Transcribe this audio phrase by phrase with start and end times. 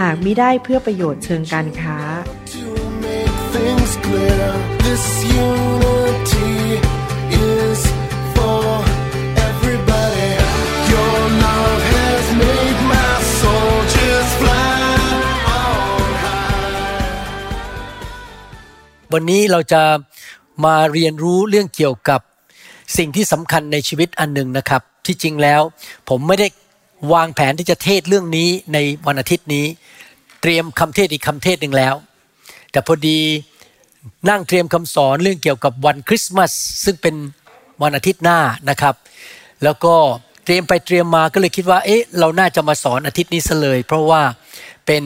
[0.00, 1.98] หากมิได้เพื่อประโยชน์เชิงการค้า
[19.12, 19.82] วันนี้เราจะ
[20.64, 22.20] มาเรียนรู้เรื่องเกี่ยวกับ
[22.98, 25.60] สิ่งที่สำคัญในชีวิตอันหนึ่งนะครับ ที่จริงแล้ว
[26.08, 26.46] ผมไม่ได้
[27.12, 29.66] วางแผนที่จะเทศเรื่องนี้ในวันอาทิตย์นี้
[30.42, 31.94] เตรียมคำเทศอีกคำเทศหนึ่งแล้ว
[32.70, 33.18] แต่พอดี
[34.30, 36.50] นั่งเตรียมคำสอนเรื่องเกี่ยวกับวันคริสต์มาส
[36.84, 37.14] ซึ่งเป็น
[37.82, 38.38] วันอาทิตย์หน้า
[38.70, 38.94] นะครับ
[39.64, 39.94] แล้วก็
[40.44, 44.22] เตรียมไปเตรียมมาก็เลยคิดว่า เอ๊ะ เราน่าจะมาสอนอาทิตย์นี้เลย เพราะว่า
[44.86, 45.04] เป็น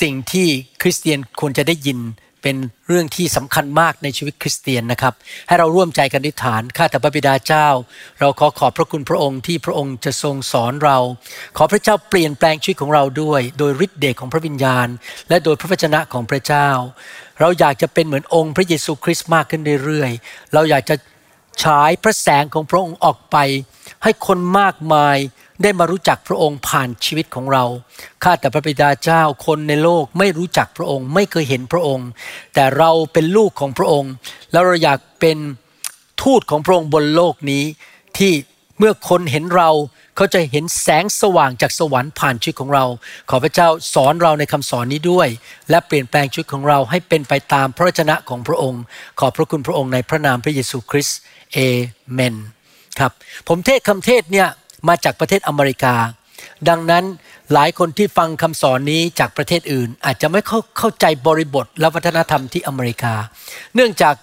[0.00, 0.48] สิ่งที่
[0.82, 1.98] คริสเตียนควรจะได้ยิน
[2.42, 2.56] เป็น
[2.88, 5.14] เรื่องที่สำคัญมากในชีวิตคริสเตียนนะครับ
[5.48, 7.68] ให้เราร่วมใจกันอธิษฐานข้าแต่พระบิดาเจ้า
[8.20, 10.98] เราขอขอบพระคุณพระองค์ที่พระองค์จะทรงสอนเรา
[11.56, 14.88] ขอพระเจ้าเปลี่ยนแปลงชีวิตของเราด้วย โดยฤทธิ์เดชของพระวิญญาณ
[15.28, 16.68] และโดยพระวจนะของพระเจ้า
[17.40, 20.96] เราอยากจะเป็นเหมือนองค์พระเยซูคริสต์มากขึ้นเรื่อยๆเราอยากจะ
[21.62, 23.36] ฉายพระแสงของพระองค์ออกไป
[24.02, 25.16] ให้คนมากมาย
[25.62, 27.64] ได้มารู้จักพระองค์ผ่านชีวิตของเรา
[28.22, 32.08] ข้าแต่พระบิดาเจ้าคนในโลกไม่รู้จักพระองค์ ไม่เคยเห็นพระองค์
[32.54, 34.12] แต่เราเป็นลูกของพระองค์
[34.52, 35.38] แล้วเราอยากเป็น
[36.22, 37.64] ทูตของพระองค์บนโลกนี้
[38.18, 38.32] ที่
[38.78, 39.70] เมื่อคนเห็นเรา
[40.16, 42.84] เขาจะเห็นแสงสว่างจากสวรรค์ผ่านชีวิตของเรา
[43.30, 45.28] ขอพระเจ้าสอนเราในคำสอนนี้ด้วย
[45.70, 48.82] และเปลี่ยนแปลงชีวิตของเราให้เป็นไปตามพระวจนะของพระองค์
[49.20, 51.18] ขอบพระคุณพระองค์ในพระนามพระเยซูคริสต์
[51.52, 51.58] เอ
[52.12, 52.34] เมน
[52.98, 53.12] ครับ
[53.48, 54.48] ผมเทศคำเทศเนี่ย
[54.88, 55.94] มาจากประเทศอเมริกา
[56.68, 57.04] ดังนั้น
[57.52, 63.14] หลายคนที่ฟังคำสอนนี้จากประเทศอื่น อาจจะไม่เข้าเข้าใจบริบทและวัฒนธรรมที่อเมริกา
[63.74, 64.14] เนื่องจาก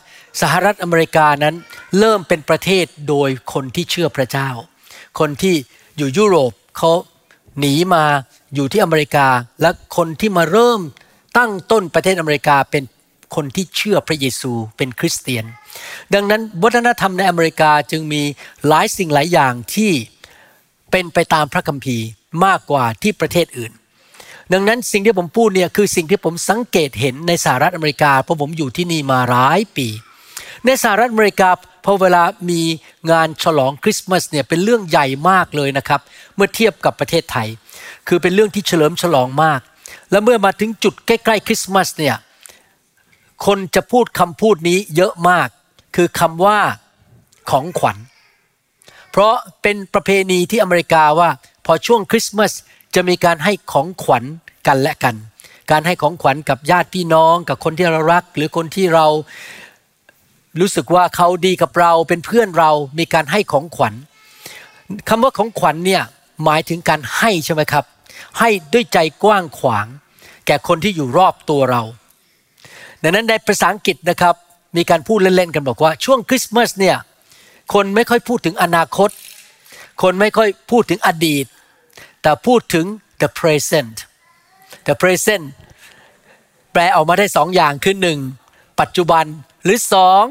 [0.41, 1.56] สหรัฐอเมริกานั้น
[2.00, 4.50] เริ่มเป็นประเทศโดยคนที่เชื่อพระเจ้า
[5.19, 5.56] คนที่
[5.97, 6.91] อยู่ยุโรปเขา
[7.59, 8.03] หนีมา
[8.56, 9.28] อยู่ที่อเมริกา
[9.62, 10.81] และคนที่มาเริ่ม
[11.38, 12.84] ตั้งต้นประเทศอเมริกาเป็น
[13.35, 15.45] คนที่เชื่อพระเยซูเป็นคริสเตียน
[16.13, 18.22] ดังนั้นวัฒนธรรมในอเมริกาจึงมี
[18.68, 19.91] หลายสิ่งหลายอย่างที่
[20.92, 22.08] เป็นไปตามพระคัมภีร์
[22.46, 23.72] มากกว่าที่ประเทศอื่น
[24.53, 29.88] ดังนั้นสิ่งที่ผมพูดเนี่ยคือสิ่งที่ผมสังเกตเห็นในสหรัฐอเมริกาเพราะผมอยู่ที่นี่มาหลายปี
[30.66, 31.50] ในสหรัฐอเมริกา
[31.86, 32.62] พอเวลามี
[33.12, 36.02] งานฉลองคริสต์มาสเนี่ยเป็นเรื่องใหญ่มากเลยนะครับ
[36.36, 37.48] เมื่อเทียบกับประเทศไทย
[38.08, 39.62] คือเป็นเรื่องที่เฉลิมฉลองมาก
[40.12, 42.16] และเมื่อมาถึงจุดใกล้ๆคริสต์มาสเนี่ย
[43.46, 45.48] คนจะพูดคำพูดนี้เยอะมาก
[45.96, 46.59] คือคำว่า
[47.50, 47.98] ของขวัญ
[49.18, 51.30] เพราะเป็นประเพณีที่อเมริกาว่า
[51.66, 52.52] พอช่วงคริสต์มาส
[52.96, 54.24] จะมีการให้ของขวัญ
[54.68, 55.16] กันและกัน
[55.72, 59.06] การให้ของขวัญกับญาติพี่น้อง กับคนที่เรารัก หรือคนที่เรา
[60.60, 63.94] รู้สึกว่าเขาดีกับเราเป็นเพื่อนเรามีการให้ของขวัญ
[65.10, 66.04] คำว่าของขวัญเนี่ย
[66.44, 67.86] หมายถึงการให้ใช่ไหมครับ
[68.40, 69.88] ให้ด้วยใจกว้างขวาง
[70.46, 71.82] แก่คนที่อยู่รอบตัวเรา
[73.04, 74.36] ดังนั้นในภาษาอังกฤษนะครับ
[74.78, 76.98] มีการพูดเล่นๆกันบอกว่าช่วงคริสต์มาสเนี่ย
[77.74, 79.10] คนไม่ค่อยพูดถึงอนาคต
[80.02, 81.46] คนไม่ค่อยพูดถึงอดีต
[82.22, 82.86] แต่พูดถึง
[83.22, 83.96] the present
[84.88, 85.46] the present
[86.74, 88.20] แปลออกมาได้สองอย่างคือหนึ่ง
[88.80, 89.26] ปัจจุบัน
[89.64, 90.26] หรือสอง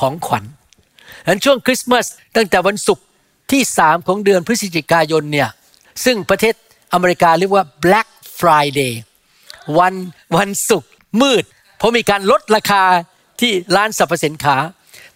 [0.00, 0.44] ของขวัญ
[1.22, 3.04] ดังนั้นช่วงคริสต์มาสตั้งแต่วันศุกร์
[3.50, 5.48] ที่สามของเดือนพฤศจิกายนเนี่ย
[6.04, 6.54] ซึ่งประเทศ
[6.92, 8.08] อเมริกาเรียกว่า Black
[8.38, 8.92] Friday
[9.78, 9.94] วัน
[10.36, 11.44] วันศุกร์มืด
[11.76, 12.82] เพราะมีการลดราคา
[13.40, 14.56] ที่ร้านสรรพสินค้า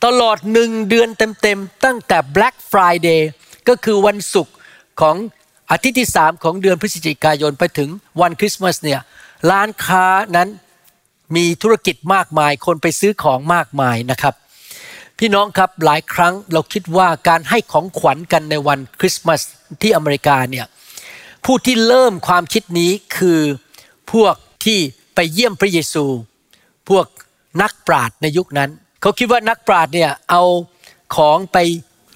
[0.05, 3.21] ตลอดหนึ่งเดือนเต็มๆ ตั้งแต่ Black Friday
[3.69, 4.55] ก็คือวันศุกร์
[5.01, 5.17] ของ
[5.71, 7.89] อาทิตย์ที่สามของเดือนพฤศจิกายนไปถึง
[8.21, 9.01] วันคริสต์มาสเนี่ย
[9.51, 10.07] ร้านค้า
[10.37, 10.49] นั้น
[11.37, 14.35] มีธุรกิจมากมาย คนไปซื้อของมากมายนะครับ
[15.19, 19.41] พี่น้องครับหลายครั้งเราคิดว่าการให้ของขวัญกันในวันคริสต์มาส
[19.83, 20.67] ที่อเมริกาเนี่ย
[21.45, 23.41] ผู้ที่เริ่มความคิดนี้คือ
[24.13, 24.35] พวก
[24.65, 24.79] ที่
[25.15, 26.05] ไปเยี่ยมพระเยซู
[26.89, 27.07] พวก
[27.63, 30.43] นักปราชญ์ในยุคนั้น เขาคิดว่านักปราชญ์เนี่ยเอา
[31.17, 31.59] ของไป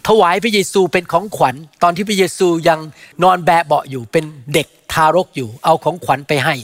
[0.08, 2.78] ถวายพระเยซูเป็นของขวัญ ตอนที่พระเยซูยัง
[3.22, 4.24] นอนแบะเบาะอยู่เป็น
[4.54, 6.54] เด็กทารกอยู่ เอาของขวัญไปให้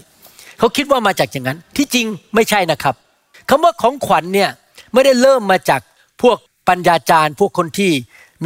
[0.59, 2.95] เขาคิดว่ามาจากอย่างนั้น ที่จริงไม่ใช่นะครับ
[3.49, 4.51] คำว่าของขวัญเนี่ย
[4.93, 5.81] ไม่ได้เริ่มมาจาก
[6.23, 6.37] พวก
[6.69, 7.93] ปัญญาจารย์ พวกคนที่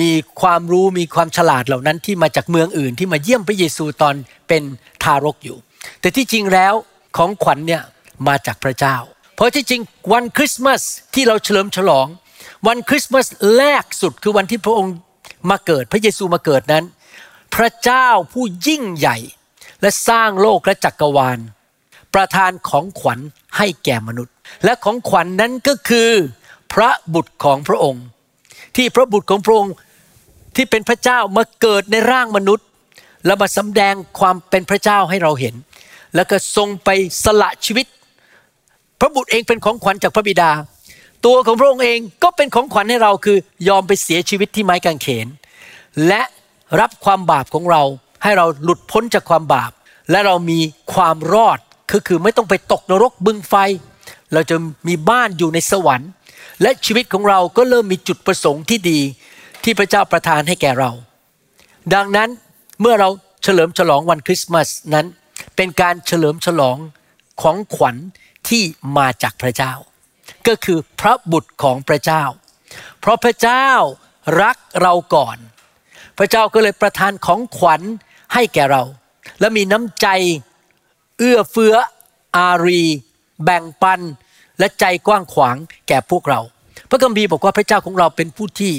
[0.01, 0.11] มี
[0.41, 4.15] ความรู้มีความฉลาดเหล่านั้นที่มาจากเมืองอื่นที่มาเยี่ยมพระเยซูตอน
[4.49, 4.63] เป็น
[5.03, 5.57] ทารกอยู่
[6.01, 6.75] แต่ที่จริงแล้ว
[7.17, 7.83] ของขวัญเนี่ย
[8.29, 8.97] มาจากพระเจ้า
[9.35, 9.83] เพราะที่จริง
[10.13, 10.83] วันคริสต์มาส
[11.15, 12.07] ที่เราเฉลิมฉลอง
[12.67, 13.27] วันคริสต์มาส
[13.57, 14.95] แรกสุดคือวันที่พระองค์
[15.51, 16.85] มาเกิด พระเยซูมาเกิดนั้น
[17.55, 19.17] พระเจ้าผู้ยิ่งใหญ่
[19.81, 21.39] และสร้างโลกและจักรวาล
[22.15, 23.19] ประทานของขวัญ
[23.57, 24.35] ให้แก่มนุษย์
[24.65, 26.11] และของขวัญนนั้นก็คือ
[26.73, 28.05] พระบุตรของพระองค์
[28.77, 29.75] ที่พระบุตรของพระองค์
[30.57, 32.67] ที่เป็นพระเจ้ามาเกิดในร่างมนุษย์
[33.27, 35.55] แล้วมาสำแดงความเป็นพระเจ้าให้เราเห็น
[36.15, 36.89] แล้วก็ทรงไป
[37.25, 37.87] สละชีวิต
[39.05, 40.51] พระบุตรเองเป็นของขวัญจากพระบิดา
[41.27, 43.37] ตัวของพระองค์เองก็เป็นของขวัญให้เราคือ
[43.69, 45.27] ยอมไปเสียชีวิตที่ไม้กางเขน
[46.07, 46.23] และ
[46.81, 47.83] รับความบาปของเรา
[48.23, 49.73] ให้เราหลุดพ้นจากความบาป
[50.11, 50.61] และเรามี
[50.95, 51.59] ความรอด
[51.93, 53.55] ก็คือไม่ต้องไปตกนรกบึงไฟ
[54.33, 54.57] เราจะ
[54.89, 56.11] มีบ้านอยู่ในสวรรค์
[56.63, 59.01] และชีวิตของเราก็เริ่มมีจุดประสงค์ที่ดี
[59.63, 60.91] ที่พระเจ้าประทานให้แก่เรา
[61.95, 62.29] ดังนั้น
[62.81, 63.09] เมื่อเรา
[63.43, 65.07] เฉลิมฉลองวันคริสต์มาสนั้น
[65.57, 66.77] เป็นการเฉลิมฉลอง
[67.43, 67.97] ของขวัญ
[68.49, 68.65] ที่
[68.97, 69.73] มาจากพระเจ้า
[70.47, 72.25] ก็คือพระบุตรของพระเจ้า
[73.01, 73.69] เพราะพระเจ้า
[74.43, 75.37] รักเราก่อน
[76.19, 77.83] พระเจ้าก็เลยประทานของขวัญ
[78.35, 78.83] ให้แก่เรา
[79.41, 80.09] และมีน้ำใจ
[81.19, 81.75] เอื้อเฟื้อ
[82.37, 82.83] อารี
[83.45, 84.01] แบ่งปัน
[84.59, 85.57] และใจกว้างขวาง
[85.89, 86.41] แก่พวกเรา
[86.91, 88.75] พระคัมภีร์บอกว่าพระเจ้าของเราเป็นผู้ที่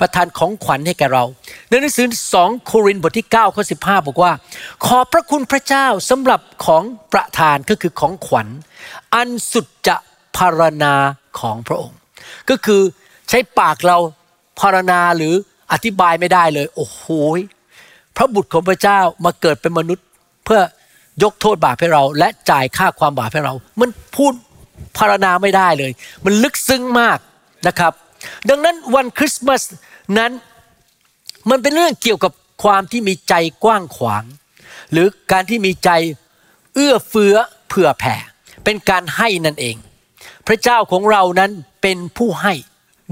[0.00, 1.24] ประทานของขวัญให้แก่เรา
[1.68, 2.06] ในหนังสือ
[2.38, 4.32] 2 โครินธ์บทที่9ข้อ15 บอกว่า
[4.86, 6.82] ขอพระคุณพระเจ้าสำหรับของ
[7.12, 8.48] ประทานก็คือของขวัญ
[9.14, 9.96] อันสุดจะ
[10.36, 10.94] พารณา
[11.40, 11.98] ของพระองค์
[12.50, 12.80] ก็คือ
[13.28, 13.98] ใช้ปากเรา
[14.60, 15.34] พารณาหรือ
[15.72, 17.04] อธิบายไม่ได้เลย โอ้โห
[18.16, 20.06] พระบุตรของพระเจ้ามาเกิดเป็นมนุษย์
[20.44, 20.60] เพื่อ
[21.22, 24.32] ยกโทษบาปให้เรา และจ่ายค่าความบาปให้เรา มันพูด
[24.98, 25.92] พารณาไม่ได้เลย
[26.24, 27.18] มันลึกซึ้งมาก
[27.68, 27.92] นะครับ
[28.48, 29.62] ดังนั้นวันคริสต์มาส
[30.18, 30.32] นั้น
[31.50, 32.32] มันเป็นเรื่องเกี่ยวกับ
[32.64, 33.34] ความที่มีใจ
[33.64, 34.24] กว้างขวาง
[34.92, 35.90] หรือการที่มีใจ
[36.74, 37.34] เอื้อเฟื้อ
[37.68, 38.16] เผื่อแผ่
[38.64, 39.76] เป็นการให้นั่นเอง
[40.46, 41.50] พระเจ้าของเรานั้น
[41.82, 42.54] เป็นผู้ให้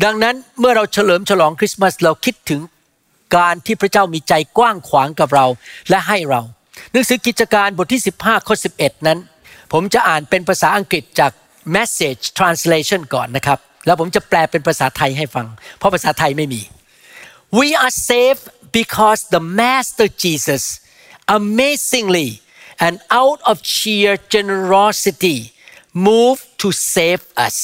[0.05, 2.61] ดังนั้นเมื่อเราเฉลิมฉลองคริสต์มาสเราคิดถึง
[3.37, 5.47] การที่พระเจ้ามีใจกว้างขวางกับเรา
[5.91, 6.43] และให้เรา
[6.93, 9.19] หนังสือกิจการบทที่ 15ข้อ11 นั้น
[9.73, 11.33] ผมจะอ่านเป็นภาษาอังกฤษจาก
[11.75, 15.47] Message Translation ก่อนนะครับ แล้วผมจะแปลเป็นภาษาไทยให้ฟัง
[15.79, 16.63] เพราะภาษาไทยไม่มี
[17.59, 18.45] We are saved
[18.79, 20.65] because the Master Jesus
[21.39, 22.31] amazingly
[22.87, 25.39] and out of sheer generosity
[26.09, 27.57] moved to save us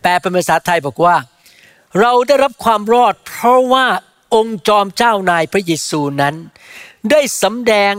[0.00, 1.16] แปลเป็นภาษาไทยบอกว่า
[2.00, 3.86] เราได้รับความรอด เพราะว่า
[4.34, 6.34] องค์จอมเจ้านายพระเยซูนั้น
[7.10, 7.94] ได้สำแดง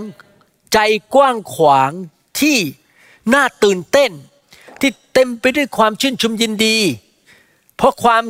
[0.74, 0.80] ใจ
[1.16, 1.92] กว้างขวาง
[2.40, 2.58] ที่
[3.34, 4.12] น่าตื่นเต้น
[4.82, 6.78] ที่เต็มไปด้วยความชื่นชมยินดี
[7.78, 8.24] เพราะความ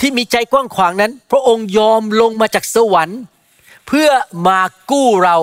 [0.00, 3.20] ที่มีใจกว้างขวางนั้น พระองค์ยอมลงมาจากสวรรค์
[3.86, 4.10] เพื่อ
[4.48, 4.60] มา
[4.90, 5.36] กู้เรา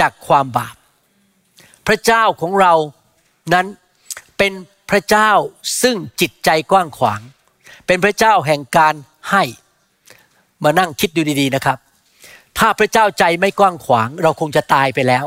[0.00, 0.76] จากความบาป
[1.86, 2.74] พระเจ้าของเรา
[3.54, 3.66] นั้น
[4.38, 4.52] เป็น
[4.90, 5.30] พระเจ้า
[5.82, 7.20] ซึ่งจิตใจกว้างขวาง
[7.86, 8.94] เป็นพระเจ้าแห่งการ
[9.30, 9.42] ให้
[10.64, 11.78] มานั่งคิดดูดีๆนะครับ
[12.58, 15.24] ถ้าพระเจ้าใจไม่กว้างขวาง เราคงจะตายไปแล้ว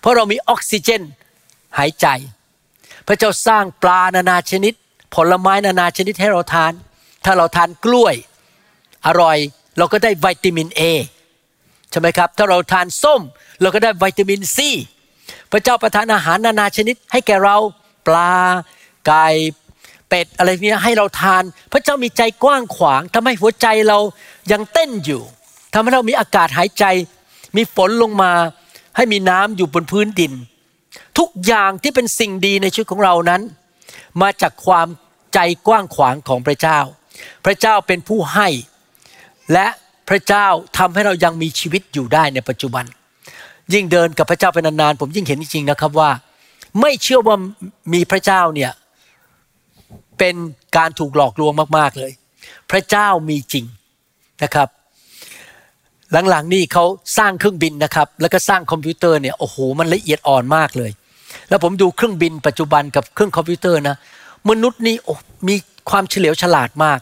[0.00, 1.02] เพราะเรามีออกซิเจน
[1.78, 2.06] หายใจ
[3.06, 4.74] พระเจ้าสร้างปลานานาชนิด
[5.14, 6.72] ผลไม้นานาชนิดให้เราทาน
[7.24, 8.14] ถ้าเราทานกล้วย
[9.06, 9.38] อร่อย
[9.78, 10.82] เราก็ได้วิตามินเอ
[11.90, 13.20] ใช่ไหมครับ ถ้าเราทานส้ม
[13.60, 14.70] เราก็ได้วิตามินซี
[15.50, 17.56] พระเจ้าประทานอาหารนานาชนิดให้แก่เรา
[18.06, 18.32] ปลา
[19.06, 19.26] ไก่
[20.08, 23.98] เป็ดอะไรเนี้ยให้เราทาน พระเจ้ามีใจกว้างขวางทำให้หัวใจเรา
[24.52, 25.22] ยังเต้นอยู่
[25.72, 26.84] ทำให้เรามีอากาศหายใจ
[27.56, 28.32] มีฝนลงมา
[28.96, 30.32] ให้มีน้ำอยู่บนพื้นดิน
[31.18, 33.42] ทุกอย่างที่เป็นสิ่งดีในชีวิตของเรานั้น
[34.22, 34.86] มาจากความ
[35.34, 36.78] ใจกว้างขวางของพระเจ้า
[37.44, 38.48] พระเจ้าเป็นผู้ให้
[39.52, 39.66] และ
[40.08, 40.46] พระเจ้า
[40.78, 42.84] ทำให้เรายังมีชีวิตอยู่ได้ในปัจจุบัน
[43.72, 46.10] ยิ่งเดินกับพระเจ้าเป็นนานๆผมยิ่งเห็นจริงๆนะครับว่า
[46.80, 47.36] ไม่เชื่อว่า
[47.92, 48.72] มีพระเจ้าเนี่ย
[50.18, 50.34] เป็น
[50.76, 52.12] การถูกหลอกลวงมากๆเลย
[52.70, 53.64] พระเจ้ามีจริง
[54.42, 54.68] นะครับ
[56.30, 56.84] หลังๆนี่เขา
[57.18, 60.90] สร้างเครื่องบินนะครับ แล้วก็สร้างคอมพิวเตอร์เนี่ยโอ้โหมันละเอียดอ่อนมากเลย
[61.48, 63.96] แล้วผมดูเครื่องบินปัจจุบันกับเครื่องคอมพิวเตอร์นะ
[64.50, 64.96] มนุษย์นี่
[65.48, 65.54] มี
[65.90, 66.98] ความเฉลียวฉลาดมาก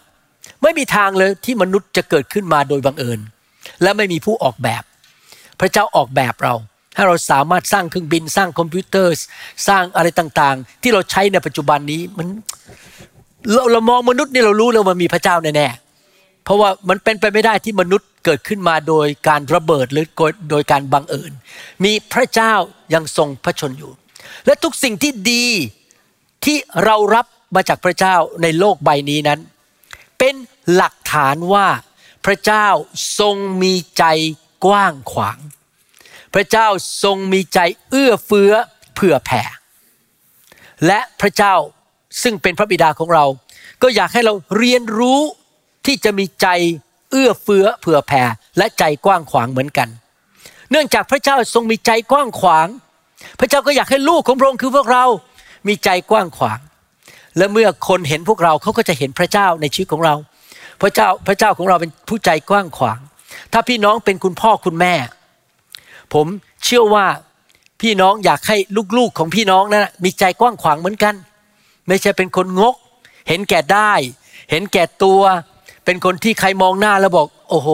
[0.62, 3.20] ไม่มีทางเลยที่มนุษย์จะเกิดขึ้นมาโดยบังเอิญ
[3.82, 4.82] และไม่มีผู้ออกแบบ
[5.60, 6.54] พระเจ้าออกแบบเรา
[6.94, 9.14] ให้เราสามารถสร้างเครื่องบินสร้างคอมพิวเตอร์
[9.68, 12.26] สร้างอะไรต่างๆ ที่เราใช้ในปัจจุบันนี้มัน
[13.52, 20.06] เราเรามองมนุษย์นี่เรารู้แล้วมันมีพระเจ้าแน่ๆเพราะว่ามันเป็นไปไม่ได้ที่มนุษย์เกิดขึ้นมาโดยการระเบิดหรือ
[20.50, 21.32] โดยการบังเอิญ
[21.84, 22.52] มีพระเจ้า
[22.94, 23.92] ยังทรงพระชนอยู่
[24.46, 25.46] และทุกสิ่งที่ดี
[26.44, 29.40] ที่เรารับมาจากพระเจ้าในโลกใบนี้นั้น
[30.18, 30.34] เป็น
[30.74, 31.66] หลักฐานว่า
[32.26, 32.66] พระเจ้า
[33.18, 34.04] ทรงมีใจ
[34.64, 35.38] กว้างขวาง
[36.34, 36.66] พระเจ้า
[37.02, 37.58] ทรงมีใจ
[37.90, 38.52] เอื้อเฟื้อ
[38.94, 39.42] เผื่อแผ่
[40.86, 41.54] และพระเจ้า
[42.22, 43.24] ซึ่งเป็นพระบิดาของเรา
[43.82, 45.20] ก็อยากให้เราเรียนรู้
[45.86, 46.48] ที่จะมีใจ
[47.10, 48.22] เอื้อเฟื้อเผื่อแผ่
[48.58, 49.88] และใจกว้างขวางเหมือนกัน
[50.70, 52.68] เนื่องจากพระเจ้าทรงมีใจกว้างขวาง
[53.38, 55.04] พระเจ้าก็อยากให้ลูกของพระองค์คือพวกเรา
[55.68, 56.60] มีใจกว้างขวาง
[57.36, 60.14] และเมื่อคนเห็นพวกเราเขาก็จะเห็นพระเจ้าในชีวิตของเรา
[60.80, 62.98] พระเจ้าพระเจ้าของเราเป็นผู้ใจกว้างขวาง
[63.52, 64.94] ถ้าพี่น้องเป็นคุณพ่อคุณแม่
[66.14, 66.26] ผม
[66.64, 67.06] เชื่อว่า
[67.82, 68.56] พี่น้องอยากให้
[68.98, 71.14] ลูกๆของพี่น้องนั้นมีใจกว้างขวางเหมือนกัน
[71.88, 72.74] ไม่ใช่เป็นคนงก
[73.28, 73.92] เห็นแก่ได้
[74.50, 75.20] เห็นแก่ตัว
[75.84, 77.68] เป็นคนที่ใครมองหน้าแล้วบอก โอ้โห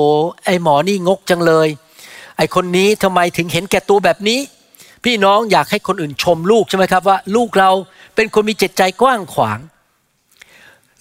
[0.45, 1.69] ไอหมอนี่งกจังเลย
[2.37, 4.41] ไอคนนี้ทำไมถึงเห็นแก่ตัวแบบนี้
[5.05, 7.71] พี่น้องอยากให้คนอื่นชมลูกใช่ไหมครับว่า ลูกเรา
[8.15, 9.59] เป็นคนมีจิตใจกว้างขวาง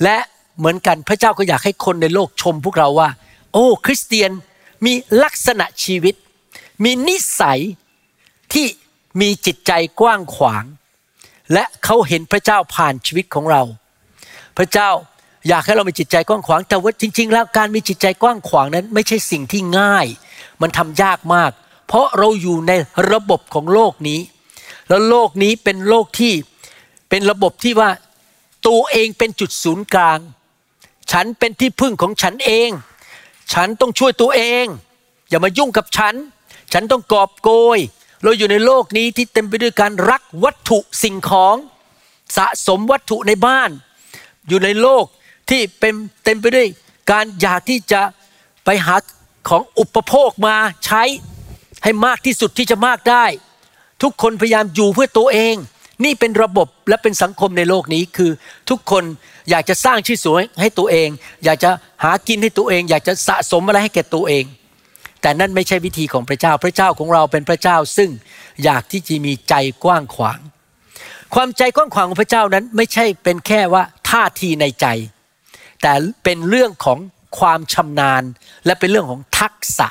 [0.04, 0.18] และ
[0.58, 3.10] เหมือนกันพระเจ้าก็อยากให้คนในโลกชมพวกเราว่า
[3.54, 4.32] โอ้ คริสเตียน
[4.86, 4.94] มี
[5.24, 6.16] ลักษณะชีวิต
[6.84, 7.60] มีนิสัย
[8.54, 8.68] ที่
[9.22, 10.64] มีจิตใจกว้างขวาง
[11.54, 13.62] และเขาเห็นพระเจ้าผ่านชีวิตของเรา
[14.58, 14.90] พระเจ้า
[15.48, 20.08] อยากให้เรามีจิตใจกว้างขวาง แต่ว่าจริง ๆ แล้วการมีจิตใจกว้างขวางนั้น ไม่ใช่สิ่งที่ง่าย
[20.62, 21.52] มันทำยากมาก
[21.92, 22.72] เพราะเราอยู่ใน
[23.12, 24.20] ระบบของโลกนี้
[24.90, 26.34] แล้วโลกนี้เป็นโลกที่
[27.10, 27.90] เป็นระบบที่ว่า
[28.68, 30.20] ตัวเองเป็นจุดศูนย์กลาง
[31.12, 32.70] ฉันเป็นที่พึ่งของฉันเอง
[33.54, 34.66] ฉันต้องช่วยตัวเอง
[35.30, 36.16] อย่ามายุ่งกับฉัน
[36.74, 37.80] ฉันต้องกอบโกย
[38.24, 41.56] เราอยู่ในโลกนี้ที่เต็มไปด้วยการรักวัตถุสิ่งของ
[42.38, 43.70] สะสมวัตถุในบ้าน
[44.48, 45.06] อยู่ในโลก
[45.50, 45.94] ที่เป็น
[46.24, 46.68] เต็มไปด้วย
[47.12, 48.02] การอยากที่จะ
[48.66, 48.96] ไปหา
[49.50, 50.56] ของอุปโภคมา
[50.86, 51.04] ใช้
[51.84, 53.26] ให้มากที่สุดที่จะมากได้
[54.04, 55.56] ทุกคนพยายามอยู่เพื่อตัวเอง
[56.04, 58.32] นี่เป็นระบบและเป็นสังคมในโลกนี้คือ
[58.70, 59.04] ทุกคน
[59.50, 61.10] อยากจะสร้างชื่อเสวยให้ตัวเอง
[61.44, 61.70] อยากจะ
[62.04, 64.46] หากินให้ตัวเอง อยากจะสะสมอะไรให้แก่ตัวเอง
[65.22, 68.10] แต่นั่นไม่ใช่วิธีของพระเจ้าพระเจ้าของเราเป็นพระเจ้า ซึ่ง
[68.64, 70.40] อยากที่จะมีใจกว้างขวาง
[71.34, 74.86] ความใจกว้างขวางของพระเจ้านั้นไม่ใช่เป็นแค่ว่าท่าทีในใจ
[75.82, 77.00] แต่เป็นเรื่องของ
[77.40, 78.24] ความชำนาญ
[78.66, 79.88] และเป็นเรื่องของทักษะ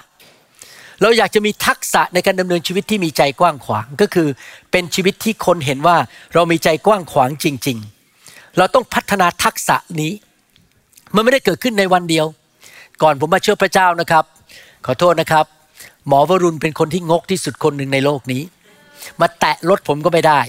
[1.03, 4.29] เราอยากจะมีทักษะในการดำเนินชีวิตที่มีใจกว้างขวางก็คือ
[4.71, 5.97] เป็นชีวิตที่คนเห็นว่า
[6.35, 7.79] เรามีใจกว้างขวางจริง
[8.17, 10.13] ๆ เราต้องพัฒนาทักษะนี้
[11.15, 12.27] มันไม่ได้เกิดขึ้นในวันเดียว
[13.03, 14.25] ก่อนผมมาเชื่อพระเจ้านะครับ
[14.87, 15.45] ขอโทษนะครับ
[16.09, 18.43] หมอวรุณเป็นคนที่งกที่สุดคนหนึ่งในโลกนี้
[19.21, 20.41] มาแตะรถผมก็ไม่ได้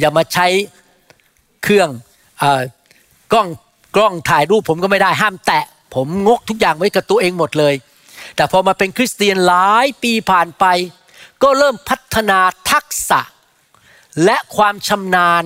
[0.00, 0.46] อย่ามาใช้
[1.62, 1.88] เครื่อง
[2.42, 2.44] อ
[3.32, 3.48] กล้อง
[3.96, 7.74] กล้องถ่ายรูปผมก็ไม่ได้ห้ามแตะผมงกทุกอย่างไว้กับตัวเองหมดเลย
[8.36, 10.64] แต่พอมาเป็นคริสเตียนหลายปีผ่านไป
[11.42, 12.38] ก็เริ่มพัฒนา
[12.70, 13.20] ทักษะ
[14.24, 15.44] และความชำนาญ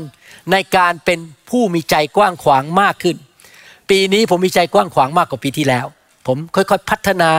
[0.52, 1.18] ในการเป็น
[1.50, 3.16] ผู้มีใจกว้างขวางมากขึ้น
[3.90, 5.86] ปีนี้ผมมีใจกว้างขวางมากกว่าปีที่แล้ว
[6.26, 7.30] ผมค่อยๆพัฒนา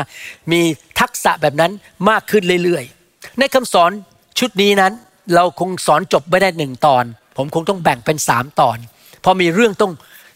[0.51, 0.62] มี
[1.00, 1.72] ทักษะแบบนั้น
[2.10, 3.91] มากขึ้นเรื่อยๆ ในคำสอน
[4.39, 4.93] ชุดนี้นั้น
[5.36, 7.03] เราคงสอนจบไม่ได้หนึ่งตอน
[7.38, 8.77] ผมคงต้องแบ่งเป็นสามตอน
[9.22, 9.93] เพราะมีเรื่องต้อง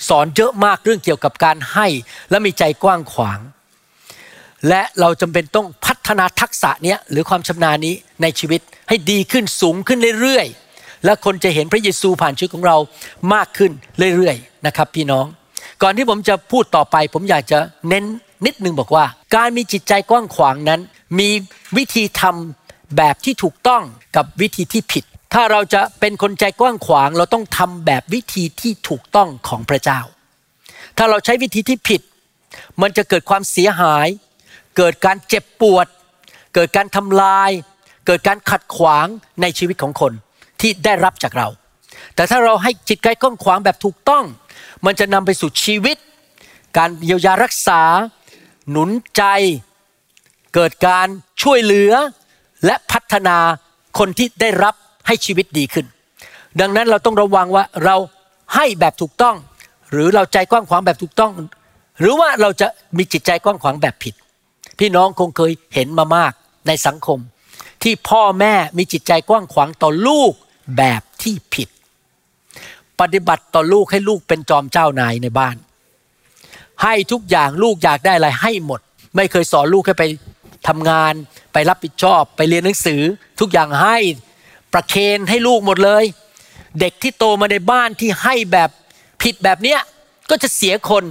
[0.09, 1.87] สอนเยอะมากเรื่องเกี่ยวกับการให้
[2.29, 3.39] และมีใจกว้างขวาง
[4.69, 12.77] และเราจำเป็นต้องพัฒนาทักษะเนี้ยหรือความชำนาญนี้ในชีวิตให้ดีขึ้นสูงขึ้นเรื่อยๆ และคนจะเห็นพระเยซูผ่านชีวิตของเรา
[13.33, 13.71] มากขึ้น
[14.15, 15.25] เรื่อยๆนะครับ พี่น้อง
[15.81, 18.05] ก่อนที่ผมจะพูดต่อไป ผมอยากจะเน้น
[18.45, 19.05] นิดนึงบอกว่า
[19.35, 20.81] การมีจิตใจกว้างขวางนั้น
[21.19, 21.29] มี
[21.77, 23.81] วิธีทำแบบที่ถูกต้อง
[24.15, 25.03] กับวิธีที่ผิด
[25.33, 29.99] ถ้าเราจะเป็นคนใจกว้างขวาง เราต้องทำแบบวิธีที่ถูกต้องของพระเจ้า
[30.97, 32.01] ถ้าเราใช้วิธีที่ผิด
[32.81, 34.07] มันจะเกิดความเสียหาย
[34.77, 35.87] เกิดการเจ็บปวด
[36.55, 37.51] เกิดการทำลาย
[38.07, 39.07] เกิดการขัดขวาง
[39.41, 40.13] ในชีวิตของคน
[40.61, 41.47] ที่ได้รับจากเรา
[42.15, 44.23] แต่ถ้าเราให้จิตใจกว้างขวางแบบถูกต้อง
[44.85, 45.97] มันจะนำไปสู่ชีวิต
[46.77, 47.81] การเยียวยารักษา
[48.69, 49.23] หนุนใจ
[50.55, 51.07] เกิดการ
[51.41, 51.93] ช่วยเหลือ
[52.65, 53.37] และพัฒนา
[53.99, 54.75] คนที่ได้รับ
[55.07, 55.85] ให้ชีวิตดีขึ้น
[56.59, 57.95] ดังนั้นเราต้องระวังว่าเรา
[58.55, 59.35] ให้แบบถูกต้อง
[59.91, 61.31] หรือเราใจกว้างขวางแบบถูกต้อง
[61.99, 64.13] หรือว่าเราจะมีจิตใจกว้างขวางแบบผิด
[64.79, 66.33] พี่น้องคงเคยเห็นมามาก
[66.67, 67.19] ในสังคม
[67.83, 70.33] ที่พ่อแม่มีจิตใจกว้างขวางต่อลูก
[70.77, 71.69] แบบที่ผิด
[72.99, 75.55] ปฏิบัติต่อลูกให้ลูกเป็นจอมเจ้านายในบ้าน
[76.83, 78.81] ให้ทุกอย่างลูกอยากได้อะไรให้หมด
[79.15, 80.03] ไม่เคยสอนลูกให้ไป
[80.67, 81.13] ทำงาน
[81.53, 83.01] ไปรับผิดชอบ ไปเรียนหนังสือ
[83.39, 83.97] ทุกอย่างให้
[84.73, 86.05] ประเคนให้ลูกหมดเลย
[86.79, 88.69] เด็กที่โตมาในบ้านที่ให้แบบ
[89.23, 89.79] ผิดแบบเนี้ย
[90.29, 91.03] ก็จะเสียคน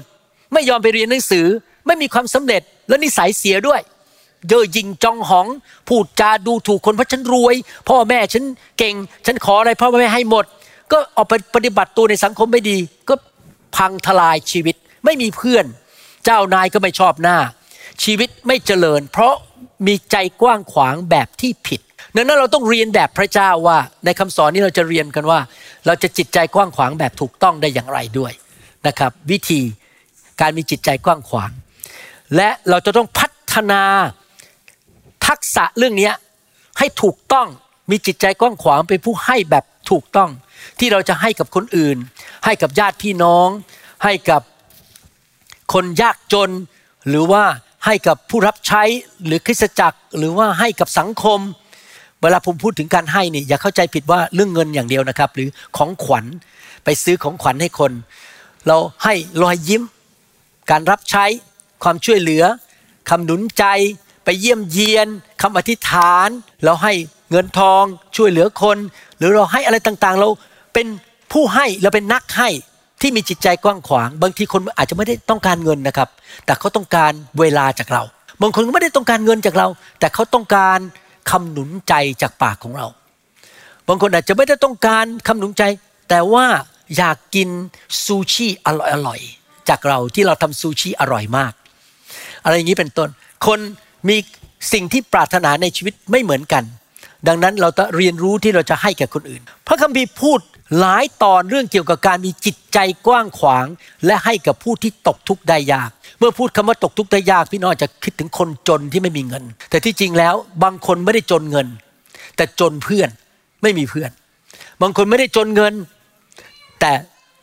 [0.52, 1.46] ไม่ยอมไปเรียนหนังสือ
[1.86, 3.80] ไม่มีความสำเร็จ และนิสัยเสียด้วย
[4.48, 5.46] เย่อหยิงจองหอง
[5.88, 7.54] พูดจาดูถูกคนเพราะฉันรวย
[7.88, 8.44] พ่อแม่ฉัน
[8.78, 8.94] เก่ง
[9.26, 10.44] ฉันขออะไรพ่อแม่ให้หมด
[10.92, 13.14] ก็ออกไปปฏิบัติตัวในสังคมไม่ดี ก็
[13.76, 15.64] พังทลายชีวิต ไม่มีเพื่อน
[16.24, 17.38] เจ้านายก็ไม่ชอบหน้า
[18.04, 19.34] ชีวิตไม่เจริญ เพราะ
[19.86, 21.80] มีใจกว้างขวางแบบที่ผิด
[22.14, 25.38] ดังนั้นเราต้องเรียนแบบพระเจ้าว่า ในคำสอนนี้เราจะเรียนกันว่า
[25.86, 28.32] เราจะจิตใจกว้างขวางแบบถูกต้องได้อย่างไรด้วย
[28.86, 29.60] นะครับ วิธี
[30.40, 31.50] การมีจิตใจกว้างขวาง
[32.36, 33.82] และเราจะต้องพัฒนา
[35.26, 36.10] ทักษะเรื่องนี้
[36.78, 37.46] ให้ถูกต้อง
[37.90, 40.30] มีจิตใจกว้างขวางเป็นผู้ให้แบบถูกต้อง
[40.78, 41.96] ที่เราจะให้กับคนอื่น
[42.44, 43.48] ให้กับญาติพี่น้อง
[44.04, 44.42] ให้กับ
[45.72, 46.50] คนยากจน
[47.08, 47.44] หรือว่า
[47.86, 48.82] ให้กับผู้รับใช้
[49.24, 51.40] หรือคริสตจักร หรือว่าให้กับสังคม
[52.20, 56.24] เวลาผมพูดถึงการให้นี่อย่าเข้าใจผิดว่าเรื่องเงินอย่างเดียวนะครับ หรือของขวัญ
[56.84, 57.92] ไปซื้อของขวัญให้คน
[58.66, 59.82] เราให้รอยยิ้ม
[60.70, 61.24] การรับใช้
[61.84, 62.44] ความช่วยเหลือ
[63.10, 63.64] คำหนุนใจ
[64.24, 65.08] ไปเยี่ยมเยียน
[65.42, 66.28] คำอธิษฐาน
[66.64, 66.92] เราให้
[67.30, 67.84] เงินทอง
[68.16, 68.78] ช่วยเหลือคน
[69.18, 70.28] หรือเราให้อะไรต่างๆ เรา
[70.74, 70.86] เป็น
[71.32, 72.48] ผู้ให้เราเป็นนักให้
[73.00, 76.08] ที่มีจิตใจกว้างขวาง บางทีคนอาจจะไม่ได้ต้องการเงินนะครับ
[76.46, 78.02] แต่เขาต้องการเวลาจากเรา
[78.42, 79.66] บางคนก็ไม่ได้ต้องการเงินจากเรา
[80.00, 80.78] แต่เขาต้องการ
[81.30, 82.86] คำหนุนใจจากปากของเรา
[83.88, 85.62] บางคนอาจจะไม่ได้ต้องการคำหนุนใจ
[86.08, 86.46] แต่ว่า
[86.96, 87.48] อยากกิน
[88.04, 88.68] ซูชิอ
[89.08, 91.52] ร่อยๆจากเราที่เราทำซูชิอร่อยมาก
[92.44, 93.08] อะไรอย่างนี้เป็นต้น
[93.46, 93.58] คน
[94.08, 94.16] มี
[94.72, 96.64] สิ่งที่ปรารถนาในชีวิตไม่เหมือนกัน
[97.28, 100.40] ดังนั้นเราต้องเรียนรู้ที่เราจะให้แก่คนอื่น พระคัมภีร์พูด
[100.78, 103.66] หลายตอนเรื่องเกี่ยวกับการมีจิตใจกว้างขวาง
[104.06, 111.66] และให้กับผู้ที่ตกทุกข์ได้ยาก เมื่อพูดคำว่าตกทุกข์ได้ยากพี่น้องจะคิดถึงคนจนที่ไม่มีเงิน แต่ที่จริงแล้วบางคนไม่ได้จนเงิน
[112.36, 113.08] แต่จนเพื่อน
[113.62, 114.10] ไม่มีเพื่อน
[114.82, 115.74] บางคนไม่ได้จนเงิน
[116.80, 116.92] แต่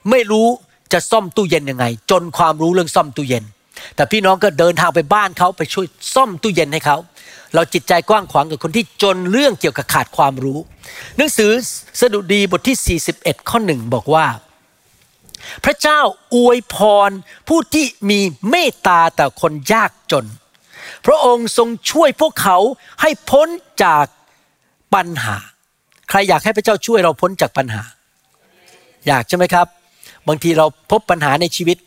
[0.10, 0.48] ไม่รู้
[0.94, 3.44] จะซ่อมตู้เย็นยังไง จนความรู้เรื่องซ่อมตู้เย็น
[3.96, 6.98] แต่พี่น้องก็เดินทางไปบ้านเขาไปช่วยซ่อมตู้เย็นให้เขา
[7.56, 10.60] เราจิตใจกว้างขวางกับคนที่จนเรื่องเกี่ยวกับขาดความรู้
[11.18, 11.52] หนังสือ
[12.00, 14.26] สดุดีบทที่ 41 ข้อหนึ่งบอกว่า
[15.66, 16.00] พระเจ้า
[16.36, 16.76] อวยพ
[17.10, 17.12] ร
[17.48, 18.20] ผู้ที่มี
[18.50, 20.26] เมตตาต่อคนยากจน
[21.06, 22.58] พระองค์ทรงช่วยพวกเขา
[23.02, 23.48] ให้พ้น
[23.84, 24.06] จาก
[24.94, 25.38] ปัญหา
[26.10, 27.84] ใครอยากให้พระเจ้าช่วยเราพ้นจากปัญหา
[29.08, 29.68] อยากใช่ไหมครับ
[30.28, 31.78] บางทีเราพบปัญหาในชีวิต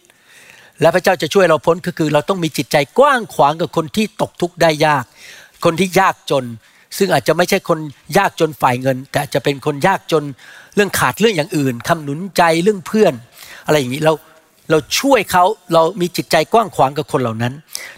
[0.81, 5.05] และพระเจ้าจะช่วยเราพ้นก็คือ เราต้องมีจิตใจกว้างขวางกับคนที่ตกทุกข์ได้ยาก
[5.65, 6.45] คนที่ยากจน
[6.99, 7.79] ซึ่งอาจจะไม่ใช่คน
[8.19, 10.25] ยากจนฝ่ายเงิน แต่จะเป็นคนยากจน
[10.75, 13.15] เรื่องขาดเรื่องอย่างอื่นคำหนุนใจเรื่องเพื่อน
[13.67, 14.13] อะไรอย่างนี้เรา
[14.71, 17.53] เราช่วยเขาเรามีจิตใจกว้างขวางกับคนเหล่านั้น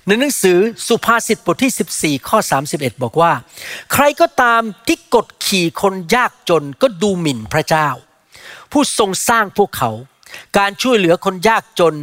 [0.06, 0.58] ในหนังสือ
[0.88, 2.38] สุภาษิตบทที่ 14 ข้อ
[2.70, 3.32] 31 บอกว่า
[3.92, 7.88] ใครก็ตามที่กดขี่คนยากจนก็ดูหมิ่นพระเจ้า
[8.72, 9.90] ผู้ทรงสร้างพวกเขา
[10.58, 11.94] การช่วยเหลือคนยากจน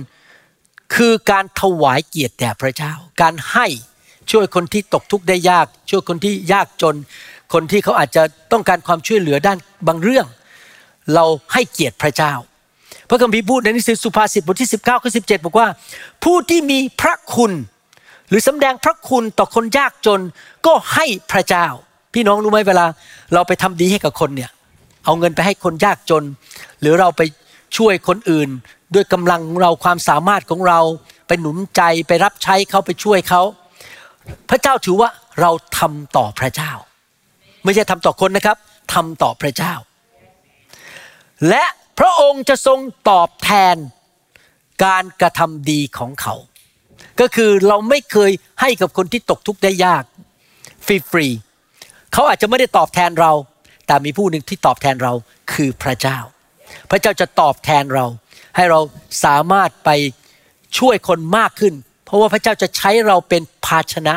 [0.96, 3.68] คือการถวายเกียรติแด่พระเจ้า การให้
[4.32, 6.96] ช่วยคนที่ตกทุกข์ได้ยาก ช่วยคนที่ยากจน
[7.54, 10.26] คนที่เขาอาจจะต้องการความช่วยเหลือด้านบางเรื่อง
[11.14, 12.34] เราให้เกียรติพระเจ้า
[13.10, 15.68] พระคัมภีร์พูดในหนังสือสุภาษิตบทที่ 19ข้อ17บอกว่า
[16.24, 17.52] ผู้ที่มีพระคุณ
[18.30, 20.22] หรือสำแดงพระคุณต่อคนยากจน
[20.66, 21.66] ก็ให้พระเจ้า
[22.14, 22.86] พี่น้องรู้ไหมเวลา
[23.34, 24.52] เราไปทำดีให้กับคนเนี่ย
[25.06, 26.24] เอาเงินไปให้คนยากจน
[26.82, 27.22] หรือเราไป
[27.78, 28.50] ช่วยคนอื่น
[28.94, 30.80] ด้วยกำลังเราความสามารถของเรา
[31.28, 33.42] ไปหนุนใจไปรับใช้เขาไปช่วยเขา
[34.50, 35.10] พระเจ้าถือว่า
[35.42, 36.72] เราทำต่อพระเจ้า
[37.64, 38.58] ไม่ใช่ทำต่อคนนะครับ
[38.94, 39.74] ทำต่อพระเจ้า
[41.50, 41.66] และ
[42.00, 43.76] พระองค์จะทรงตอบแทน
[44.86, 46.36] การกระทำดีของเขา
[47.20, 50.04] ก็คือเราไม่เคยให้กับคนที่ตกทุกข์ได้ยาก
[50.86, 53.32] ฟรีๆเขาอาจจะไม่ได้ตอบแทนเรา
[53.88, 55.14] แต่มีผู้หนึ่งที่ตอบแทนเรา
[55.54, 56.20] คือพระเจ้า
[56.90, 58.06] พระเจ้าจะตอบแทนเรา
[58.56, 58.80] ให้เรา
[59.26, 59.90] สามารถไป
[60.78, 61.74] ช่วยคนมากขึ้น
[62.06, 64.16] เพราะว่าพระเจ้าจะใช้เราเป็นภาชนะ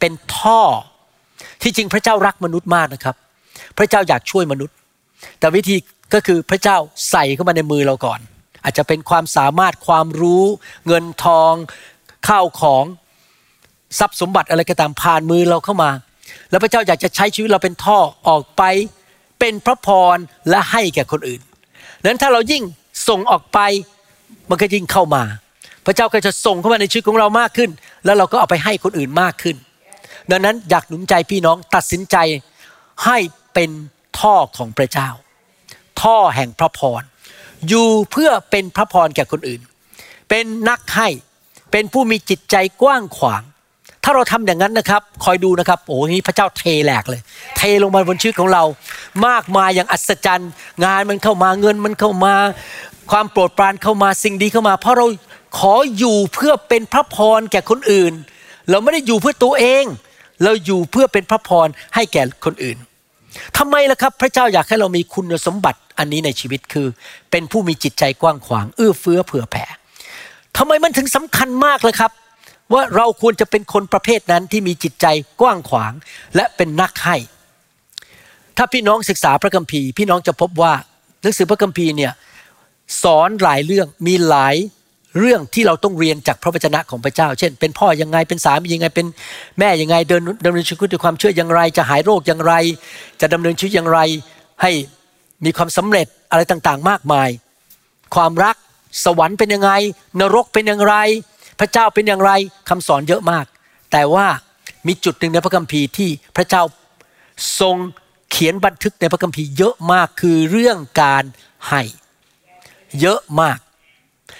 [0.00, 0.60] เป็นท่อ
[1.62, 3.16] ที่จริงพระเจ้ารักมนุษย์มากนะครับ
[3.78, 4.74] พระเจ้าอยากช่วยมนุษย์
[5.38, 5.76] แต่วิธี
[6.14, 6.76] ก็คือพระเจ้า
[7.10, 8.20] ใส่เข้ามาในมือเราก่อน
[8.64, 10.44] อาจจะเป็นความสามารถความรู้
[10.86, 11.52] เงินทอง
[12.28, 12.84] ข้าวของ
[13.98, 15.90] ทรัพย์สมบัติอะไรก็ตามผ่านมือเราเข้ามา
[16.50, 18.62] แล้วพระเจ้าอยากจะใช้ชีวิตเราเป็นท่อออกไป
[19.40, 20.16] เป็นพระพร
[20.50, 21.40] และให้แก่คนอื่น
[22.00, 22.62] ดังนั้นถ้าเรายิ่ง
[23.08, 23.58] ส่งออกไป
[24.50, 25.22] มันก็ยิ่งเข้ามา
[25.84, 27.70] พระเจ้าก็จะส่งเข้ามาในชีวิตของเรามากขึ้น
[28.04, 29.56] แล้วเราก็เอาไปให้คนอื่นมากขึ้น
[30.30, 32.16] ดังนั้นอยากหนุนใจพี่น้องตัดสินใจ
[33.04, 33.18] ให้
[33.54, 33.70] เป็น
[34.18, 35.08] ท่อของพระเจ้า
[36.02, 37.02] ท่อแห่งพระพร
[37.68, 39.60] อยู่เพื่อเป็นพระพรแก่คนอื่น
[40.28, 41.08] เป็นนักให้
[41.72, 43.42] เป็นผู้มีจิตใจกว้างขวาง
[44.04, 47.20] ถ้าเราทำอย่างนั้นนะครับ คอยดูนะครับ โอ้โหนี่พระเจ้าเทแหลกเลย
[47.56, 48.62] เทลงมาบนชีวิตของเรา
[49.26, 50.50] มากมายอย่างอัศจรรย์
[50.84, 52.34] งานมันเข้ามาเงินมันเข้ามา
[53.10, 55.06] ความโปรดปรานเข้ามาสิ่งดีเข้ามา เพราะเรา
[55.58, 58.12] ขออยู่เพื่อเป็นพระพรแก่คนอื่น
[58.70, 59.84] เราไม่ได้อยู่เพื่อตัวเอง
[60.44, 62.78] เราอยู่เพื่อเป็นพระพรให้แก่คนอื่น
[63.58, 66.86] ทำไมล่ะครับ พระเจ้าอยากให้เรามีคุณสมบัติอันนี้ในชีวิตคือ
[67.30, 69.64] เป็นผู้มีจิตใจกว้างขวางเอื้อเฟื้อเผื่อแผ่
[70.56, 72.12] ทำไมมันถึงสำคัญมากเลยครับ
[72.72, 75.06] ว่าเราควรจะเป็นคนประเภทนั้นที่มีจิตใจ
[75.40, 75.92] กว้างขวาง
[76.36, 77.16] และเป็นนักให้
[78.56, 80.72] ถ้าพี่น้องศึกษาพระคัมภีร์ พี่น้องจะพบว่า
[81.22, 82.12] หนังสือพระคัมภีร์เนี่ย
[83.02, 84.56] สอนหลายเรื่องมีหลาย
[85.18, 89.06] เรื่องที่เราต้องเรียนจากพระวจนะของพระเจ้า เช่น เป็นพ่อยังไงเป็นสามียังไงเป็น
[89.58, 92.54] แม่ยังไงเดินดำเนินชีวิตด้วยความเชื่ออย่างไร จะหายโรคอย่างไร
[93.20, 93.98] จะดำเนินชีวิตอย่างไร
[94.62, 94.70] ให้
[95.44, 97.28] มีความสำเร็จอะไรต่างๆ มากมาย
[98.14, 98.56] ความรัก
[99.04, 99.70] สวรรค์เป็นยังไง
[100.20, 100.94] นรกเป็นอย่างไร
[101.58, 102.32] พระเจ้าเป็นอย่างไร
[102.68, 103.46] คำสอนเยอะมาก
[103.92, 104.26] แต่ว่า
[104.86, 106.62] มีจุดหนึ่งในพระคัมภีร์ที่พระเจ้า
[107.60, 107.76] ทรง
[108.30, 111.24] เขียนบันทึกในพระคัมภีร์เยอะมากคือเรื่องการ
[111.68, 111.82] ให้
[113.00, 113.58] เยอะมาก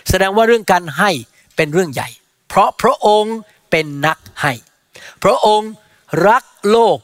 [0.08, 1.10] แสดงว่าเรื่องการให้
[1.56, 2.08] เป็นเรื่องใหญ่
[2.48, 3.36] เพราะพระองค์
[3.70, 4.52] เป็นนักให้
[5.22, 5.70] พระองค์
[6.28, 6.98] รักโลก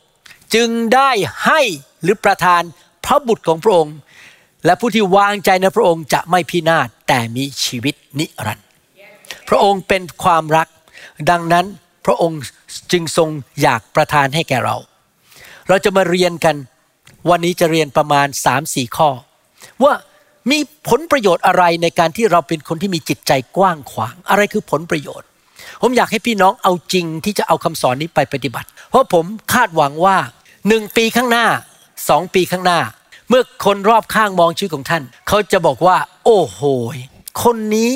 [0.54, 1.10] จึงได้
[1.46, 1.60] ให้
[2.02, 2.62] หรือประทาน
[3.04, 3.96] พระบุตรของพระองค์
[4.64, 8.67] และผู้ที่วางใจในพระองค์จะไม่พินาศแต่มีชีวิตนิรันดร์
[9.48, 10.68] พระองค์เป็นความรัก
[11.30, 11.66] ดังนั้น
[12.06, 12.40] พระองค์
[12.92, 13.28] จึงทรง
[13.62, 14.76] อยากประทานให้แก่เรา
[15.68, 16.56] เราจะมาเรียนกัน
[17.30, 18.26] วันนี้จะเรียนประมาณ
[18.62, 19.10] 3-4ข้อ
[19.82, 19.92] ว่า
[20.50, 20.58] มี
[20.88, 25.28] ผลประโยชน์อะไรในการที่เราเป็นคนที่มีจิตใจกว้างขวาง อะไรคือผลประโยชน์
[25.82, 30.16] ผมอยากให้พี่น้องเอาจริงที่จะเอาคำสอนนี้ไปปฏิบัติ เพราะผมคาดหวังว่า
[30.68, 31.46] หนึ่งปีข้างหน้า
[32.08, 32.80] สองปีข้างหน้า
[33.28, 36.60] เมื่อคนรอบข้างมองชีวิตของท่าน เขาจะบอกว่า โอ้โห
[37.42, 37.90] คนนี้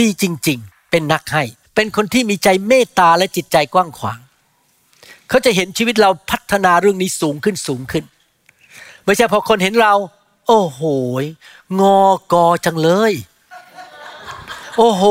[0.00, 4.18] ดีจริง ๆ เป็นนักให้ เป็นคนที่มีใจเมตตาและจิตใจกว้างขวาง
[5.28, 8.04] เขาจะเห็นชีวิตเราพัฒนาเรื่องนี้สูงขึ้นสูงขึ้น
[9.04, 9.94] ไม่ใช่พอคนเห็นเรา
[10.46, 10.82] โอ้โห
[11.22, 11.24] ย
[11.80, 13.12] งอกอจังเลย
[14.78, 15.04] โอ้โห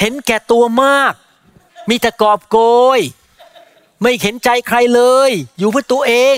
[0.00, 1.14] เห็นแก่ตัวมาก
[1.90, 2.58] มีแต่กอบโก
[2.98, 3.00] ย
[4.02, 6.36] ไม่เห็นใจใครเลย อยู่เพื่อตัวเอง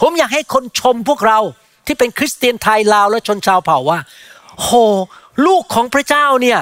[0.00, 1.38] ผมอยากให้คนชมพวกเรา
[1.86, 3.98] ที่เป็นคริสเตียนไทยลาวและชนชาวเผ่าว่า
[4.60, 4.68] โห
[5.46, 6.58] ลูกของพระเจ้าเนี่ย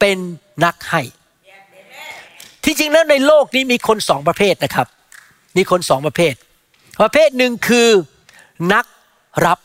[0.00, 0.18] เป็น
[0.64, 1.02] นักให้
[2.64, 4.86] ที่จริงแล้วในโลกนี้มีคนสองประเภทนะครับ
[5.56, 6.34] มีคนสองประเภท
[7.00, 7.88] ประเภทหนึ่งคือ
[8.72, 8.84] นัก
[9.46, 9.58] รับ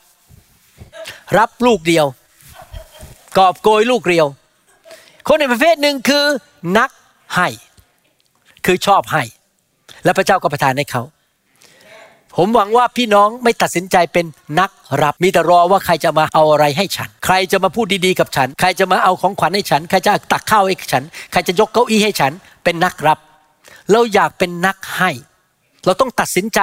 [1.38, 2.06] รับลูกเดียว
[3.38, 4.28] กอบโกยลูกเดียว
[5.28, 6.26] คนในประเภทหนึ่งคือ
[6.78, 6.90] นัก
[7.36, 7.48] ให้
[8.66, 9.24] คือชอบให้
[10.04, 11.04] และพระเจ้าก็ประทานให้เขา
[12.38, 14.26] ผมหวังว่าพี่น้องไม่ตัดสินใจเป็น
[14.60, 22.32] นักรับมีแต่รอว่าใครจะมาเอาอะไรให้ฉัน ใครจะมาพูดดีๆกับฉัน ใครจะมาเอาของขวัญให้ฉัน ใครจะตักข้าวให้ฉัน ใครจะยกเก้าอี้ให้ฉัน
[22.64, 23.20] เป็นนักรับ
[23.92, 25.12] เราอยากเป็นนักให้
[25.86, 26.60] เราต้องตัดสินใจ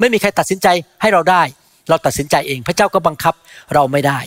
[0.00, 0.68] ไม่มีใครตัดสินใจ
[1.00, 1.42] ให้เราได้
[1.88, 3.34] เราตัดสินใจเอง พระเจ้าก็บังคับ
[3.74, 4.20] เราไม่ได้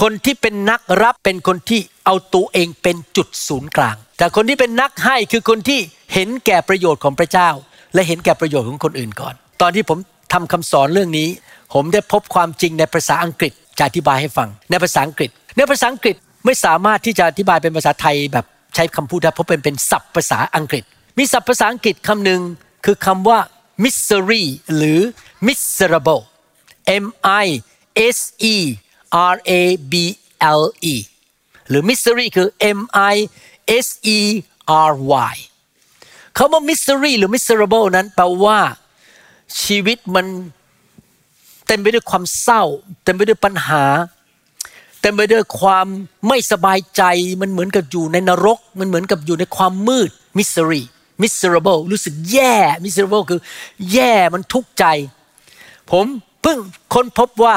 [0.00, 5.80] คนที่เป็นนักรับเป็นคนที่เอาตัวเองเป็นจุดศูนย์กลาง แต่คนที่เป็นนักให้คือคนที่
[6.14, 7.50] เห็นแก่ประโยชน์ของพระเจ้า
[7.94, 9.98] และเห็นแก่ประโยชน์ของคนอื่นก่อน ตอนที่ผม
[10.32, 11.28] ทำคำสอนเรื่องนี้
[11.74, 20.82] ผมได้พบความจริงในภาษาอังกฤษจะอธิบายให้ฟัง ในภาษาอังกฤษ ในภาษาอังกฤษไม่สามารถที่จะอธิบายเป็นภาษาไทยแบบใช้คำพูดได้เพราะเป็นเป็นศัพท์ภาษาอังกฤษ
[21.18, 22.40] มีศัพท์ภาษาอังกฤษคำหนึ่ง
[22.84, 23.38] คือคำว่า
[23.84, 24.44] misery
[24.76, 25.00] หรือ
[25.46, 26.22] miserable
[27.04, 27.06] M
[27.44, 27.46] I
[28.16, 28.18] S
[28.54, 28.56] E
[29.32, 29.94] R A B
[30.60, 30.94] L E
[31.68, 32.48] หรือ misery คือ
[32.78, 32.80] M
[33.14, 33.16] I
[33.84, 34.18] S E
[34.90, 34.92] R
[35.32, 35.34] Y
[36.42, 38.58] คำว่า misery หรือ miserable นั้นแปลว่า
[39.62, 40.26] ชีวิตมัน
[41.66, 42.62] เต็มไปด้วยความเศร้า
[43.04, 43.84] เต็มไปด้วยปัญหา
[45.00, 45.86] เต็มไปด้วยความ
[46.28, 47.02] ไม่สบายใจ
[47.40, 50.82] มันเหมือนกับอยู่ในนรก มันเหมือนกับอยู่ในความมืด misery
[51.22, 53.40] miserable รู้สึกแย่ miserable คือ
[53.92, 54.84] แย่มันทุกข์ใจ
[55.90, 56.04] ผม
[56.42, 56.58] เพิ่ง
[56.94, 57.56] ค้นพบว่า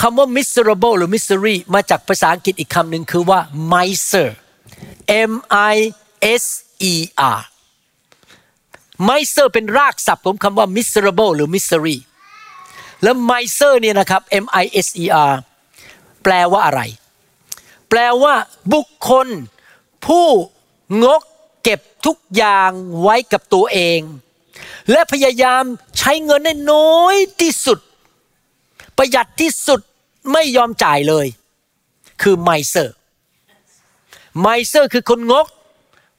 [0.00, 3.40] คำว่า miserable หรือ misery มาจากภาษาอังกฤษอีกคำหนึ่งคือว่า
[3.72, 4.28] miser
[5.30, 5.32] M
[5.74, 5.76] I
[6.42, 6.44] S
[6.92, 6.94] E
[7.36, 7.40] R
[9.08, 11.96] miser เป็นรากศัพท์ของคำว่า miserable หรือ misery
[13.02, 15.32] แล้ว miser เนี่ยนะครับ M I S E R
[16.22, 16.80] แปลว่าอะไร
[17.88, 18.34] แปลว่า
[18.74, 19.26] บุคคล
[20.06, 20.26] ผู้
[21.04, 21.22] งก
[21.62, 22.70] เก็บทุกอย่าง
[23.02, 24.00] ไว้กับตัวเอง
[24.90, 25.62] และพยายาม
[25.98, 27.78] ใช้เงินให้น้อยที่สุด
[28.96, 29.80] ประหยัดที่สุด
[30.32, 31.26] ไม่ยอมจ่ายเลย
[32.22, 32.94] คือไมเซอร์
[34.40, 35.46] ไมเซอร์คือคนงก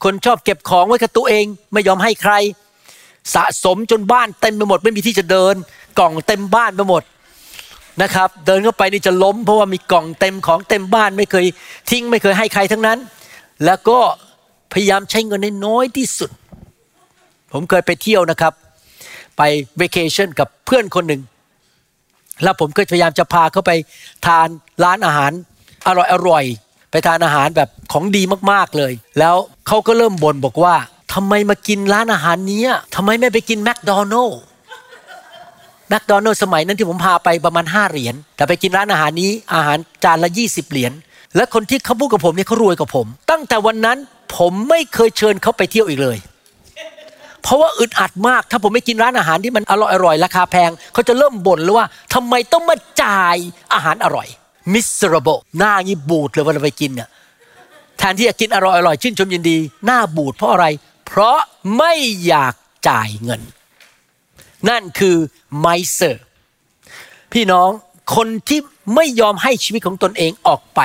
[0.04, 2.34] คนชอบเก็บของไว้กับตัวเอง ไม่ยอมให้ใคร
[3.34, 5.54] สะสมจนบ้านเต็มไปหมดไม่มีที่จะเดิน
[5.98, 7.02] กล่องเต็มบ้านไปหมด
[8.02, 11.46] นะครับ เดินเข้าไปนี่จะล้ม เพราะว่ามีกล่องเต็มของเต็มบ้านไม่เคย
[11.90, 12.98] ทิ้งไม่เคยให้ใครทั้งนั้น
[13.64, 13.98] แล้วก็
[14.72, 16.30] พยายามใช้เงินให้น้อยที่สุด
[17.52, 18.52] ผมเคยไปเที่ยวนะครับ
[19.36, 19.42] ไป
[19.78, 21.22] เวกชั่นกับเพื่อนคนหนึ่ง
[22.42, 23.72] แล้วผมก็พยายามจะพาเขาไป
[24.26, 24.48] ทาน
[24.84, 25.32] ร้านอาหาร
[25.86, 26.44] อร่อยอร่อย
[26.90, 30.74] ไปทานอาหารแบบของดีมากๆเลย แล้วเขาก็เริ่มบ่นบอกว่า
[31.12, 32.62] ทำไมมากินร้านอาหารนี้
[32.94, 34.40] ทำไมไม่ไปกินแมคโดนัลล์
[35.88, 40.92] แมคโดนัลล์สมัยนั้นที่ผมพาไปประมาณ5เหรียญแต่ไปกินร้านอาหารนี้อาหารจานละ 20 เหรียญ
[41.36, 43.98] และคนที่เขาพูดกับผมเนี่ยเขารวยกว่าผม ตั้งแต่วันนั้น
[44.36, 46.16] ผมไม่เคยเชิญเขาไปเที่ยวอีกเลย
[47.42, 53.36] เพราะว่าอึดอัดมาก ถ้าผมไม่กินร้านอาหารที่มันอร่อยอร่อยราคาแพงเขาจะเริ่มบ่นเลยว่าทำไมต้องมาจ่าย
[53.74, 54.28] อาหารอร่อย
[54.72, 57.08] miserable หน้างี้บูดเลยเวลาไปกินเนี่ย
[57.98, 60.66] แทนที่จะกินอร่อยอร่อยชื่นชมยินดี หน้าบูดเพราะอะไร
[61.12, 61.38] เพราะ
[61.78, 61.94] ไม่
[62.26, 62.54] อยาก
[62.88, 63.42] จ่ายเงิน
[64.68, 65.16] นั่นคือ
[65.60, 66.24] ไมเซอร์
[67.32, 67.70] พี่น้อง
[68.16, 68.60] คนที่
[68.94, 70.80] ไม่ยอมให้ชีวิตของตนเองออกไป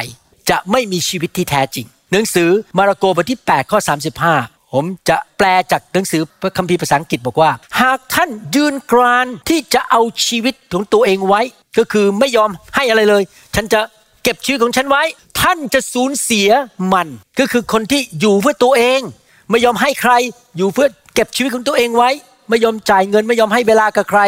[0.50, 3.80] จะไม่มีชีวิตที่แท้จริง หนังสือมาระโกบทที่ 8 ข้อ
[4.26, 11.42] 35 ผมจะแปลจากหนังสือพระคัมภีร์ภาษาอังกฤษบอกว่า หากท่านยืนกรานที่จะเอาชีวิตของตัวเองไว้
[11.78, 13.24] ก็คือไม่ยอมให้อะไรเลย
[13.56, 13.80] ฉันจะ
[14.24, 15.04] เก็บชีวิตของฉันไว้
[15.42, 16.50] ท่านจะสูญเสีย
[16.94, 17.08] มัน
[17.40, 19.02] ก็คือคนที่อยู่เพื่อตัวเอง
[19.50, 20.14] ไม่ยอมให้ใคร
[20.58, 22.10] อยู่เพื่อเก็บชีวิตของตัวเองไว้
[22.50, 24.22] ไม่ยอมจ่ายเงินไม่ยอมให้เวลากับใคร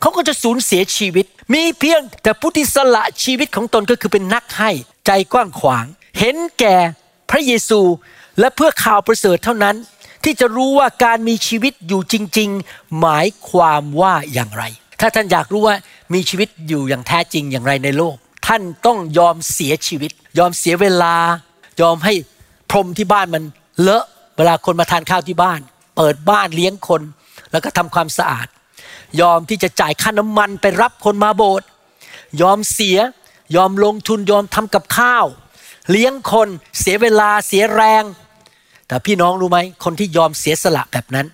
[0.00, 4.70] เขาก็จะสูญเสียชีวิต มีเพียงแต่ผู้ที่สละชีวิตของตนก็คือเป็นนักให้
[5.06, 5.86] ใจกว้างขวาง
[6.18, 6.76] เห็นแก่
[7.30, 7.80] พระเยซู
[8.40, 9.76] และเพื่อข่าวประเสริฐเท่านั้น
[10.24, 14.64] ที่จะรู้ว่าการมีชีวิตอยู่จริง ๆ หมายความว่าอย่างไร
[15.00, 15.76] ถ้าท่านอยากรู้ว่า
[16.14, 21.14] มีชีวิตอยู่อย่างแท้จริงอย่างไรในโลก ท่านต้องยอมเสียชีวิต ยอมเสียเวลา
[21.80, 22.14] ยอมให้
[22.70, 23.44] พรมที่บ้านมัน
[23.80, 25.60] เลอะ เวลาคนมาทานข้าวที่บ้าน
[25.96, 27.02] เปิดบ้านเลี้ยงคน
[27.52, 28.46] แล้วก็ทำความสะอาด
[29.20, 31.66] ยอมที่จะจ่ายค่าน้ำมันไปรับคนมาโบสถ์
[32.42, 32.98] ยอมเสีย
[33.56, 35.26] ยอมลงทุนยอมทำกับข้าว
[35.90, 36.48] เลี้ยงคน
[36.80, 38.04] เสียเวลาเสียแรง
[38.86, 41.26] แต่พี่น้องรู้ไหมคนที่ยอมเสียสละแบบนั้น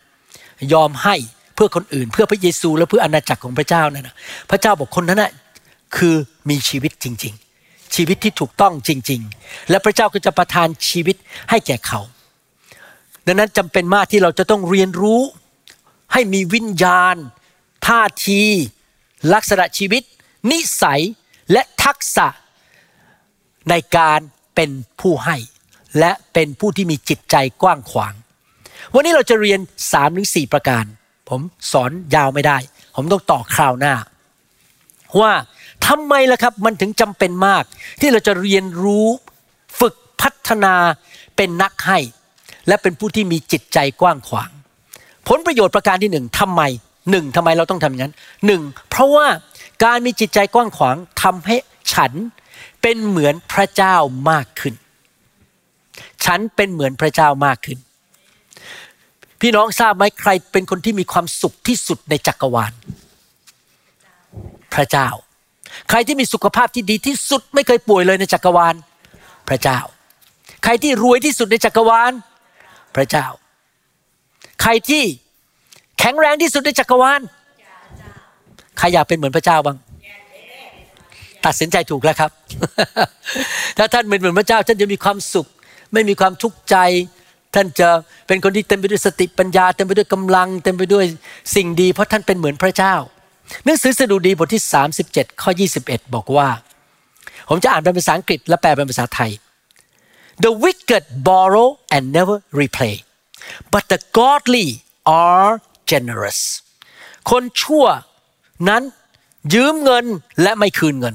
[0.72, 1.16] ยอมให้
[1.54, 4.16] เพื่อคนอื่น เพื่อพระเยซูและเพื่ออาณาจักรของพระเจ้านั่นนะ
[4.50, 5.32] พระเจ้าบอกคนนั้นน่ะ
[5.96, 6.14] คือ
[6.50, 7.34] มีชีวิตจริง
[7.64, 11.16] ๆ ชีวิตที่ถูกต้องจริง ๆ และพระเจ้าก็จะประทานชีวิต
[11.50, 12.00] ให้แก่เขา
[13.28, 15.20] ดังนั้นจำเป็นมากที่เราจะต้องเรียนรู้
[16.12, 17.16] ให้มีวิญญาณ
[17.86, 18.42] ท่าที
[19.34, 20.02] ลักษณะชีวิต
[20.50, 21.02] นิสัย
[21.52, 22.26] และทักษะ
[23.70, 24.20] ในการ
[24.54, 25.36] เป็นผู้ให้
[25.98, 28.14] และเป็นผู้ที่มีจิตใจกว้างขวาง
[28.94, 30.84] วันนี้เราจะเรียน3ามถึงสประการ
[31.28, 31.40] ผม
[31.72, 32.58] สอนยาวไม่ได้
[32.96, 33.94] ผมต้องต่อคราวหน้า
[35.20, 35.32] ว่า
[35.86, 37.64] ทำไมล่ะครับมันถึงจำเป็นมาก
[38.00, 39.06] ที่เราจะเรียนรู้
[39.80, 40.74] ฝึกพัฒนา
[41.36, 41.98] เป็นนักให้
[42.68, 44.50] และเป็นผู้ที่มีจิตใจกว้างขวาง
[45.28, 46.62] ผลประโยชน์ประการที่หนึ่งทำไม
[47.10, 48.14] หนึ่งทำไมเราต้องทำอย่างนั้น
[48.46, 49.26] หนึ่งเพราะว่า
[49.84, 51.56] การมีจิตใจกว้างขวางทำให้
[51.92, 52.12] ฉัน
[52.82, 53.96] เป็นเหมือนพระเจ้า
[54.30, 54.74] มากขึ้น
[56.24, 57.78] ฉันเป็นเหมือนพระเจ้ามากขึ้น
[59.40, 62.72] พี่น้องทราบไหมใครเป็นคนที่มีความสุขที่สุดในจักรวาล
[64.74, 65.08] พระเจ้า
[65.88, 68.74] ใครที่มีสุขภาพที่ดีที่สุดไม่เคยป่วยเลยในจักรวาล
[69.48, 69.78] พระเจ้า
[70.64, 72.12] ใครที่รวยที่สุดในจักรวาล
[72.98, 73.26] พระเจ้า
[74.62, 75.04] ใครที่
[75.98, 77.22] แข็งแรงที่สุดในจักรวาล
[78.78, 79.76] ใครอยากเป็นเหมือนพระเจ้าบ้าง
[81.46, 82.30] ตัดสินใจถูกแล้วครับ
[83.78, 85.46] ถ้าท่านเป็นเหมือนพระเจ้า ท่านจะมีความสุข
[85.92, 86.76] ไม่มีความทุกข์ใจ
[87.54, 87.88] ท่านจะ
[88.26, 91.04] เป็นคนที่เต็มไปด้วยสติปัญญา เต็มไปด้วยกำลัง เต็มไปด้วย
[91.54, 92.94] สิ่งดี เพราะท่านเป็นเหมือนพระเจ้า
[93.64, 94.62] หนังสือสดุดีบทที่
[95.02, 95.50] 37 ข้อ
[95.82, 96.48] 21 บอกว่า
[97.48, 99.30] ผมจะอ่านเป็นภาษาอังกฤษและแปลเป็นภาษาไทย
[100.44, 102.94] The wicked borrow and never repay
[103.72, 104.68] but the godly
[105.26, 105.52] are
[105.90, 106.40] generous
[107.30, 107.86] คนชั่ว
[108.68, 108.82] นั้น
[109.54, 110.04] ยืมเงิน
[110.42, 111.14] และไม่คืนเงิน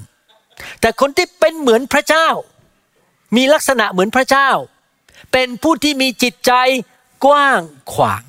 [0.82, 2.28] แต่คนที่เป็นเหมือนพระเจ้า
[3.36, 4.50] มีลักษณะเหมือนพระเจ้า
[5.32, 6.52] เป็นผู้ที่มีจิตใจ
[7.26, 7.62] กว้าง
[7.94, 8.24] ขวาง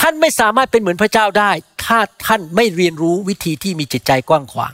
[0.00, 1.50] ท่านไม่สามารถเป็นเหมือนพระเจ้าได้
[1.84, 4.72] ถ้าท่านไม่เรียนรู้วิธีที่มีจิตใจกว้างขวาง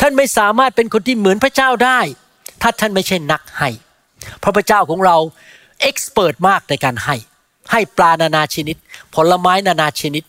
[0.00, 2.00] ท่านไม่สามารถเป็นคนที่เหมือนพระเจ้าได้
[2.62, 3.70] ถ้าท่านไม่ใช่นักให้
[4.38, 5.16] เพราะพระเจ้าของเรา
[5.80, 7.16] เอ็กซ์เพรสมากในการให้
[7.72, 8.76] ให้ปลานานาชนิด
[9.14, 10.24] ผลไม้นานาชนิด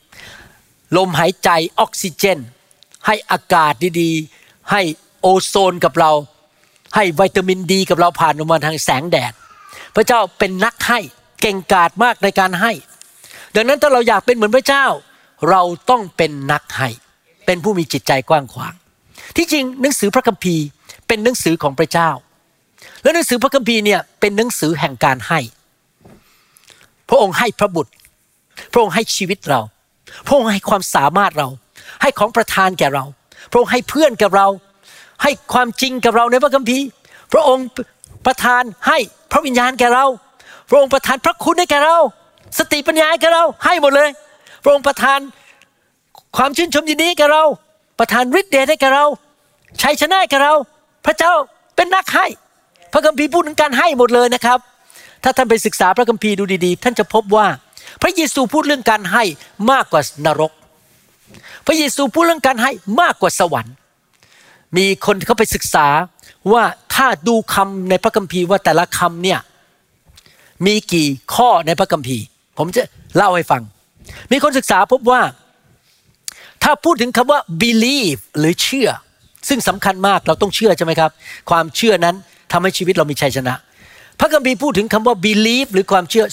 [0.97, 2.39] ลมหายใจออกซิเจน
[3.07, 4.81] ให้อากาศดีๆ ให้
[5.21, 6.11] โอโซนกับเรา
[6.95, 9.33] ให้วิตามินดีกับเราผ่านออกมาทางแสงแดด
[9.95, 10.99] พระเจ้าเป็นนักให้
[11.41, 12.71] เก่งกาจมากในการให้
[13.55, 14.85] ดังนั้นถ้าเราอยากเป็นเหมือนพระเจ้า
[15.49, 16.89] เราต้องเป็นนักให้
[17.45, 18.73] เป็นผู้มีจิตใจกว้างขวาง
[19.35, 20.65] ที่จริงหนังสือพระคัมภีร์
[21.13, 22.09] เป็นหนังสือของพระเจ้า
[23.03, 25.39] และหนังสือพระคัมภีร์เนี่ยเป็นหนังสือแห่งการให้
[27.09, 27.91] พระองค์ให้พระบุตร
[28.71, 29.61] พระองค์ให้ชีวิตเรา
[30.25, 31.47] พระองค์ให้ความสามารถเรา
[32.01, 33.03] ให้ของประทานแก่เรา
[33.51, 34.47] พระองค์ให้เพื่อนกับเรา
[35.23, 36.85] ให้ความจริงกับเราในพระคัมภีร์
[37.33, 37.65] พระองค์
[38.25, 38.97] ประทานให้
[39.31, 40.05] พระวิญญาณแก่เรา
[40.69, 41.97] พระองค์ประทานพระคุณให้แก่เรา
[42.57, 44.09] สติปัญญาให้แก่เราให้หมดเลย
[44.63, 45.19] พระองค์ประทาน
[46.37, 47.43] ความชื่นชมยินดีแก่เรา
[47.99, 49.05] ประทานฤทธิ์เดชให้แก่เรา
[49.81, 50.53] ชัยชนะให้แก่เรา
[51.05, 51.33] พระเจ้า
[51.75, 52.27] เป็นนักให้
[52.93, 54.59] พระคัมภีร์พูดถึงการให้หมดเลยนะครับ
[55.23, 57.47] ถ้าท่านไปศึกษาพระคัมภีร์ดูดีๆ ท่านจะพบว่า
[58.01, 59.23] พระเยซูพูดเรื่องการให้
[59.71, 60.51] มากกว่านรก
[61.65, 63.75] พระเยซูพูดเรื่องการให้มากกว่าสวรรค์
[64.77, 65.87] มีคนเขาไปศึกษา
[66.53, 66.63] ว่า
[66.95, 69.39] ถ้าดูคำในพระคัมภีร์ว่าแต่ละคำเนี่ย
[70.65, 72.23] มีกี่ข้อในพระคัมภีร์
[72.57, 72.83] ผมจะ
[73.15, 73.61] เล่าให้ฟัง
[74.31, 75.21] มีคนศึกษาพบว่า
[76.63, 78.89] ถ้าพูดถึงคำว่า believe หรือเชื่อ
[79.49, 81.11] ซึ่งสำคัญมากเราต้องเชื่อใช่ไหมครับ
[81.49, 82.15] ความเชื่อนั้น
[82.51, 83.53] ทำให้ชีวิตเรามีชัยชนะ
[84.19, 86.25] พระคัมภีร์พูดถึงคำว่า believe หรือความเชื่อ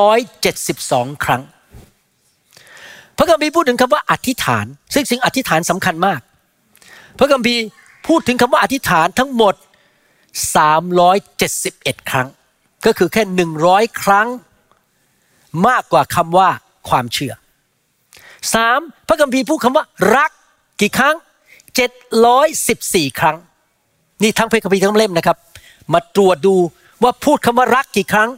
[0.00, 1.42] 272 ครั้ง
[3.18, 6.20] พระคัมภีร์พูดถึงคำว่าอธิษฐาน ซึ่งสิ่งอธิษฐานสำคัญมาก
[7.18, 7.62] พระคัมภีร์
[8.08, 9.54] พูดถึงคำว่าอธิษฐานทั้งหมด
[11.22, 12.28] 371 ครั้ง
[12.86, 13.22] ก็คือแค่
[13.62, 14.28] 100 ครั้ง
[15.68, 16.48] มากกว่าคำว่า
[16.88, 17.32] ความเชื่อ
[18.54, 19.84] สามพระคัมภีร์พูดคำว่า
[20.16, 20.30] รัก
[20.80, 21.16] กี่ครั้ง
[21.74, 23.36] 714 ครั้ง
[24.22, 25.36] นี่ทั้งพระคัมภีร์ทั้งเล่มนะครับ
[25.92, 26.56] มาตรวจดู
[27.02, 28.30] ว่าพูดคำว่ารักกี่ครั้ง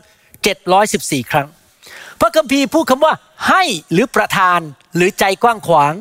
[0.60, 1.46] 714 ครั้ง
[2.20, 3.12] พระคัมภีร์พูดคำว่า
[3.48, 4.60] ให้หรือประทาน
[4.96, 5.94] หรือใจกว้างขวาง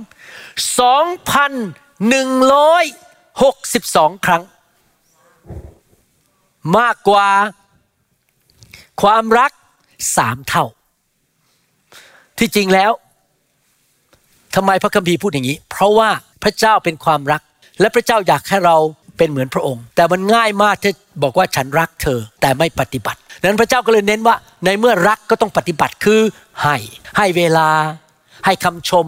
[4.11, 4.43] 2,162 ครั้ง
[6.77, 7.29] มากกว่า
[9.01, 9.51] ความรัก
[10.17, 10.65] สามเท่า
[12.37, 12.91] ที่จริงแล้ว
[14.55, 16.09] ทำไมพระคัมภีร์พูดอย่างนี้ เพราะว่า
[16.45, 17.41] พระเจ้าเป็นความรัก
[17.79, 18.75] และพระเจ้าอยากให้เรา
[19.17, 26.21] เป็นเหมือนพระองค์ แต่มันง่ายมากที่บอกว่าฉันรักเธอแต่ไม่ปฏิบัติดังนั้นพระเจ้าก็เลยเน้นว่า ในเมื่อรักก็ต้องปฏิบัติคือ
[26.63, 26.75] ให้
[27.17, 27.69] ให้เวลา
[28.45, 29.05] ให้คำชม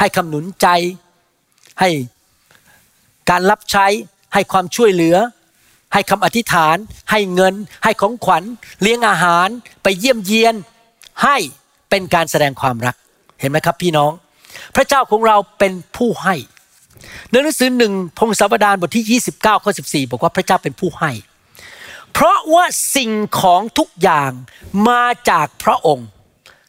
[0.00, 0.66] ให้คำหนุนใจ
[1.80, 1.88] ให้
[3.30, 3.86] การรับใช้
[4.34, 5.16] ให้ความช่วยเหลือ
[5.92, 6.76] ให้คำอธิษฐาน
[7.10, 8.42] ให้เงิน ให้ของขวัญ
[8.82, 9.48] เลี้ยงอาหาร
[9.82, 10.54] ไปเยี่ยมเยียน
[11.24, 11.36] ให้
[11.90, 12.96] เป็นการแสดงความรัก
[13.40, 14.12] เห็นไหมครับพี่น้อง
[14.76, 16.34] พระเจ้าของเราเป็นผู้ให้
[17.30, 21.10] ในหนังสือหนึ่งพงศาวดารบทที่ 29ข้อ14 บอกว่าพระเจ้าเป็นผู้ให้
[22.12, 22.64] เพราะว่า
[22.96, 23.10] สิ่ง
[23.40, 24.30] ของทุกอย่าง
[24.88, 26.08] มาจากพระองค์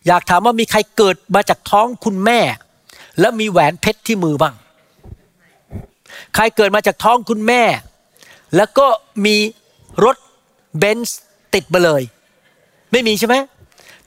[0.08, 2.40] อยากถามว่ามีใครเกิดมาจากท้องคุณแม่
[3.20, 4.56] แล้วมีแหวนเพชรที่มือบ้าง
[6.36, 7.64] ใครเกิดมาจากท้องคุณแม่
[8.56, 8.88] แล้วก็
[9.26, 9.36] มี
[10.06, 10.18] รถ
[10.78, 11.20] เบนซ์
[11.54, 12.02] ติดมาเลย
[12.92, 13.36] ไม่มีใช่ไหม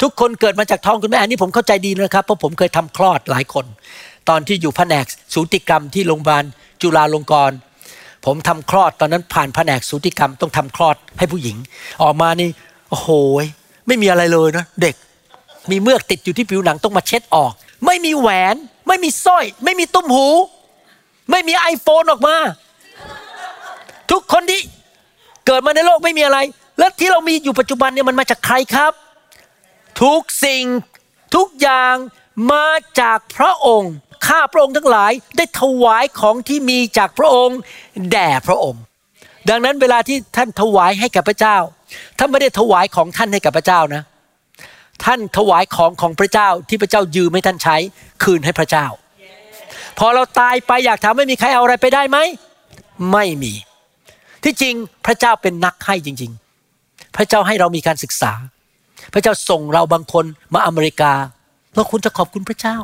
[0.02, 3.66] ทุกคนเกิดมาจากท้องคุณแม่อันนี้ผมเข้าใจดีนะครับเพราะผมเคยทำคลอดหลายคน
[4.28, 6.44] ตอนที่อยู่แผนกสูติกรรมที่โรงพยาบาล
[6.82, 7.56] จุฬาลงกรณ์
[8.24, 11.56] ผมทำคลอดตอนนั้นผ่านแผนกสูติกรรมต้องทำคลอดให้ผู้หญิง
[12.02, 12.48] ออกมานี่
[12.90, 13.08] โอ้โห
[13.86, 14.94] ไม่มีอะไรเลยนะเด็ก
[15.70, 17.52] มีเมือกติดอยู่ที่ผิวหนังต้องมาเช็ดออก
[17.86, 18.56] ไม่มีแหวน
[18.88, 20.28] ไม่มีสร้อย ไม่มีตุ้มหู
[21.30, 22.36] ไม่มีไอโฟนออกมา
[24.10, 24.60] ทุกคนที่
[25.46, 26.38] เกิดมาในโลกไม่มีอะไร
[26.78, 28.92] แล้วที่เรามีอยู่ปัจจุบันเนี่ยมันมาจากใครครับ
[30.02, 30.64] ทุกสิ่ง
[31.36, 31.94] ทุกอย่าง
[32.50, 32.66] มา
[33.00, 33.94] จากพระองค์
[34.26, 37.58] ข้าพระองค์ทั้งหลายได้ถวายของที่มีจากพระองค์
[38.10, 38.82] แด่พระองค์
[39.48, 41.56] ดังนั้นเวลาที่ท่านถวายให้กับพระเจ้า
[42.18, 44.02] ท่านไม่ได้ถวายของท่านให้กับพระเจ้านะ
[45.04, 47.76] ท่านถวายของของพระเจ้าที่พระเจ้ายืมให้ท่านใช้
[48.22, 48.86] คืนให้พระเจ้า
[49.98, 52.18] พอเราตายไปอยากถามไม่มีใครเอาอะไรไปได้ไหม
[53.12, 53.52] ไม่มี
[54.44, 54.74] ที่จริง
[55.06, 56.32] พระเจ้าเป็นนักให้จริง
[56.72, 58.32] ๆ พระเจ้าให้เรามีการศึกษา
[59.12, 61.12] พระเจ้าส่งเราบางคนมาอเมริกา
[61.74, 62.76] เราคุณจะขอบคุณพระเจ้า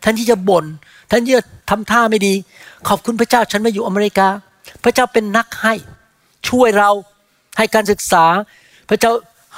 [0.00, 0.64] แทนที่จะบน่น
[1.08, 2.34] แทนที่จะทำท่าไม่ดี
[2.88, 4.28] ขอบคุณพระเจ้าฉันมาอยู่อเมริกา
[4.84, 5.74] พระเจ้าเป็นนักให้
[6.48, 6.90] ช่วยเรา
[7.58, 8.24] ให้การศึกษา
[8.88, 9.12] พระเจ้า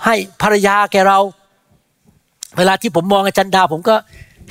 [0.04, 1.18] ให้ภรรยาแก่เรา
[2.58, 3.96] เวลาที่ผมมองอาจารย์ดา ผมก็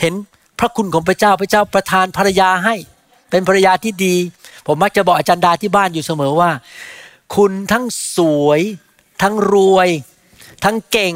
[0.02, 0.14] เห็น
[0.60, 2.76] พระคุณของพระเจ้าพระเจ้าประทานภรรยาให้
[3.30, 4.16] เป็นภรรยาที่ดี
[4.68, 6.52] ผมมักจะบอกอาจารย์ดาที่บ้านอยู่เสมอว่า
[7.36, 7.86] คุณทั้ง
[8.18, 8.62] สวย
[9.22, 9.90] ทั้งรวย
[10.64, 11.16] ทั้งเก่ง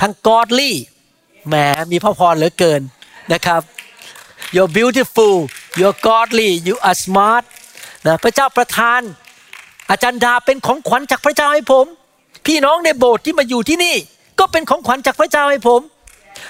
[0.00, 0.76] ทั้งกอดลี่
[1.48, 1.54] แหม
[1.92, 2.80] มีพระพรเหลือเกิน
[3.32, 3.62] นะครับ
[4.54, 5.34] you're beautiful
[5.80, 7.44] you're godly you are smart
[8.06, 9.00] นะพระเจ้าประทาน
[9.90, 11.86] อาจารย์ดาเป็นของขวัญจากพระเจ้าให้ผม
[12.46, 13.94] พี่น้องในโบสถ์ที่มาอยู่ที่นี่
[14.38, 15.80] ก็เป็นของขวัญจากพระเจ้าให้ผม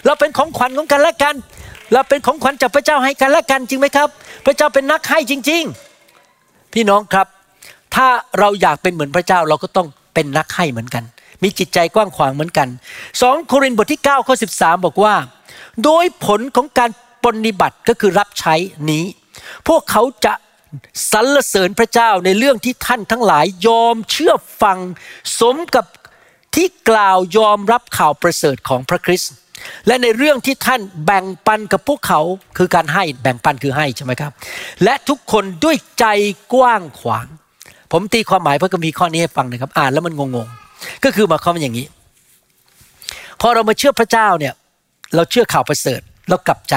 [0.05, 1.35] เราเป็นของขวัญของกันและกัน
[1.93, 4.09] เราเป็นของขวัญจากพระเจ้าให้กันและกันจริงไหมครับ
[4.47, 5.63] พระเจ้าเป็นนักให้จริง
[6.19, 7.27] ๆ พี่น้องครับ
[7.95, 8.07] ถ้า
[8.39, 11.05] เราอยากเป็นเหมือนพระเจ้าเราก็ต้องเป็นนักให้เหมือนกัน
[11.43, 12.69] มีจิตใจกว้างขวางเหมือนกัน
[13.23, 15.15] สองโครินธ์บทที่9ข้อ13 บอกว่า
[15.85, 16.91] โดยผลของการ
[17.25, 18.55] ปฏิบัติก็คือรับใช้
[18.91, 19.05] นี้
[19.69, 20.35] พวกเขาจะ
[21.13, 24.79] สรรเสริญพระเจ้าในเรื่องที่ท่านทั้งหลายยอมเชื่อฟัง
[25.41, 25.85] สมกับ
[26.55, 29.33] ที่กล่าวยอมรับข่าวประเสริฐของพระคริสต์
[29.87, 32.21] และในเรื่องที่ท่านแบ่งปันกับพวกเขา
[32.59, 34.33] คือการให้แบ่งปันคือให้ใช่ไหมครับ
[34.85, 36.07] และทุกคนด้วยใจ
[36.55, 37.27] กว้างขวาง
[37.93, 40.66] ผมตีความหมายพระคัมภีร์ข้อนี้ให้ฟังนะครับ อ่านแล้วมันงงๆ
[41.05, 41.87] ก็คือหมายความว่าอย่างนี้
[43.41, 44.55] พอเรามาเชื่อพระเจ้าเนี่ย
[45.15, 46.75] เราเชื่อข่าวประเสริฐเรากลับใจ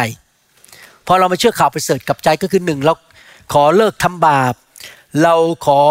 [1.08, 2.93] พอเรามาเชื่อข่าวประเสริฐกลับใจก็คือหนึ่งเรา
[3.54, 4.54] ขอเลิกทำบาป
[5.24, 5.36] เรา
[5.66, 5.82] ขอ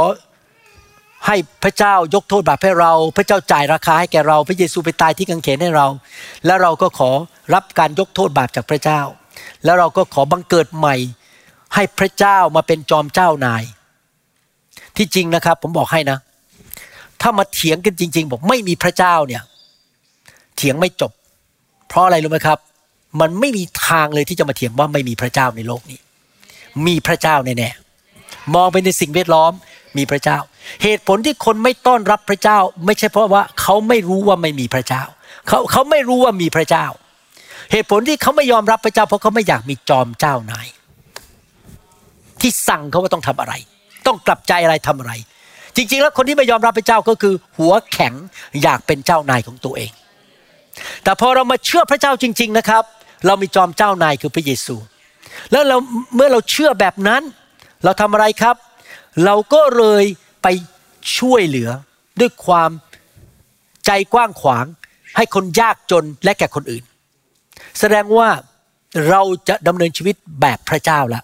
[1.27, 5.87] ให้พระเจ้ายกโทษบาปให้เรา พระเจ้าจ่ายราคาให้แก่เรา พระเยซูไปตายที่กังเขนให้เรา
[6.47, 7.11] แล้วเราก็ขอ
[7.55, 9.01] รับการยกโทษบาปจากพระเจ้า
[9.65, 10.97] แล้วเราก็ขอบังเกิดใหม่
[11.75, 13.63] ให้พระเจ้ามาเป็นจอมเจ้านาย
[14.97, 16.19] ที่จริงนะครับ ผมบอกให้นะ
[17.23, 19.43] ถ้ามาเถียงกันจริง ๆ บอกไม่มีพระเจ้าเนี่ย
[20.57, 21.13] เถียงไม่จบ
[21.89, 22.59] เพราะอะไรรู้ไหมครับ
[23.21, 26.01] มันไม่มีทางเลยที่จะมาเถียงว่าไม่มีพระเจ้าในโลกนี้
[26.87, 29.53] มีพระเจ้าแน่ๆมองไปในสิ่งแวดล้อม
[29.97, 30.39] มีพระเจ้า
[30.83, 35.03] เหตุผลที่คนไม่ต้อนรับพระเจ้า ไม่ใช่เพราะว่าเขาไม่รู้ว่าไม่มีพระเจ้า
[35.49, 36.87] เขาเขาไม่รู้ว่ามีพระเจ้า
[37.73, 40.69] เหตุผลที่เขาไม่ยอมรับพระเจ้า เพราะเขาไม่อยากมีจอมเจ้านาย
[42.41, 43.55] ที่สั่งเขาว่าต้องทำอะไร
[44.07, 45.13] ต้องกลับใจอะไรทำอะไร
[45.79, 48.15] จริง ๆ แล้วคนที่ไม่ยอมรับพระเจ้าก็คือ หัวแข็ง
[48.63, 49.93] อยากเป็นเจ้านายของตัวเอง
[51.05, 52.83] แต่พอเรามาเชื่อพระเจ้าจริง ๆนะครับ
[53.27, 54.77] เรามีจอมเจ้านายคือพระเยซู
[55.53, 55.77] แล้วเรา
[56.15, 57.23] เมื่อเราเชื่อแบบนั้น
[57.85, 58.57] เราทำอะไรครับ
[59.25, 60.05] เราก็เลย
[60.43, 60.47] ไป
[61.19, 61.71] ช่วยเหลือ
[62.21, 62.71] ด้วยความ
[63.87, 64.67] ใจกว้างขวาง
[65.17, 66.85] ให้คนยากจนและแก่คนอื่น
[67.81, 68.29] แสดงว่า
[69.09, 71.23] เราจะดำเนินชีวิตแบบพระเจ้าละ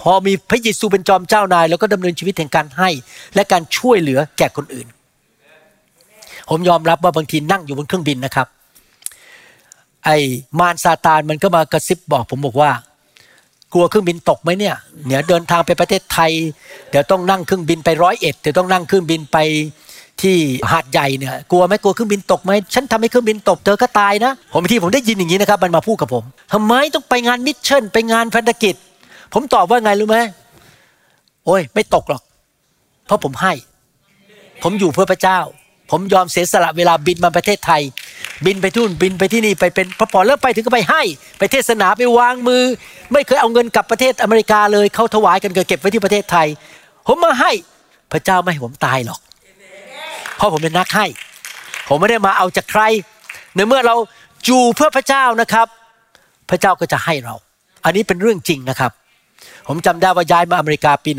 [0.00, 2.88] พอมีพระเยซูเป็นจอมเจ้านาย แล้วก็ดำเนินชีวิตแห่งการให้
[3.34, 4.86] และการช่วยเหลือแก่คนอื่น
[6.50, 8.46] ผมยอมรับว่าบางทีนั่งอยู่บนเครื่องบินนะครับ
[10.04, 10.16] ไอ้
[10.58, 12.70] มารซาตานมันก็มากระซิบบอก ผมบอกว่า
[13.72, 14.76] กลัวเครื่องบินตกไหมเนี่ย
[15.06, 16.32] เดี๋ยวเดินทางไปประเทศไทย
[16.90, 19.36] เดี๋ยวต้องนั่งเครื่องบินไปร้อยเอ็ดเดี๋ยวต้องนั่งเครื่องบินไป
[20.22, 20.36] ที่
[20.70, 28.74] หาดใหญ่เนี่ยกลัวไหมกลัวเครื่องบินตกไหมฉันทำให้เครื่องบินตกเธอก็ตายนะผมที่ผมได้ยินอย่างนี้นะครับมันมาพูดกับผมทำไมต้องไปงานมิชชั่นไปงานพันธกิจ
[29.32, 30.18] ผมตอบว่าไงรู้ไหม
[31.44, 32.22] โอ้ย ไม่ตกหรอก
[33.06, 33.52] เพราะผมให้
[34.62, 35.40] ผมอยู่เพื่อพระเจ้า
[35.90, 37.82] ผมยอมเสียสละเวลาบินมาประเทศไทย
[38.46, 41.02] บินไปทุ่นบินไปที่นี่ไปเป็นพอพอเลิกไปถึงก็ไปให้
[41.38, 42.62] ไปเทศนาไปวางมือ
[43.12, 46.46] ไม่เคยเอาเงินกลับประเทศอเมริกาเลยเขาถวายกันก็เก็บไว้ที่ประเทศไทย
[47.06, 47.52] ผมมาให้
[48.12, 49.20] พระเจ้าไม่ให้ผมตายหรอก
[50.36, 51.06] เพราะผมเป็นนักให้
[51.88, 52.82] ผมไม่ได้มาเอาจากใคร
[53.54, 53.96] ในเมื่อเรา
[54.46, 55.66] อยู่เพื่อพระเจ้านะครับ
[56.50, 57.34] พระเจ้าก็จะให้เรา
[57.84, 58.92] อันนี้เป็นเรื่องจริงนะครับ
[59.68, 61.10] ผมจำได้ว่าย้ายมาอเมริกาปี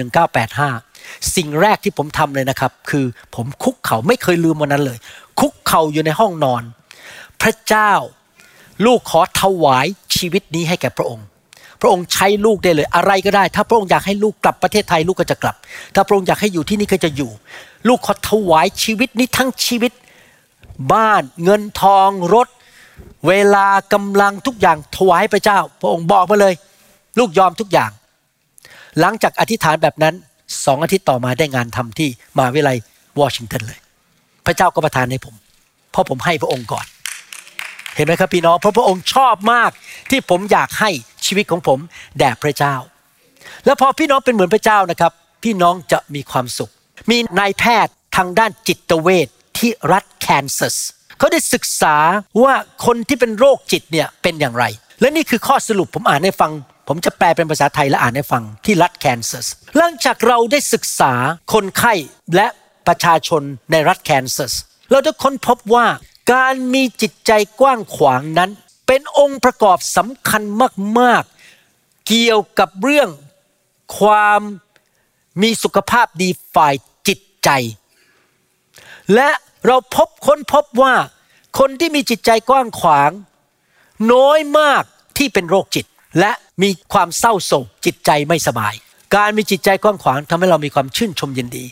[0.64, 3.06] 1985 สิ่งแรกที่ผมทำเลยนะครับ คือ
[3.36, 4.98] ผมคุกเข่าไม่เคยลืมวันนั้นเลย
[5.40, 6.64] คุกเข่าอยู่ในห้องนอน
[7.42, 7.92] พระเจ้า
[8.86, 11.26] ลูกขอถวายชีวิตนี้ให้แก่พระองค์
[11.82, 15.56] พระองค์ใช้ลูกได้เลย อะไรก็ได้ ถ้าพระองค์อยากให้ลูกกลับประเทศไทยลูกก็จะกลับ
[15.96, 17.32] ถ้าพระองค์อยากให้อยู่ที่นี่ก็จะอยู่
[17.88, 19.92] ลูกขอถวายชีวิตนี้ทั้งชีวิต
[20.94, 22.48] บ้านเงินทองรถ
[23.28, 26.54] เวลากำลังทุกอย่างถวายให้พระเจ้า พระองค์บอกมาเลย
[27.20, 27.92] ลูกยอมทุกอย่าง
[29.00, 30.16] หลังจากอธิษฐานแบบนั้น
[30.66, 32.78] สองอาทิตย์ต่อมาได้งานทำที่มหาวิทยาลัย
[33.20, 33.80] วอชิงตันเลย
[34.46, 35.36] พระเจ้าก็ประทานให้ผม
[35.92, 36.86] เพราะผมให้พระองค์ก่อน
[37.96, 39.72] เห็นไหมครับพี่น้องเพราะพระองค์ชอบมาก
[40.10, 40.90] ที่ผมอยากให้
[41.26, 41.80] ชีวิตของผม
[42.20, 42.76] แด่พระเจ้า
[43.66, 45.12] แล้วพอพี่น้องเป็นเหมือนพระเจ้านะครับ
[45.44, 46.72] พี่น้องจะมีความสุข
[47.10, 49.28] มีนายแพทย์ทางด้านจิตเวช
[49.58, 50.78] ที่รัฐแคนซัส
[51.18, 51.96] เขาได้ศึกษา
[52.44, 52.54] ว่า
[52.86, 54.66] คนที่เป็นโรคจิตเนี่ยเป็นอย่างไร
[55.02, 56.52] และนี่คือข้อสรุปผมอ่านให้ฟัง
[56.92, 61.14] ผมจะแปลเป็นภาษาไทยและอ่านให้ฟังที่รัฐแคนซัสหลังจากเราได้ศึกษา
[61.54, 61.94] คนไข้
[62.36, 62.48] และ
[62.88, 64.54] ประชาชนในรัฐแคนซัส
[64.92, 65.86] เราได้ค้นพบว่า
[66.34, 68.50] การมีจิตใจกว้างขวางนั้น
[68.88, 70.42] เป็นองค์ประกอบสำคัญ
[71.00, 71.24] มาก
[71.66, 73.10] ๆ เกี่ยวกับเรื่อง
[74.00, 74.42] ความ
[75.42, 76.76] มีสุขภาพดีฝ่าย
[77.08, 77.50] จิตใจ
[79.16, 79.30] และ
[79.66, 80.94] เราพบค้นพบว่า
[81.60, 83.12] คนที่มีจิตใจกว้างขวาง
[84.14, 84.84] น้อยมาก
[85.18, 85.86] ที่เป็นโรคจิต
[86.20, 86.32] และ
[86.64, 88.74] มีความเศร้าโศกจิตใจไม่สบาย
[89.16, 91.66] การมีจิตใจกว้างขวางทำให้เรามีความชื่นชมยินดี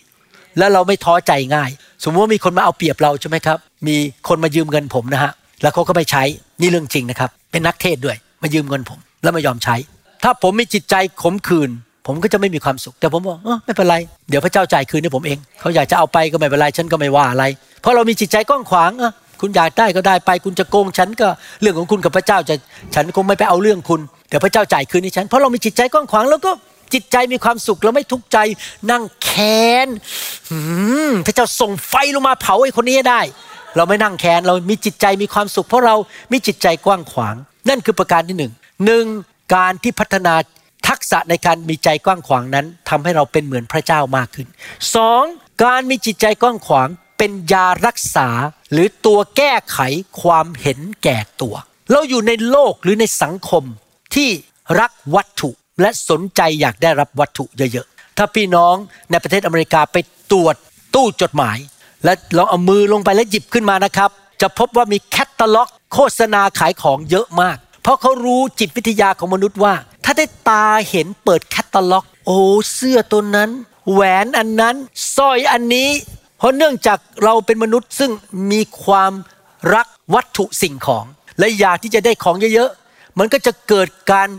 [0.58, 1.70] และเราไม่ท้อใจง่าย
[2.04, 3.58] สมมติว่ามีคนมาเอาเปรียบเราใช่ไหมครับ
[3.88, 3.96] มี
[4.28, 5.32] คนมายืมเงินผมนะฮะ
[5.62, 6.24] แล้วเขาก็ไม่ใช้
[6.62, 9.76] นี่เรื่องจริงนะครับ เป็นนักเทศด้วยมายืมเงินผม แล้วไม่ยอมใช้
[10.24, 11.70] ถ้าผมมีจิตใจขมขื่น
[12.08, 13.96] ผมก็จะไม่มีความสุข แต่ผมบอกอไม่เป็นไร
[14.30, 17.46] เดี๋ยวพระเจ้าจ่ายคืนให้ผมเองเขาอยากจะเอาไปก็ไม่เป็นไรฉันก็ไม่ว่าอะไร
[17.82, 21.28] เพราะเรามีจิตใจกว้างขวางอะคุณอยากได้ก็ได้ไป คุณจะโกงฉันก็
[21.62, 22.56] เรื่องของคุณกับพระเจ้าจะ
[22.96, 26.52] ฉันคงไม่ไปเอาเรื่องคุณ เดี๋ยวพระเจ้าจ่ายคืนให้ฉัน เพราะเรามีจิตใจกว้างขวางแล้วก็
[26.94, 28.38] จิตใจมีความสุขเราไม่ทุกข์ใจ
[28.92, 29.88] นั่งแค้น
[31.26, 33.22] พระเจ้าส่งไฟลงมาเผาไอ้คนนี้ได้
[33.76, 35.96] เราไม่นั่งแค้นเรามีจิตใจมีความสุข เพราะเรา
[36.32, 37.36] มีจิตใจกว้างขวาง
[37.70, 38.54] นั่นคือประการที่หนึ่ง
[38.86, 39.06] หนึ่ง
[39.56, 40.34] การที่พัฒนา
[40.88, 44.48] ทักษะในการมีใจกว้างขวางนั้นทำให้เราเป็นเหมือนพระเจ้ามากขึ้น
[44.96, 45.24] สอง
[45.64, 48.30] การมีจิตใจกว้างขวางเป็นยารักษา
[48.72, 49.80] หรือตัวแก้ไข
[50.22, 51.56] ความเห็นแก่ตัว
[51.92, 53.64] เราอยู่ในโลกหรือในสังคม
[54.16, 54.30] ที่
[54.80, 55.50] รักวัตถุ
[55.82, 58.76] และสนใจอยากได้รับวัตถุเยอะๆ ถ้าพี่น้อง
[59.12, 59.98] ในประเทศอเมริกาไป
[60.32, 60.56] ตรวจ
[60.96, 61.58] ตู้จดหมาย
[62.04, 64.10] และลองเอามือลงไปแล้วหยิบขึ้นมานะครับ
[64.42, 69.74] จะพบว่ามีแคตตาล็อก โฆษณาขายของเยอะมาก เพราะเขารู้จิตวิทยาของมนุษย์ว่า
[70.06, 72.40] ถ้าได้ตาเห็นเปิดแคตตาล็อก โอ้
[72.74, 73.50] เสื้อตัวนั้น
[73.92, 74.76] แหวนอันนั้น
[75.16, 75.90] สร้อยอันนี้
[76.38, 78.12] เพราะเนื่องจากเราเป็นมนุษย์ซึ่ง
[78.52, 79.14] มีความ
[79.74, 81.06] รักวัตถุสิ่งของ
[81.40, 82.87] และอยากที่จะได้ของเยอะๆ
[83.20, 84.30] มันก็จะเกิดการ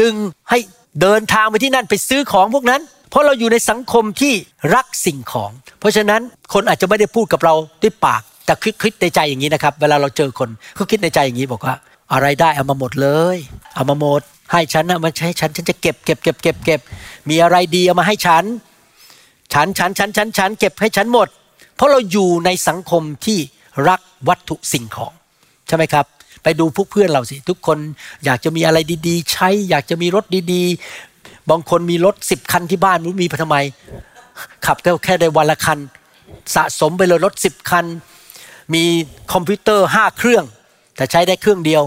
[0.00, 0.14] ดึง
[0.50, 0.58] ให้
[1.00, 2.80] เดินทางไปที่นั่นไปซื้อของพวกนั้น
[3.10, 4.34] เพราะเราอยู่ในสังคมที่
[4.74, 6.20] รักสิ่งของ เพราะฉะนั้น
[6.52, 11.74] คนอาจจะไม่ได้พูดกับเราด้วยปาก แต่คิดในใจอย่างนี้นะครับ เวลาเราเจอคนเขาคิดในใจอย่างนี้บอกว่า
[12.12, 13.36] อะไรได้เอามาหมดเลย
[13.74, 14.22] เอามาหมด
[14.52, 16.80] ให้ฉันนะมันใช้ฉันฉันจะเก็บเก็บเก็บเก็บเก็บ
[17.28, 18.44] มีอะไรดีเอามาให้ฉัน
[19.52, 21.28] ฉันฉันฉันฉันฉันเก็บให้ฉันหมด
[21.76, 23.38] เพราะเราอยู่ในสังคมที่
[23.88, 25.12] รักวัตถุสิ่งของ
[25.68, 26.06] ใช่ไหมครับ
[26.42, 27.78] ไปดูพวกเพื่อนเราสิ ทุกคน
[28.24, 28.78] อยากจะมีอะไร
[29.08, 33.56] ดีๆ ใช้ อยากจะมีรถดีๆ บางคนมีรถสิบคันที่บ้านไรู้มีไปทำไม
[34.66, 35.78] ขับแค่แค่ได้วันละคัน
[36.54, 37.84] สะสมไปเลยรถสิบคัน
[38.74, 38.84] มี
[39.32, 40.44] คอมพิวเตอร์ห้าเครื่อง
[40.96, 41.82] แต่ใช้ได้เครื่องเดียว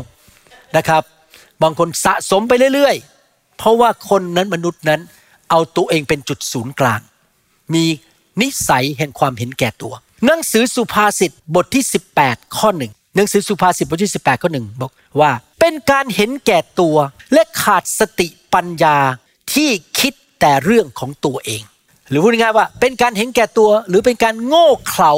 [0.77, 1.03] นะครับ
[1.63, 5.01] บางคนสะสมไปเรื่อยๆ เพราะว่าคนนั้นมนุษย์นั้น
[5.49, 7.01] เอาตัวเองเป็นจุดศูนย์กลาง
[7.73, 7.85] มี
[8.41, 9.93] นิสัยแห่งความเห็นแก่ตัว
[10.25, 11.83] หนังสือสุภาษิตบทที่
[12.19, 16.97] 18 ข้อหนึ่ง หนังสือสุภาษิตบทที่ 18ข้อหนึ่งบอกว่า เป็นการเห็นแก่ตัว
[17.33, 18.97] และขาดสติปัญญา
[19.53, 21.63] ที่คิดแต่เรื่องของตัวเอง
[22.09, 25.13] หรือพูดง่ายว่าเป็นการเห็นแก่ตัว หรือเป็นการโง่เขลา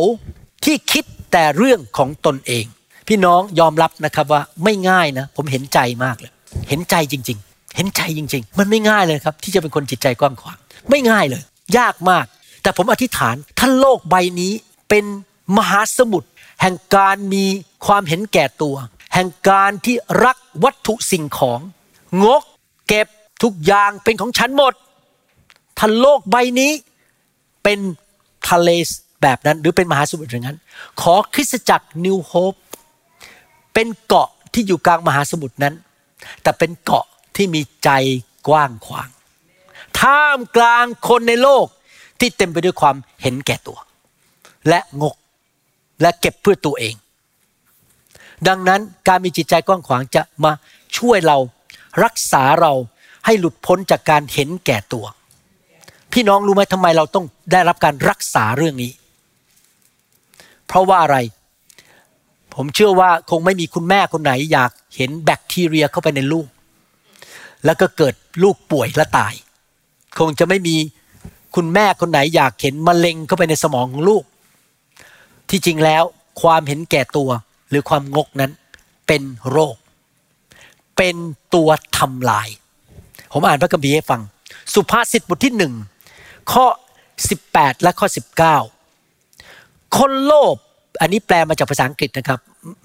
[0.65, 2.65] ที่คิดแต่เรื่องของตนเอง
[3.07, 6.31] พี่น้องยอมรับนะครับว่าไม่ง่ายนะ ผมเห็นใจมากเลย
[6.69, 10.57] เห็นใจจริง ๆ เห็นใจจริง ๆ มันไม่ง่ายเลยครับ ที่จะเป็นคนจิตใจกว้างขวาง
[10.89, 11.43] ไม่ง่ายเลย
[11.77, 12.25] ยากมาก
[12.63, 14.53] แต่ผมอธิษฐานท่านโลกใบนี้
[14.89, 15.05] เป็น
[15.57, 16.27] มหาสมุทร
[16.61, 17.45] แห่งการมี
[17.85, 18.75] ความเห็นแก่ตัว
[19.13, 19.95] แห่งการที่
[20.25, 21.59] รักวัตถุสิ่งของ
[22.23, 22.43] งก
[22.87, 23.07] เก็บ
[23.43, 24.73] ทุกอย่างเป็นของฉันหมด
[25.79, 26.71] ท่านโลกใบนี้
[27.63, 27.79] เป็น
[28.49, 28.69] ทะเล
[29.21, 30.57] แบบนั้น หรือเป็นมหาสมุทรอย่างนั้น
[31.01, 32.55] ขอคริสตจักรนิวโฮป
[33.73, 35.73] เป็นเกาะที่อยู่กลางมหาสมุทรนั้น
[36.41, 37.05] แต่เป็นเกาะ
[37.35, 37.89] ที่มีใจ
[38.47, 39.09] กว้างขวาง
[39.99, 41.65] ท่ามกลางคนในโลก
[42.19, 43.77] ที่เต็มไปด้วยความเห็นแก่ตัว
[44.69, 45.15] และงก
[46.01, 46.95] และเก็บเพื่อตัวเอง
[48.47, 50.51] ดังนั้นการมีจิตใจกว้างขวางจะมา
[50.97, 51.37] ช่วยเรา
[52.03, 52.73] รักษาเรา
[53.25, 55.05] ให้หลุดพ้นจากการเห็นแก่ตัว
[56.11, 58.91] พี่น้องรู้ไหมทำไมเราต้องได้รับการรักษาเรื่องนี้
[60.67, 61.17] เพราะว่าอะไร
[62.53, 66.47] ผมเชื่อว่าคงไม่มีคุณแม่คนไหน อยากเห็นแบคทีเรียเข้าไปในลูก
[67.65, 69.33] แล้วก็เกิดลูกป่วยและตาย
[70.19, 70.75] คงจะไม่มี
[71.55, 74.23] คุณแม่คนไหนอยากเห็นมะเร็งเข้าไปในสมองของลูก
[75.49, 76.03] ที่จริงแล้ว
[76.41, 77.29] ความเห็นแก่ตัว
[77.69, 78.51] หรือความงกนั้น
[79.07, 79.75] เป็นโรค
[80.97, 81.15] เป็น
[81.55, 82.47] ตัวทำลาย
[83.33, 84.21] ผมอ่านพระคัมภีร์ให้ฟัง
[84.73, 85.73] สุภาษิตบทที่หนึ่ง
[86.51, 86.65] ข้อ
[87.25, 88.07] 18 และข้อ
[89.23, 90.55] 19 คนโลภ
[91.01, 92.39] อันนี้แปลมาจากภาษาอังกฤษนะครับ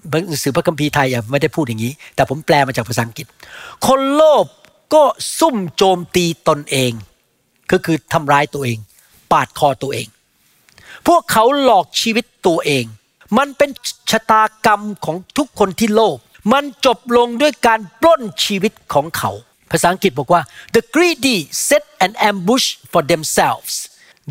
[0.09, 3.25] หนังสือพระคัมภีร์ไทยไม่ได้พูดอย่างนี้ แต่ผมแปลมาจากภาษาอังกฤษ
[3.87, 4.45] คนโลภ
[4.93, 5.03] ก็
[5.39, 6.91] ซุ่มโจมตีตนเอง
[7.71, 8.77] ก็คือทำร้ายตัวเอง
[9.31, 10.07] ปาดคอตัวเอง
[11.07, 12.85] พวกเขาหลอกชีวิตตัวเอง
[13.37, 13.69] มันเป็น
[14.11, 16.17] ชะตากรรมของทุกคนที่โลภ
[16.53, 19.31] มันจบลงด้วยการปล้นชีวิตของเขา
[19.71, 20.41] ภาษาอังกฤษบอกว่า
[20.75, 21.37] the greedy
[21.67, 23.73] set an ambush for themselves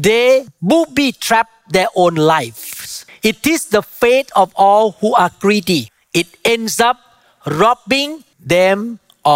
[0.06, 0.28] they
[0.68, 2.90] booby trap their own lives
[3.30, 5.82] it is the fate of all who are greedy
[6.20, 6.98] it ends up
[7.60, 8.10] robbing
[8.54, 8.78] them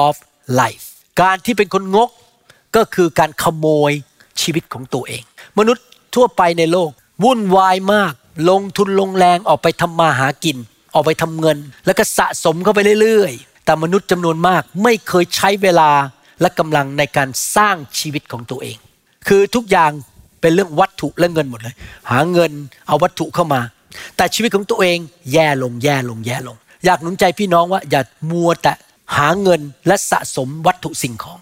[0.04, 0.12] of
[0.60, 0.84] life
[1.22, 2.10] การที่เป็นคนงก
[2.76, 3.92] ก็คือการขโมย
[4.40, 5.22] ชีวิตของตัวเอง
[5.58, 6.90] มนุษย์ทั่วไปในโลก
[7.24, 8.12] วุ่นวายมาก
[8.50, 10.56] ลงทุนลงแรงออกไปทำมาหากิน
[10.94, 15.90] ออกไปทำเงิน แล้วก็สะสมเข้าไปเรื่อยๆ แต่มนุษย์จำนวนมากไม่เคยใช้เวลา
[16.40, 18.76] และกำลังในการสร้างชีวิตของตัวเอง
[19.28, 19.90] คือทุกอย่าง
[20.40, 21.74] เป็นเรื่องวัตถุและเงินหมดเลย
[22.10, 22.52] หาเงิน
[22.86, 23.60] เอาวัตถุเข้ามา
[24.16, 24.98] แต่ชีวิตของตัวเอง
[25.32, 28.72] แย่ลงแย่ลงแย่ลง อยากหนุนใจพี่น้องว่าอย่ามัวแต่
[29.16, 31.38] หาเงินและสะสมวัตถุสิ่งของ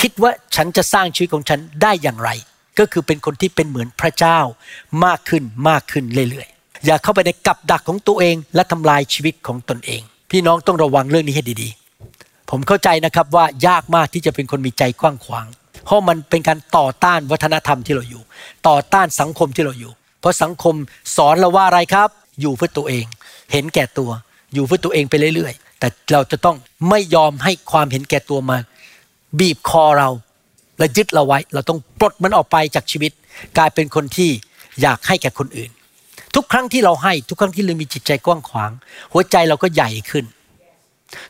[0.00, 2.30] คิดว่าฉันจะสร้างชีวิตของฉันได้อย่างไร
[2.78, 4.38] ก็คือเป็นคนที่เป็นเหมือนพระเจ้า
[5.04, 15.46] มากขึ้นมากขึ้นเรื่อยๆ อย่าเข้าไปในกับดักของตัวเอง และทำลายชีวิตของตนเอง พี่น้องต้องระวังเรื่องนี้ให้ดีๆ ผมเข้าใจนะครับว่ายากมากที่จะเป็นคนมีใจกว้างขวาง
[15.84, 18.22] เพราะมันเป็นการต่อต้านวัฒนธรรมที่เราอยู่
[18.68, 20.74] ต่อต้านสังคมที่เราอยู่ เพราะสังคม
[21.16, 22.08] สอนเราว่าอะไรครับ
[22.40, 23.04] อยู่เพื่อตัวเอง
[23.52, 24.10] เห็นแก่ตัว
[24.54, 26.56] อยู่เพื่อตัวเองไปเรื่อยๆ แต่เราจะต้อง
[26.88, 28.56] ไม่ยอมให้ความเห็นแก่ตัวมา
[29.38, 30.08] บีบคอเรา
[30.78, 33.12] และยึดเราไว้ เราต้องปลดมันออกไปจากชีวิต
[33.58, 34.30] กลายเป็นคนที่
[34.82, 35.70] อยากให้แก่คนอื่น
[36.34, 38.70] ทุกครั้งที่เราให้ ทุกครั้งที่เรามีจิตใจกว้างขวาง
[39.12, 40.24] หัวใจเราก็ใหญ่ขึ้น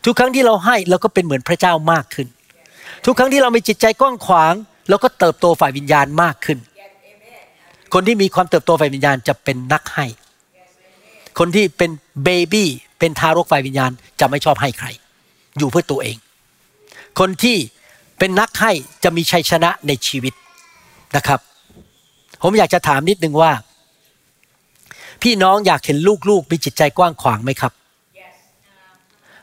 [0.04, 2.28] ทุกครั้งที่เราให้เราก็เป็นเหมือนพระเจ้ามากขึ้น
[3.04, 4.54] ทุกครั้งที่เรามีจิตใจกว้างขวาง
[4.88, 6.58] เราก็เติบโตฝ่ายวิญญาณมากขึ้น
[7.94, 10.06] คนที่มีความเติบโตฝ่ายวิญญาณจะเป็นนักให้
[11.38, 11.90] คนที่เป็น
[12.24, 12.68] เบบี้
[12.98, 13.90] เป็นทารกฝ่ายวิญญาณ
[14.20, 14.88] จะไม่ชอบให้ใคร
[15.58, 16.16] อยู่เพื่อตัวเอง
[17.18, 17.56] คนที่
[18.24, 18.72] เป็นนักให้
[19.04, 20.34] จะมีชัยชนะในชีวิต
[21.16, 21.40] นะครับ
[22.42, 23.52] ผมอยากจะถามนิดนึงว่า
[25.22, 25.98] พี่น้องอยากเห็น
[26.28, 27.72] ลูกๆมีจิตใจกว้างขวางไหมครับ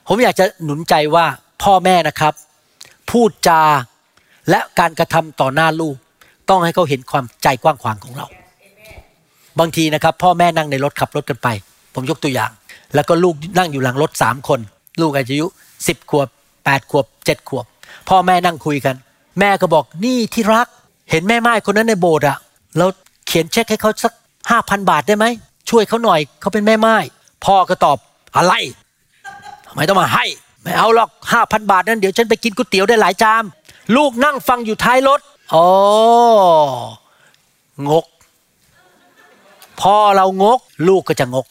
[0.07, 1.25] ผมอยากจะหนุนใจว่า
[1.63, 2.33] พ่อแม่นะครับ
[3.11, 3.61] พูดจา
[4.49, 5.95] และการกระทำต่อหน้าลูก
[6.49, 8.27] ต้องให้เขาเห็นความใจกว้างขวางของเรา
[9.59, 11.47] บางทีนะครับ พ่อแม่นั่งในรถขับรถกันไป
[11.93, 12.51] ผมยกตัวอย่าง
[12.95, 14.59] แล้วก็ลูกนั่งอยู่หลังรถสามคน
[15.01, 15.47] ลูกอายุ
[15.87, 16.27] สิบขวบ
[16.65, 17.65] แปดขวบเจ็ดขวบ
[18.09, 18.95] พ่อแม่นั่งคุยกัน
[19.39, 20.67] แม่ก็บอกนี่ที่รัก
[21.09, 22.37] เห็นแม่ไม้คนนั้นในโบสถ์อะ
[22.77, 22.85] เรา
[23.27, 24.13] เขียนเช็คให้เขาสัก
[24.49, 25.25] ห้าพันบาทได้ไหม
[25.69, 26.95] ช่วยเขาหน่อยเขาเป็นแม่ไม้
[27.45, 27.97] พ่อก็ตอบ
[28.37, 28.53] อะไร
[29.65, 30.25] ทำไมต้องมาให้
[30.61, 33.43] ไม่เอาหรอกห้าพันบาทนั้นเดี๋ยวฉันไปกินก๋วยเตี๋ยวได้หลายจาม
[33.95, 35.19] ลูกนั่งฟังอยู่ท้ายรถ
[35.53, 35.67] อ๋อ
[37.89, 38.05] งก
[39.81, 41.45] พ่อเรางก ลูกก็จะงก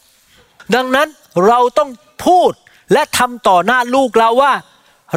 [0.75, 1.09] ดังนั้น
[1.47, 1.91] เราต้อง
[2.27, 2.53] พูด
[2.93, 4.53] และทำต่อหน้าลูกเราว่า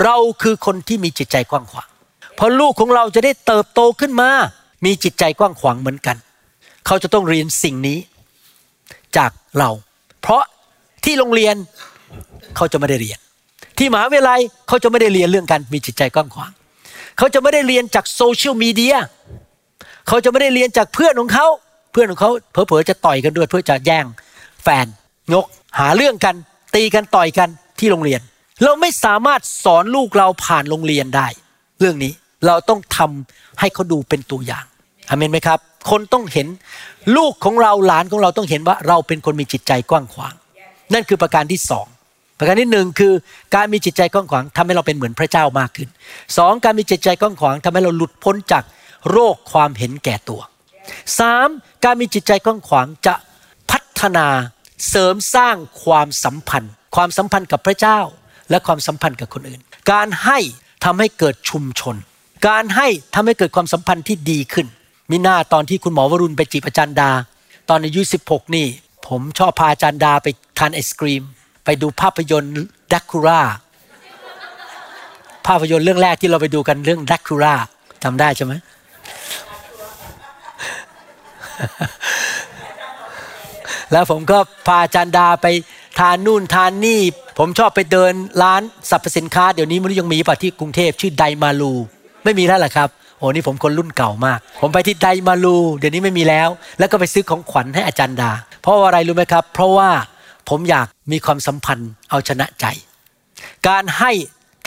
[0.03, 1.89] เราคือคนที่มีจิตใจกว้างขวาง
[2.35, 4.29] เพราะลูกของเราจะได้เติบโตขึ้นมา
[4.85, 6.17] มีจิตใจกว้างขวางเหมือนกัน
[6.85, 7.97] เขาจะต้องเรียนสิ่งนี้
[9.17, 9.69] จากเรา
[10.21, 10.43] เพราะ
[11.03, 11.55] ที่โรงเรียน
[12.55, 13.19] เขาจะไม่ได้เรียน
[13.77, 16.51] ที่มหาวิทยาลัยเขาจะไม่ได้เรียนเรื่องการมีจิตใจกว้างขวาง
[17.17, 18.95] เขาจะไม่ได้เรียนจากโซเชียลมีเดีย
[20.07, 21.47] เขาจะไม่ได้เรียนจากเพื่อนของเขา
[21.91, 24.05] เพื่อนของเขาเผลอๆจะต่อยกันด้วยเพื่อจะแย่ง
[24.63, 24.85] แฟน
[25.33, 25.45] งก
[25.79, 26.35] หาเรื่องกัน
[26.75, 28.21] ตีกันต่อยกันที่โรงเรียน
[28.63, 31.27] เราไม่สามารถสอนลูกเราผ่านโรงเรียนได้
[31.79, 32.13] เรื่องนี้
[32.47, 34.65] เราต้องทำให้เขาดูเป็นตัวอย่าง
[35.09, 35.59] อเมนไหมครับ
[35.89, 36.47] คนต้องเห็น
[37.17, 40.33] ลูกของเราหลานของเราต้องเห็นว่าเราเป็นคนมีจิตใจกว้างขวาง
[40.93, 41.87] นั่นคือประการที่สอง
[42.39, 43.13] ประการที่หนึ่งคือ
[43.55, 45.89] การมีจิตใจกว้างขวางทำให้เราเป็นเหมือนพระเจ้ามากขึ้น
[46.37, 48.63] สองการมีจิตใจกว้างขวางทำให้เราหลุดพ้นจาก
[49.11, 50.41] โรคความเห็นแก่ตัว
[51.19, 51.47] สาม
[51.85, 53.15] การมีจิตใจกว้างขวางจะ
[53.71, 54.27] พัฒนา
[54.89, 57.99] เสริมสร้างความสัมพันธ์ ความสัมพันธ์กับพระเจ้า
[58.49, 60.39] และความสัมพันธ์กับคนอื่น การให้
[60.85, 61.95] ทำให้เกิดชุมชน
[62.47, 64.67] การให้ทำให้เกิดความสัมพันธ์ที่ดีขึ้น
[65.11, 67.09] มีหน้าตอนที่คุณหมอวรุณไปจีบอาจารย์ดา
[67.69, 68.67] ตอนอายุ 16 นี่
[69.07, 70.27] ผมชอบพาอาจารย์ดาไป
[70.59, 71.23] ทานไอศกรีม
[71.65, 72.53] ไปดูภาพยนตร์
[72.93, 73.41] ดักคูรา
[75.47, 77.55] ภาพยนตร์เรื่องแรกที่เราไปดูกันเรื่องดักคูรา
[78.03, 78.53] จำได้ใช่ไหม
[83.91, 84.37] แล้วผมก็
[84.67, 85.47] พาอาจารย์ดาไป
[85.99, 87.01] ทานนู่นทานนี่
[87.37, 88.13] ผมชอบไปเดิน
[88.43, 91.73] ร้านสรรพสินค้าเดี๋ยวนี้มันยังมีป่ะที่กรุงเทพชื่อไดมาลู
[92.23, 98.31] ไม่มีแล้วเหรอครับโอ้นี่ผมคนรุ่นเก่ามาก ผมไปที่ไดมาลู เดี๋ยวนี้ไม่มีแล้ว แล้วก็ไปซื้อของขวัญให้อาจารย์ดา
[98.61, 99.89] เพราะอะไรรู้ไหมครับ เพราะว่า
[100.49, 102.65] ผมอยากมีความสัมพันธ์เอาชนะใจ
[103.67, 104.11] การให้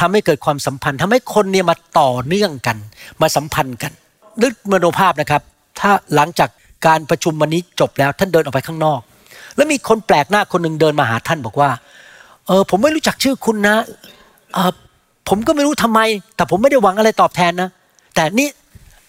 [0.01, 2.77] ทำให้เกิดความสัมพันธ์ทำให้คนเนี่ยมาต่อเนื่องกัน
[3.21, 3.93] มาสัมพันธ์กัน
[4.43, 5.43] นึกมโนภาพนะครับ
[5.81, 6.51] ถ้าหลังจาก
[6.87, 9.01] การประชุมวันนี้จบแล้วท่านเดินออกไปข้างนอก
[9.57, 11.71] แล้วมีคนแปลกหน้าคนหนึ่งเดินมาหาท่านบอกว่า
[12.47, 13.77] เออผมไม่รู้จักชื่อคุณนะ
[14.55, 14.73] เออ
[15.29, 16.01] ผมก็ไม่รู้ทำไม
[16.37, 17.69] แต่ผมไม่ได้หวังอะไรตอบแทนนะ
[18.15, 18.49] แต่นี่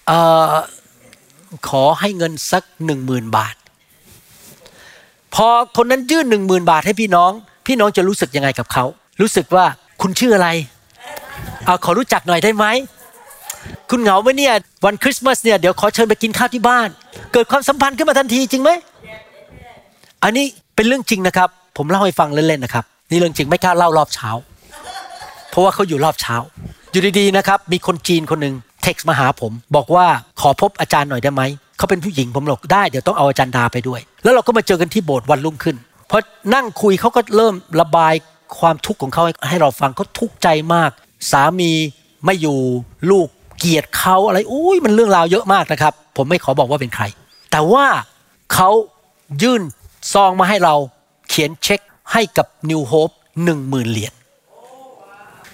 [0.08, 0.12] เอ
[0.52, 0.54] อ
[1.70, 3.56] ขอให้เงินสักหนึ่งหมื่นบาท
[5.36, 7.32] พอคนนั้นยื่นหนึ่งหมื่นบาทให้พี่น้อง
[7.68, 8.84] พี่น้องจะรู้สึกยังไงกับเขา
[9.22, 9.66] รู้สึกว่า
[10.02, 10.50] คุณชื่ออะไร
[11.66, 12.66] เอาขอรู้จักหน่อยได้ไหม
[13.90, 14.54] คุณเหงาไหมเนี่ย
[14.86, 16.88] วันคริสต์มาสเนี่ยเดี๋ยวขอเชิญไปกินข้าวที่บ้าน
[17.34, 18.72] เกิดความสัมพันธ์ขึ้นมาทันทีจริงไหม
[20.24, 24.30] อันนี้เป็นเรื่องจริงนะครับ ผมเล่าให้ฟังเล่นๆนะครับ นี่เรื่องจริงไม่กล้าเล่ารอบเช้า
[25.50, 26.36] เพราะว่าเขาอยู่รอบเช้า
[26.92, 30.06] อยู่ดีๆนะครับ มีคนจีนคนหนึ่งเท็กซ์มาหาผม บอกว่า
[30.42, 31.44] ขอพบอาจารย์หน่อยได้ไหม
[31.78, 35.76] เขาเป็นผู้หญิงผมบอกได้เดี๋ยวต้องเอาอาจารย์ดาไปด้วย แล้วเราก็มาเจอกันที่โบสถ์วันรุ่งขึ้น
[36.10, 36.18] พอ
[36.54, 38.14] นั่งคุยเขาก็เริ่มระบาย
[38.60, 40.92] ความทุกข์ของเขาให้เราฟังเขาทุกข์ใจมาก
[41.32, 41.72] สามี
[42.26, 42.58] ไม่อยู่
[43.12, 43.28] ลูก
[43.60, 47.04] เกลียดเขาอะไรอุ้ยมันเรื่องราวเยอะมากนะครับ ผมไม่ขอบอกว่าเป็นใคร
[47.52, 47.86] แต่ว่า
[48.54, 48.70] เขา
[49.42, 49.62] ยื่น
[50.14, 50.76] ซองมาให้เรา
[51.30, 51.80] เขียนเช็ค
[52.14, 54.14] ให้กับ New Hope หนึ่งหมื่นเหรียญ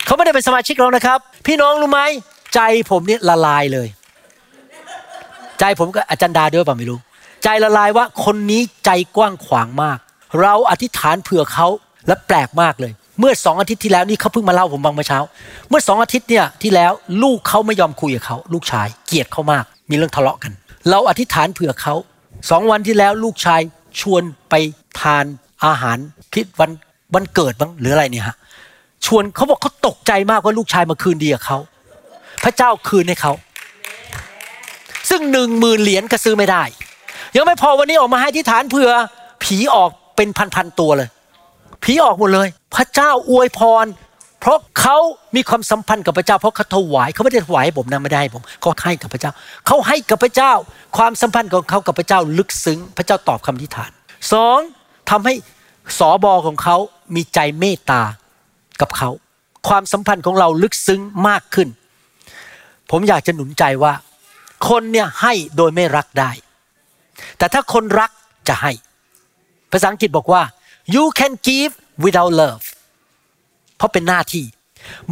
[0.06, 2.02] เขาไม่ได้เป็นสมาชิกเรานะครับ พี่น้องรู้ไหม
[2.56, 3.88] ใจผมเนี่ยละลายเลย
[5.60, 7.00] ใจผมก็อาจารย์ดาด้วยป่าไม่รู้
[7.44, 9.98] ใจละลายว่าคนนี้ใจกว้างขวางมาก
[10.42, 11.68] เราอธิษฐานเผื่อเขา
[12.08, 15.20] และแปลกมากเลย เมื่อสองอาทิตย์ที่แล้วนี่เขาเพิ่งมาเล่าผมบางเมื่อเช้า
[15.70, 16.92] เมื่อสองอาทิตย์เนี่ยที่แล้ว
[17.24, 20.52] ลูกเขาไม่ยอมคุยกับเขาลูกชายเกลียดเขามาก มีเรื่องทะเลาะกัน
[20.90, 21.96] เราอธิษฐานเผื่อเขา
[22.50, 23.62] สองวันที่แล้วลูกชาย
[24.00, 24.54] ชวนไป
[25.00, 25.26] ทาน
[25.66, 25.98] อาหาร
[26.34, 26.72] คิดวัน
[27.14, 28.36] วันเกิดบ้างหรืออะไรเนี่ยฮะ
[29.06, 31.58] ชวนเขาบอกเขาตกใจมากว่าลูกชายมาคืนดีกับเขา
[32.44, 33.34] พระเจ้าคืนให้เขา
[35.10, 36.64] ซึ่งหนึ่งหมื่นเหรียญก็ซื้อไม่ได้
[37.36, 38.90] ยังไม่พอวันนี้ออกมาให้ที่ฐานเผื่อ
[39.44, 41.10] ผีออกเป็นพันๆตัวเลย
[41.84, 43.86] ผีออกหมดเลย พระเจ้าอวยพร
[44.40, 44.98] เพราะเขา
[45.36, 49.32] มีความสัมพันธ์กับพระเจ้า เพราะเขาถวายเขาไม่ได้ถวายผมนะไม่ได้ผมเขาให้กับพระเจ้า
[49.68, 50.54] เขาให้กับพระเจ้า
[50.98, 53.92] ความสัมพันธ์ของเขากับพระเจ้าลึกซึ้ง พระเจ้าตอบคำอธิษฐาน
[54.34, 54.60] สอง
[55.10, 55.34] ทำให้
[55.98, 56.78] สอบอของเขา
[57.16, 58.02] มีใจเมตตา
[58.82, 59.10] กับเขา
[59.68, 61.68] ความสัมพันธ์ของเราลึกซึ้งมากขึ้น
[62.92, 63.94] ผมอยากจะหนุนใจว่า
[64.68, 66.32] คนเนี่ยให้โดยไม่รักได้
[67.38, 68.12] แต่ถ้าคนรัก
[68.48, 68.72] จะให้
[69.72, 70.44] ภาษาอังกฤษบอกว่า
[70.96, 71.74] you can give
[72.04, 72.66] without love
[73.76, 74.46] เพราะเป็นหน้าที่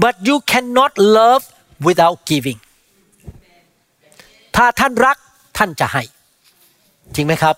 [0.03, 1.43] but you cannot love
[1.87, 2.59] without giving
[4.55, 5.17] ถ้าท่านรัก
[5.57, 6.03] ท่านจะให้
[7.15, 7.55] จริงไหมครับ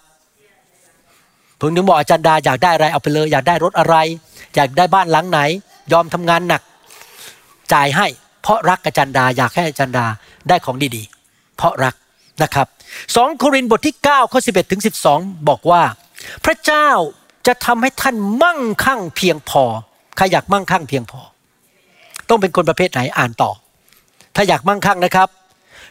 [1.66, 3.96] ผมถึงบอกอาจารย์ดาอยากได้อะไรเอาไปเลย อยากได้รถอะไร
[4.56, 5.40] อยากได้บ้านหลังไหน
[5.94, 6.62] ยอมทำงานหนัก
[7.74, 8.08] จ่ายให้
[8.42, 10.06] เพราะรักอาจารย์ดา อยากให้อาจารย์ดา
[10.50, 11.96] ได้ของดีๆ เพราะรัก
[12.44, 12.68] นะครับ
[13.16, 14.82] สองโครินธ์บทที่9ข้อ11ถึง
[15.14, 15.84] 12 บอกว่า
[16.46, 16.88] พระเจ้า
[17.48, 19.64] จะทำให้ท่านมั่งคั่งเพียงพอ
[20.18, 21.20] ใครอยากมั่งคั่งเพียงพอ
[22.30, 23.52] ต้องเป็นคนประเภทไหนอ่านต่อ
[24.36, 25.30] ถ้าอยากมั่งคั่งนะครับ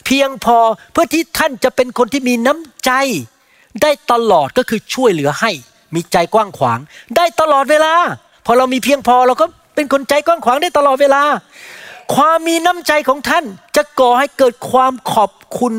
[0.06, 0.56] เพียงพอ
[0.92, 2.92] เพื่อที่ท่านจะเป็นคนที่มีน้ำใจ
[3.82, 5.50] ได้ตลอดก็คือช่วยเหลือให้
[5.94, 6.78] มีใจกว้างขวาง
[7.16, 7.92] ได้ตลอดเวลา
[8.46, 11.22] พอเรามีเพียงพอเราก็เป็นคนใจกว้างขวางได้ตลอดเวลา
[12.14, 13.44] ความมีน้ำใจของท่าน
[13.76, 15.74] จะก่อให้เกิดความขอบคุณ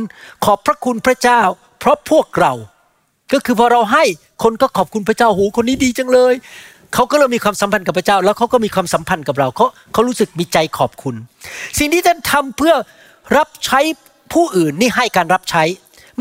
[0.46, 1.42] ขอบพระคุณพระเจ้า
[1.80, 2.54] เพราะพวกเรา
[3.34, 4.04] ก็คือพอเราให้
[4.44, 6.34] คนก็ขอบคุณพระเจ้าหูคนนี้ดีจังเลย
[6.94, 11.16] เขาก็เริ่มมีความสัมพันธ์กับพระเจ้า แล้วเขาก็มีความสัมพันธ์กับเราเขาเขารู้สึกมีใจขอบคุณ
[11.80, 12.76] สิ่งที่ท่านทำเพื่อ
[13.38, 13.80] รับใช้
[14.34, 15.64] ผู้อื่นนี่ให้การรับใช้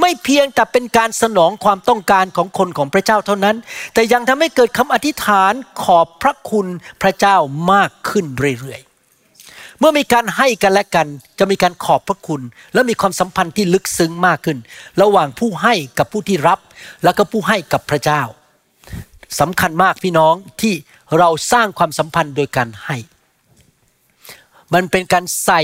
[0.01, 3.57] ไม่เพียงแต่เป็นการสนองความต้องการของคนของพระเจ้าเท่านั้น
[3.95, 6.67] แต่ยังทำให้เกิดคำอธิษฐานขอบพระคุณ
[7.03, 7.37] พระเจ้า
[7.73, 8.25] มากขึ้น
[8.61, 11.07] เรื่อยๆ เมื่อมีการให้กันและกัน
[11.39, 12.43] จะมีการขอบพระคุณ
[12.75, 14.59] และมีความสัมพันธ์ที่ลึกซึ้งมากขึ้น
[15.03, 16.59] ระหว่างผู้ให้กับผู้ที่รับ
[17.05, 18.23] แล้วก็ผู้ให้กับพระเจ้า
[19.41, 20.75] สำคัญมากพี่น้องที่
[21.19, 22.97] เราสร้างความสัมพันธ์โดยการให้
[24.75, 25.61] มันเป็นการใส่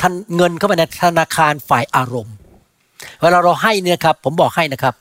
[0.00, 2.36] ทันเงินเข้าไปในธนาคารฝ่ายอารมณ์
[3.20, 4.94] เวลาเราให้เนี่ยครับ ผมบอกให้นะครับ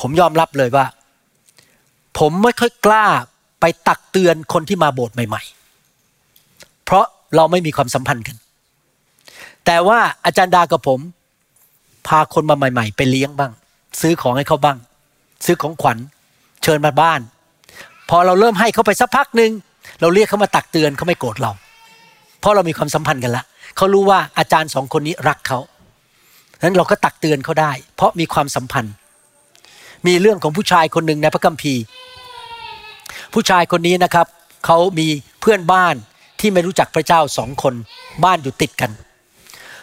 [0.00, 0.86] ผมยอมรับเลยว่า
[2.18, 3.06] ผมไม่ค่อยกล้า
[3.60, 5.42] ไปตักเตือนคนที่มาโบสถ์ใหม่
[6.14, 7.04] ๆ เพราะ
[7.36, 8.36] เราไม่มีความสัมพันธ์กัน
[9.66, 11.00] แต่ว่าอาจารย์ดากับผม
[12.08, 13.52] พาคนมาใหม่ ๆ ไปเลี้ยงบ้าง
[14.00, 14.78] ซื้อของให้เขาบ้าง
[15.44, 15.98] ซื้อของขวัญ
[16.62, 17.20] เชิญมาบ้าน
[18.08, 19.50] พอเราเริ่มให้เขาไปสักพักหนึ่ง
[20.00, 21.52] เราเรียกเขามาตักเตือนเขาไม่โกรธเรา
[22.40, 23.44] เพราะเรามีความสัมพันธ์กันล้ว
[23.76, 25.58] เขารู้ว่าอาจารย์สองคนนี้รักเขา
[26.62, 28.94] นั้นเราก็ตักเตือนเขาได้ เพราะมีความสัมพันธ์
[30.06, 31.82] มีเรื่องของผู้ชายคนหนึ่งในพระคัมภีร์
[33.34, 34.26] ผู้ชายคนนี้นะครับ
[34.66, 35.08] เขามี
[35.40, 35.94] เพื่อนบ้าน
[36.40, 37.74] ที่ไม่รู้จักพระเจ้าสองคน
[38.24, 38.90] บ้านอยู่ติดกัน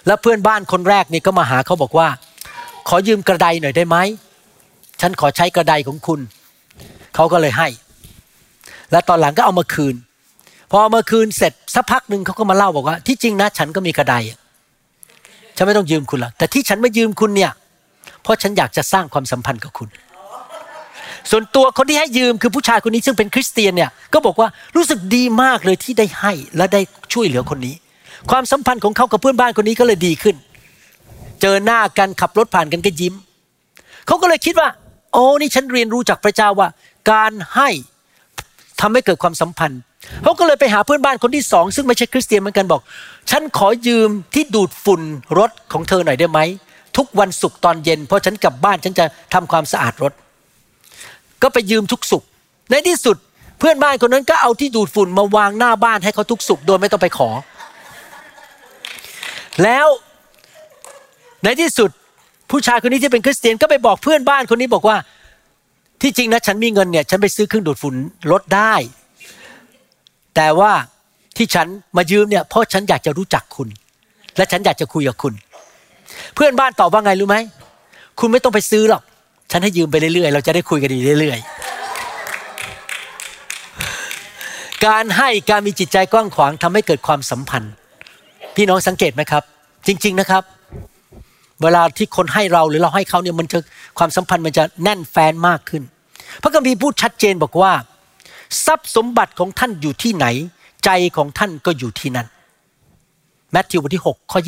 [0.08, 2.08] แล้วเพื่อนบ้านคนแรกนี่ก็มาหาเขาบอกว่า
[2.88, 3.98] ขอยืมกระไดหน่อยได้ไหม
[5.02, 6.20] ฉันขอใช้กระไดของคุณ
[7.16, 7.68] เขาก็เลยให้
[8.92, 9.96] และตอนหลังก็เอามาคืน
[10.70, 14.16] พอเอามาคืนเสร็จสักพักหนึ่งเขาก็มาเล่าบอกว่า ที่จริงนะฉันก็มีกระได
[15.60, 17.52] ฉันไม่ต้องยืมคุณหรอกแต่ที่ฉันไม่ยืมคุณเนี่ย
[18.24, 19.90] เพราะฉันอยากจะสร้างความสัมพันธ์กับคุณ
[21.32, 26.82] ส่วนตัวคนที่ให้ยืมคือผู้ชายคนนี้ซึ่งเป็นคริสเตียนเนี่ยก็บอกว่ารู้สึกดีมากเลยที่ได้ให้และได้
[27.14, 27.76] ช่วยเหลือคนนี้
[28.32, 30.36] ความสัมพันธ์ของเขากับเพื่อนบ้านคนนี้ก็เลยดีขึ้น
[31.42, 33.14] เจอหน้ากันขับรถผ่านกันก็ยิ้ม
[34.08, 34.70] เขาก็เลยคิดว่า
[35.14, 36.68] โอ้นี่ฉันเรียนรู้จากพระเจ้าว่า
[37.12, 37.70] การให้
[38.82, 39.82] ทำให้เกิดความสัมพันธ์
[40.24, 42.82] เขาก็เลยไปหาเพื่อนบ้านคนที่สองซึ่งไม่ใช่คริสเตียนเหมือนกันบอก
[43.30, 45.02] ฉันขอยืมที่ดูดฝุ่น
[45.40, 46.40] รถของเธอหน่อยได้ไหม
[46.98, 50.14] ทุกวันศุกร์ตอนเย็น เพราะฉันกลับบ้านฉันจะทำความสะอาดรถ
[51.42, 52.28] ก็ไปยืมทุกศุกร์
[52.72, 53.18] ในที่สุด
[53.60, 57.30] เพื่อนบ้านคนนั้นก็เอาที่ดูดฝุ่นมาวางหน้าบ้านให้เขาทุกศุกร์โดยไม่ต้องไปขอ
[59.64, 59.88] แล้ว
[61.44, 61.90] ในที่สุด
[62.52, 64.98] ผู้ชายคนนี้ที่เป็นคริสเตียนก็ไปบอกเพื่อนบ้านคนนี้บอกว่า
[66.02, 67.96] ที่จริงนะฉันมีเงินเนี่ยฉันไปซื้อเครื่องดูดฝุ่น
[68.32, 68.74] รถได้
[70.42, 70.74] แต่ว่า
[71.38, 71.68] ที่ฉัน
[71.98, 73.68] มายืมเนี่ยเพราะฉันอยากจะรู้จักคุณ
[74.38, 75.34] และฉันอยากจะคุยกับคุณ
[76.36, 77.38] เพื่อนบ้านตอบว่าไงรู้ไหม
[78.20, 79.04] คุณไม่ต้องไปซื้อหรอก
[79.52, 87.74] ฉันให้ยืมไปเรื่อยๆ เราจะได้คุยกันดีเรื่อยๆ การให้การมีจิตใจกว้างขวางทำให้เกิดความสัมพันธ์
[88.56, 89.44] พี่น้องสังเกตไหมครับ
[89.88, 90.44] จริง ๆนะครับ
[91.64, 93.58] เวลาที่คนให้เราหรือเราให้เขาเนี่ยมันจะ
[93.98, 95.84] ความสัมพันธ์มันจะแน่นแฟนมากขึ้น
[96.42, 97.72] พระคัมภีร์พูดชัดเจนบอกว่า
[98.66, 100.26] ทรัพย์สมบัติของท่านอยู่ที่ไหน
[100.86, 102.28] ใจของท่านก็อยู่ที่นั่น
[103.52, 104.40] แมทธิวบทที่6ข้อ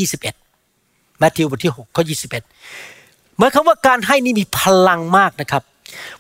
[0.58, 2.04] 21แมทธิวบทที่6ข้อ
[2.70, 5.64] 21หมายความว่าการให้นี่มีพลังมากนะครับ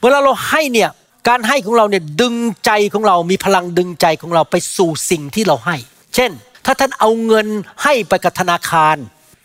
[0.01, 0.89] เวลาเราให้เนี่ย
[1.29, 5.75] การให้ของเราเนี่ยดึงใจของเรา มีพลังดึงใจของเราไปสู่สิ่งที่เราให้
[6.15, 6.31] เช่น
[6.65, 7.47] ถ้าท่านเอาเงิน
[7.83, 8.95] ให้ไปกับธนาคาร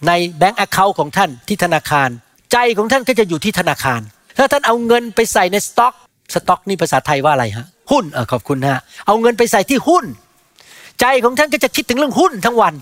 [0.06, 2.08] ในแบงก์แอคเคาท์ของท่านที่ธนาคาร
[2.52, 4.00] ใจของท่านก็จะอยู่ที่ธนาคาร
[4.38, 5.94] ถ้าท่านเอาเงินไปใส่ในสต็อก
[6.34, 10.04] สต็อกนี่ภาษาไทยว่าอะไรฮะ หุ้นอขอบคุณฮะเอาเงินไปใส่ที่หุ้น
[11.00, 12.74] ใจของท่านก็จะคิดถึงเรื่องหุ้นทั้งวัน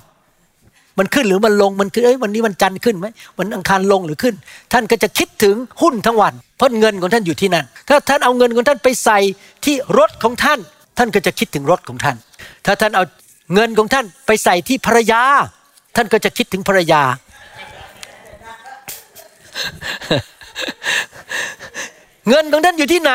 [0.98, 3.06] มันขึ้นหรือมันลงมันคือเอ้ยวันนี้วันจันทร์ขึ้นไหม
[3.38, 4.34] วันอังคารลงหรือขึ้น
[4.72, 9.18] ท่านก็จะคิดถึงหุ้นทั้งวัน เพราะเงินของท่านอยู่ที่นั่น ถ้าท่านเอาเงินของท่านไปใส่
[9.64, 10.58] ที่รถของท่าน
[10.98, 12.16] ท่านก็จะคิดถึงรถของท่าน
[12.66, 13.04] ถ้าท่านเอา
[13.54, 15.22] เงินของท่านไปใส่ที่ภรรยา
[15.96, 17.02] ท่านก็จะคิดถึงภรรยา
[22.28, 23.12] เงินของท่านอยู่ที่ไหน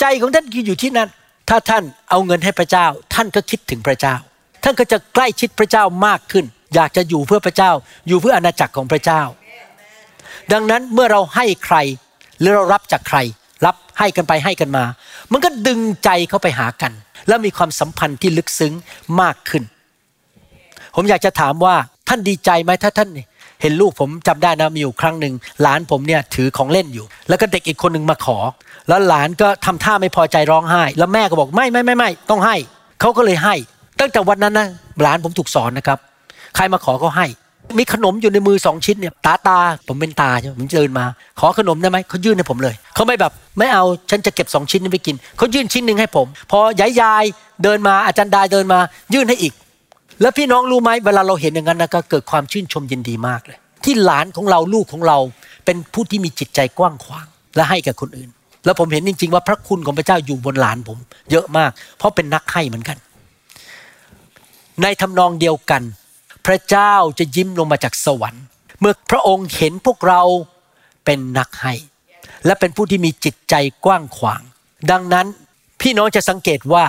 [0.00, 1.08] ใจของท่านอยู่ที่นั่น
[1.50, 4.14] ถ้าท่านเอาเงินให้พระเจ้า ท่านก็คิดถึงพระเจ้า
[4.64, 6.44] ท่านก็จะใกล้ชิดพระเจ้ามากขึ้น
[6.74, 7.70] อยากจะอยู่เพื่อพระเจ้า
[8.08, 9.22] อยู่เพื่ออาณาจักรของพระเจ้า
[10.52, 11.76] ดังนั้นเมื่อเราให้ใคร
[12.40, 13.18] หรือเรารับจากใคร
[13.66, 14.84] รับให้กันไปให้กันมา
[15.32, 16.92] มันก็ดึงใจเข้าไปหากัน
[17.28, 18.72] และมีความสัมพันธ์ที่ลึกซึ้ง
[19.20, 19.62] มากขึ้น
[20.94, 21.74] ผมอยากจะถามว่า
[22.08, 23.08] ท่านดีใจไหมถ้าท่าน
[23.62, 28.38] เห็นลูกผมจำได้นะมีอยู่ครั้งหนึ่งหลานผมเนี่ยถือของเล่นอยู่ แล้วก็เด็กอีกคนหนึ่งมาขอ
[28.90, 32.56] แล้วหลานก็ทำท่าไม่พอใจร้องไห้ แล้วแม่ก็บอกไม่ไม่ไม่ไม่ต้องให้
[33.00, 33.54] เขาก็เลยให้
[34.00, 34.68] ตั้งแต่วันนั้นนะ
[35.02, 35.98] หลานผมถูกสอนนะครับ
[36.56, 37.26] ใครมาขอเขาให้
[37.78, 41.04] มีขนมอยู่ในมือสองชิ้นเนี่ยตาตาผมเป็นตาใช่ไหมผมเดินมา
[41.40, 47.24] ขอขนมได้ไหมเขายื่นให้ผมเลยเขาไม่แบบไม่เอาฉันจะเก็บสองชิ้นนี้ไปกินเขายื่นชิ้นหนึ่งให้ผม พอยายยาย
[47.62, 48.78] เดินมาอาจารย์ดาเดินมา
[49.14, 49.52] ยื่นให้อีก
[50.20, 55.18] แล้วพี่น้องรู้ไหมเวลาเราเห็นอย่างนั้นนะก็เกิดความชื่นชมยินดีมากเลย ที่หลานของเราลูกของเรา
[55.64, 57.26] เป็นผู้ที่มีจิตใจกว้างขวาง
[57.56, 58.30] และให้กับคนอื่น
[58.64, 60.98] แล้วผมเห็นจริง ๆ ว่าพระคุณของพระเจ้าอยู่บนหลานผม
[61.30, 62.98] เยอะมาก เพราะเป็นนักให้เหมือนกัน
[64.82, 65.82] ในทำนองเดียวกัน
[66.46, 68.44] พระเจ้าจะยิ้มลงมาจากสวรรค์
[68.80, 70.22] เมื่อพระองค์เห็นพวกเรา
[71.04, 71.74] เป็นนักให้
[72.46, 73.54] และเป็นผู้ที่มีจิตใจ
[73.84, 74.42] กว้างขวาง
[74.90, 75.26] ดังนั้น
[75.80, 76.84] พี่น้องจะสังเกตว่า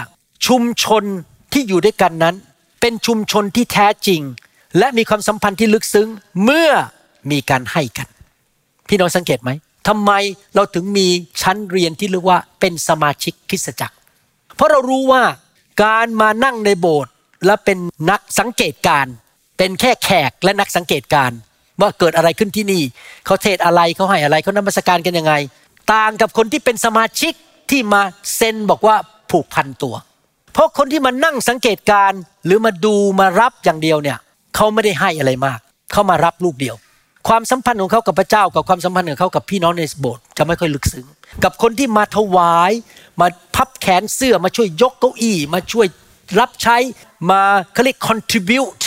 [0.48, 1.04] ชุมชน
[1.54, 2.36] ที่อยู่ด้วยกันนั้น
[2.82, 4.22] เป็นชุมชนที่แท้จริง
[4.78, 6.08] และมีความสัมพันธ์ที่ลึกซึ้ง
[6.44, 6.70] เมื่อ
[7.32, 8.08] มีการให้กัน
[8.90, 9.52] พี่น้องสังเกตไหม
[9.88, 10.12] ทำไม
[10.56, 11.08] เราถึงมี
[11.42, 13.96] ชั้นเรียนที่เรียกว่าเป็นสมาชิกคริสตจักร
[14.56, 15.24] เพราะเรารู้ว่า
[15.84, 17.14] การมานั่งในโบสถ์
[17.46, 17.78] และเป็น
[18.10, 19.06] นักสังเกตการ
[19.58, 21.32] เป็นแค่แขกและนักสังเกตการ
[21.82, 22.84] ว่าเกิดอะไรขึ้นที่นี่
[23.26, 25.34] เขาเทศอะไรเขาให้อะไรเขานมัสการกันยังไง
[25.94, 27.34] ต่างกับคนที่เป็นสมาชิก
[27.70, 28.02] ที่มา
[28.36, 28.96] เซ็นบอกว่า
[29.32, 29.96] ผูกพันตัว
[30.54, 32.12] เพราะคนที่มานั่งสังเกตการ
[32.46, 34.18] หรือมาดูมารับอย่างเดียวเนี่ย
[34.56, 35.60] เขาไม่ได้ให้อะไรมาก
[35.92, 36.76] เขามารับลูกเดียว
[37.28, 41.06] ความสัมพันธ์ของเขากับพระเจ้า กับความสัมพันธ์ของเขากับพี่น้องในโบสถ์จะไม่ค่อยลึกซึ้ง
[41.44, 42.72] กับคนที่มาถวาย
[43.22, 45.88] มาพับแขนเสื้อมาช่วยยกเก้าอี้ มาช่วย
[46.40, 46.78] รับใช้
[47.32, 47.42] มา
[47.74, 48.84] เขาเรียก contribute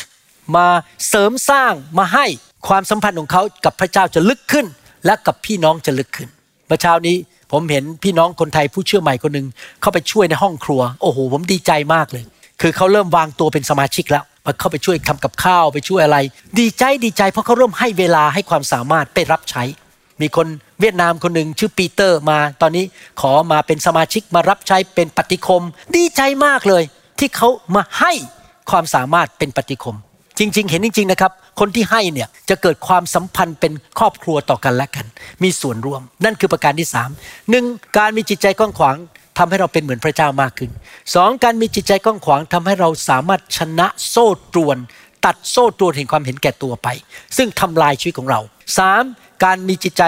[0.57, 0.67] มา
[1.09, 2.27] เสริมสร้างมาให้
[2.69, 4.67] ความสัมพันธ์ของเขากับพระเจ้าจะลึกขึ้น
[5.07, 6.29] และกับพี่น้องจะลึกขึ้น
[6.67, 7.17] เมื่อเช้านี้
[7.53, 9.47] ผมเห็นพี่น้องคนไทยผู้เชื่อใหม่คนหนึ่ง
[9.81, 12.25] เข้าไปช่วยในห้องครัว โอ้โห ผมดีใจมากเลย
[12.61, 14.25] คือเขาเริ่มวางตัวเป็นสมาชิกแล้ว
[14.59, 16.19] เข้าไปช่วยทำกับข้าวไปช่วยอะไร
[16.59, 19.63] ดีใจดีใจ เพราะเขาเริ่มให้เวลาให้ความสามารถไปรับใช้
[20.21, 20.47] มีคน
[20.81, 22.85] เวียดนามคนหนึ่งชื่อปีเตอร์มาตอนนี้
[23.21, 25.63] ขอมาเป็นสมาชิกมารับใช้เป็นปฏิคม
[25.97, 26.83] ดีใจมากเลย
[27.19, 28.13] ที่เขามาให้
[28.71, 29.97] ความสามารถเป็นปฏิคม
[30.39, 35.07] จริง ๆ เห็นจริง ๆ นะครับ คนที่ให้เนี่ยจะเกิดความสัมพันธ์เป็นครอบครัวต่อกันและกัน
[35.43, 37.11] มีส่วนร่วม นั่นคือประการที่สาม
[37.51, 37.65] หนึ่ง
[37.97, 38.97] การมีจิตใจกว้างขวาง
[39.39, 40.71] ทำให้เราเป็นเหมือนพระเจ้ามากขึ้น
[41.15, 44.77] สองการมีจิตใจกว้างขวางทำให้เราสามารถชนะโซ่ตรวน
[45.25, 46.89] ตัดโซ่ตรวนแห่งความเห็นแก่ตัวไป
[47.37, 48.41] ซึ่งทำลายชีวิตของเรา
[48.79, 49.03] สาม
[49.45, 50.03] การมีจิตใจ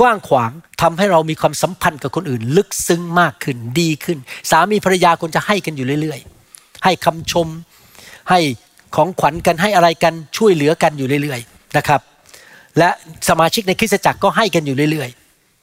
[0.00, 0.50] กว้างขวาง
[0.82, 4.18] ทำให้เรามีความสัมพันธ์กับคนอื่น ลึกซึ้งมากขึ้นดีขึ้น
[4.50, 6.20] สามีภรรยาควรจะให้กันอยู่เรื่อย
[6.52, 7.46] ๆ ให้คำชม
[8.30, 8.40] ให้
[8.96, 12.00] ของขวัญกันให้อะไรกันช่วยเหลือกันอยู่เรื่อย ๆ นะครับ
[12.78, 12.90] และ
[13.28, 15.10] สมาชิกในคริสตจักรก็ให้กันอยู่เรื่อย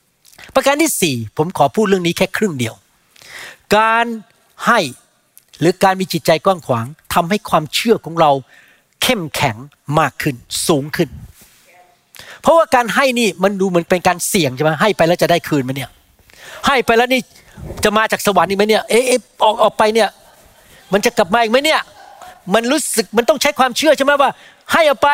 [0.00, 2.74] ๆ ประการที่สี่ผมขอพูดเรื่องนี้แค่ครึ่งเดียว
[3.76, 4.06] การ
[4.66, 4.80] ให้
[5.60, 8.30] หรือการมีจิตใจกว้างขวางทำให้ความเชื่อของเรา
[9.02, 9.56] เข้มแข็ง
[9.98, 10.36] มากขึ้น
[10.68, 11.08] สูงขึ้น
[12.42, 15.90] เพราะว่าการให้นี่มันดูเหมือนเป็นการเสี่ยงใช่ไหมให้ไปแล้วจะได้คืนไหมเนี่ย
[16.66, 17.20] ให้ไปแล้วนี่
[17.84, 20.08] จะมาจากสวรรค์นี่ไหมเนี่ยเอ๊ะเอ๊ะออกออกไปเนี่ย
[20.92, 21.80] มันจะกลับมาอีกไหมเนี่ย
[22.54, 24.30] มันรู้สึกมันต้องใช้ความเชื่อใช่ไหมว่า
[24.72, 25.08] ให้เอาไป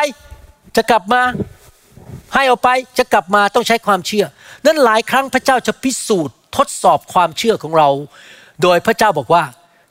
[0.75, 1.21] จะกลับมา
[2.33, 4.25] ให้เอาไปจะกลับมาต้องใช้ความเชื่อ
[4.65, 7.89] นั้นหลายครั้งพระเจ้าจะพิสูจน์ทดสอบความเชื่อของเรา
[8.63, 9.43] โดยพระเจ้าบอกว่า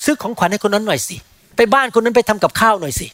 [0.05, 1.17] ซื้อของขวัญให้คนนั้นหน่อยสิ
[1.57, 3.07] ไปบ้านคนนั้นไปทำกับข้าวหน่อยสิ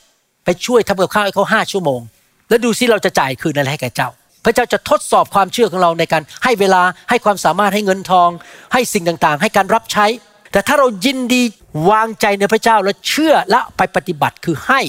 [0.45, 2.01] ไปช่วยทำกับข้าวให้เขาห้าชั่วโมง
[2.49, 4.09] แล้วดูซิเราจะจ่ายคืนอะไรให้แก่เจ้า
[4.45, 8.29] พระเจ้าจะทดสอบความเชื่อของเราในการให้เวลาให้ความสามารถให้เงินทอง
[8.73, 10.07] ให้สิ่งต่างๆ ให้การรับใช้
[10.53, 11.43] แต่ถ้าเรายินดี
[11.91, 14.81] วางใจในพระเจ้าและเชื่อและไปปฏิบัติคือให้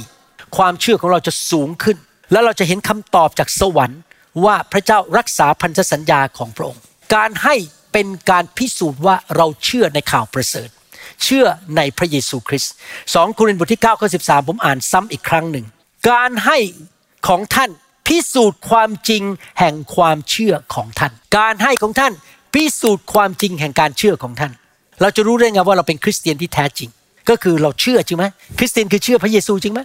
[0.57, 1.97] ความเชื่อของเราจะสูงขึ้น
[2.31, 3.99] แล้วเราจะเห็นคำตอบจากสวรรค์
[4.45, 6.81] ว่าพระเจ้ารักษาพันธสัญญาของพระองค์
[7.15, 7.55] การให้
[7.93, 10.69] เป็นการพิสูจน์ว่าเราเชื่อในข่าวประเสริฐ
[11.23, 11.45] เชื่อ
[11.77, 12.73] ในพระเยซูคริสต์
[13.13, 15.65] สองโครินธ์บทที่9ข้อ13 ผมอ่านซ้ำอีกครั้งหนึ่ง
[16.09, 16.57] การให้
[17.27, 17.69] ของท่าน
[18.07, 19.23] พิสูจน์ความจริง
[19.59, 22.13] แห่งความเชื่อของท่าน การให้ของท่าน
[22.53, 24.51] พิสูจน์ความจริงแห่งการเชื่อของท่าน
[25.01, 26.89] เราจะรู้ได้ไงว่าเราเป็นคริสเตียนที่แท้จริง
[27.29, 28.25] ก็คือเราเชื่อจริงไหม
[28.59, 29.81] คริสเตียนคือเชื่อพระเยซูจริงไหม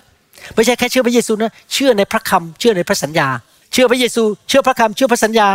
[0.55, 3.29] ไม่ใช่แค่เชื่อพระเยซูนะเชื่อในพระคำเชื่อในพระสัญญา
[3.73, 5.49] เชื่อพระเยซู เชื่อพระคำเชื่อพระสัญญา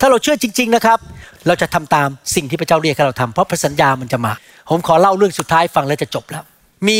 [0.00, 0.98] ถ้าเราเชื่อจริง ๆนะครับ
[1.46, 4.32] เราจะทำตามสิ่งที่พระเจ้าเรียกให้เราทำเพราะพระสัญญามันจะมา
[4.70, 6.44] ผมขอเล่าเรื่องสุดท้ายฟังแล้วจะจบแล้ว
[6.88, 6.98] มี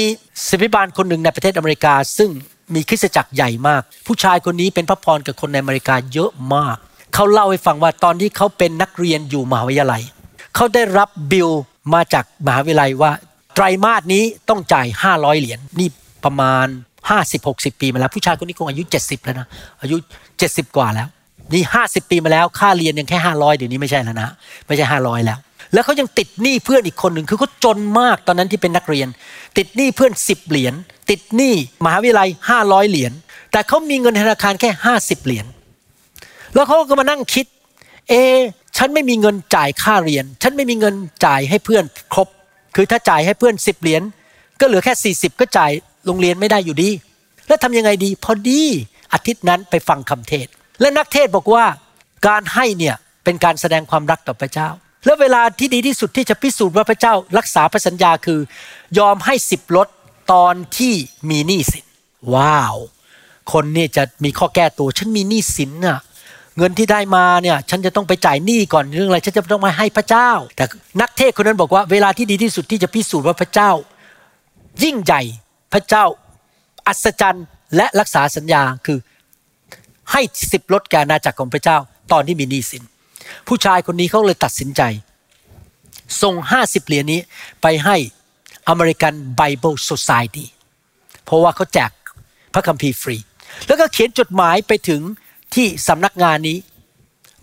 [0.48, 2.30] ศิบิบาลคนหนึ่งในประเทศอเมริกา ซึ่ง
[2.74, 6.76] มีคริสตจักรใหญ่มาก ผู้ชายคนนี้เป็นพระพรกับคนในอเมริกาเยอะมาก
[7.14, 10.02] เขาเล่าให้ฟังว่าตอนที่เขาเป็นนักเรียนอยู่มหาวิทยาลัย
[10.54, 11.50] เขาได้รับบิล
[11.94, 13.12] มาจากมหาวิทยาลัยว่า
[13.54, 15.88] ไตรมาสนี้ต้องจ่าย 500 เหรียญนี่
[16.24, 16.66] ประมาณ
[17.24, 19.46] 50-60 ปีมาแล้ว ผู้ชายคนนี้คงอายุ 70 แล้วนะ
[19.82, 19.96] อายุ
[20.36, 21.08] 70 กว่าแล้ว
[21.52, 24.28] นี่50ปีมาแล้วค่าเรียนยังแค่500เดี๋ยวนี้ไม่ใช่แล้วนะ
[24.66, 25.38] ไม่ใช่500แล้ว
[25.72, 29.08] แล้วเขายังติดหนี้เพื่อนอีกคนหนึ่งคือเขาจนมากตอนนั้นที่เป็นนักเรียน
[29.56, 30.74] ติดหนี้เพื่อนสิบเหรียญ
[31.10, 33.12] ติดหนี้มหาวิทยาลัยห้าร้อยเหรียญ
[33.52, 35.46] แต่เขามีเงินธนาคารแค่ห้าสิบเหรียญ
[36.54, 37.46] แล้วเขาก็มานั่งคิด
[38.08, 38.14] เอ
[38.76, 42.28] ฉันไม่มีเงินจ่ายค่าเรียน ฉันไม่มีเงินจ่ายให้เพื่อนครบ
[42.74, 44.02] คือถ้าจ่ายให้เพื่อนสิบเหรียญ
[44.60, 45.70] ก็เหลือแค่สี่สิบก็จ่าย
[46.06, 46.90] โรงเรียนไม่ได้อยู่ดี
[47.48, 48.62] แล้วทำยังไงดี พอดี
[49.12, 50.48] อาทิตย์นั้นไปฟังคำเทศ
[50.80, 51.64] และนักเทศบอกว่า
[52.28, 54.68] การให้เนี่ยเป็นการแสดงความรักต่อพระเจ้า
[55.04, 58.40] และเวลาที่ดีที่สุดที่จะพิสูจน์ว่าพระเจ้ารักษาพระสัญญาคือ
[58.98, 59.88] ยอมให้สิบลด
[60.32, 60.94] ตอนที่
[61.30, 61.84] มีหนี้สิน
[62.34, 62.76] ว้าว
[63.52, 66.00] คนนี่จะมีข้อแก้ตัว ฉันมีหนี้สินน่ะ
[66.56, 70.64] เงินที่ได้มาเนี่ยฉันจะต้องไปจ่ายหนี้ก่อนเรื่องอะไรฉันจะต้องมาให้พระเจ้า แต่
[71.00, 73.70] นักเทศคนนั้นบอกว่าเวลาที่ดีที่สุดที่จะพิสูจน์ว่าพระเจ้า
[74.82, 75.22] ยิ่งใหญ่
[75.72, 76.04] พระเจ้า
[76.86, 77.46] อัศจรรย์
[77.76, 78.98] และรักษาสัญญาคือ
[80.12, 80.20] ให้
[80.52, 81.78] สิบลดแก่อาจักรของพระเจ้า
[82.12, 82.82] ตอนที่มีหนี้สิน
[83.48, 84.82] ผู้ชายคนนี้เขาเลยตัดสินใจ
[86.22, 87.20] ส่งห้าสิบเหรียญนี้
[87.62, 87.96] ไปให้
[88.68, 90.48] อเมริกันไบเบิล s ซ c i ตี้
[91.24, 91.90] เพราะว่าเขาแจก
[92.54, 93.16] พระคัมภีร์ฟรี
[93.66, 95.00] แล้วก็เขียนจดหมายไปถึง
[95.54, 96.58] ที่สำนักงานนี้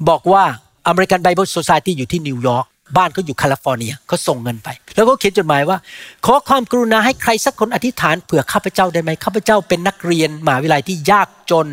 [0.09, 0.43] บอกว่า
[0.87, 2.65] อเมริกันไบเบิล s ซ c i ตี้อยู่ที่นิวยอร์ก
[2.97, 5.77] บ้านเขาอยู่แคลิฟอร์เนียเขาส่งเงินไป แล้วก็เขียนจดหมายว่า
[6.25, 11.67] ขอความกรุณาให้ใครสักคนอธิษฐานเผื่อข้าพเจ้าได้ไหมข้าพเจ้าเป็นนักเรียนมหาวิทยาลัยที่ยากจน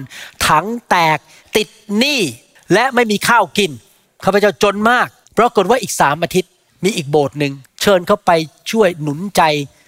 [0.46, 1.18] ถังแตก
[1.56, 2.20] ติดหนี้
[2.72, 3.70] และไม่มีข้าวกิน
[4.24, 5.08] ข้าพเจ้าจนมาก
[5.38, 6.50] ปรากฏว่าอีกสามอาทิตย์
[6.84, 7.52] มีอีกโบสถ์หนึ่ง
[7.82, 8.30] เชิญเขาไป
[8.70, 9.42] ช่วยหนุนใจ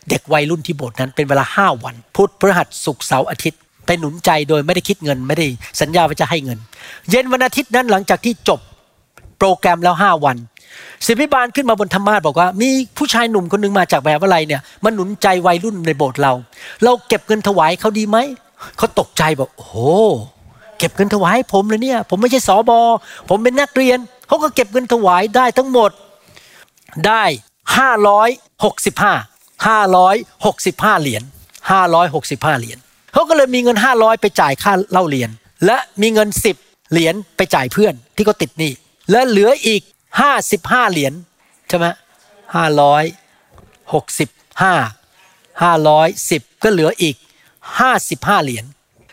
[0.09, 5.47] เด็กวัยรุ่นที่โบสถ์นั้นเป็นเวลาห้าวัน พุธพฤหัสศุกร์เสาร์อาทิตย์ไปหนุนใจโดยไม่ได้คิดเงินไม่ได้
[5.81, 6.59] สัญญาว่าจะให้เงิน
[7.11, 8.61] เย็นวันอาทิตย์นั้นหลังจากที่จบ
[9.39, 10.37] โปรแกรมแล้วห้าวัน
[11.07, 12.69] ศิบิบาลขึ้นมาบนธรรมาสบอกว่า มี
[12.99, 16.33] ผู้ชายหนุ่มคนหนึ่งมาจากแบบอะไรเนี่ยมาหนุนใจวัยรุ่นในโบสถ์เรา
[16.85, 18.19] เราเก็บเงินถวายเขาดีไหม
[18.77, 19.77] เขาตกใจบอกโอ้โห
[20.79, 22.81] เก็บเงินถวายผมเลยเนี่ย ผมไม่ใช่สอบอ
[23.29, 25.91] ผมเป็นนักเรียนเขาก็เก็บเงินถวายได้ทั้งหมด
[27.07, 27.25] ได้
[27.77, 28.29] ห้าร้อย
[28.65, 29.15] หกสิบห้า
[29.67, 30.17] ห้าร้อย
[30.47, 31.23] หกสิบห้าเหรียญ
[31.71, 32.79] ห้าร้อยหกสิบห้าเหรียญ
[33.13, 35.31] เขาก็เลยมีเงินห้าร้อยไปจ่ายค่าเล่าเรียน
[35.67, 36.57] และมีเงินสิบ
[36.91, 38.73] เหรียญไปจ่ายเพื่อนที่เขาติดหนี้
[39.11, 39.83] และเหลืออีก
[40.21, 41.15] ห้าสิบห้าเหรียญ
[41.69, 41.87] ใช่ไหม
[42.55, 43.05] ห้าร้อย
[43.93, 44.31] หกสิบ
[44.63, 44.75] ห้า
[45.63, 47.17] ห้าร้อยสิบก็เหลืออีก
[47.79, 48.65] ห้าสิบห้าเหรียญ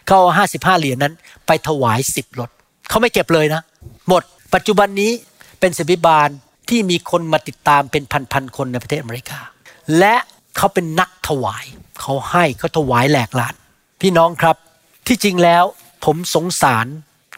[0.05, 1.13] เขาเอาห้าสิบห้าเหรียญนั้น
[1.47, 2.49] ไปถวายสิบรถ
[2.89, 3.61] เขาไม่เก็บเลยนะ
[4.07, 4.23] หมด
[4.53, 5.11] ปัจจุบันนี้
[5.59, 6.29] เป็นศิบิบาล
[6.69, 9.39] ที่มีคนมาติดตามเป็นพันๆคนในประเทศอเมริกา
[9.99, 10.15] และ
[10.57, 11.65] เขาเป็นนักถวาย
[12.01, 13.55] เขาให้เขาถวายแหลกลาน
[14.01, 14.55] พี่น้องครับ
[15.07, 15.63] ที่จริงแล้ว
[16.05, 16.87] ผมสงสาร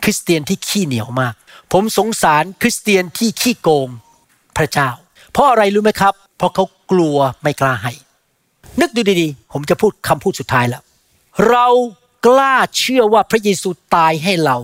[0.04, 1.34] คริสเตียนที่ขี้เหนียวมาก
[1.74, 3.90] ผมสงสารคริสเตียนที่ขี้โกง
[4.58, 4.90] พระเจ้า
[5.32, 7.94] เพราะอะไรรู้ไหมครับ เพราะเขากลัวไม่กล้าให้
[8.82, 10.84] นึกดูดีๆ ผมจะพูดคำพูดสุดท้ายแล้ว
[11.50, 11.68] เรา
[12.28, 14.58] กล้าเชื่อว่าพระเยซูตายให้เรา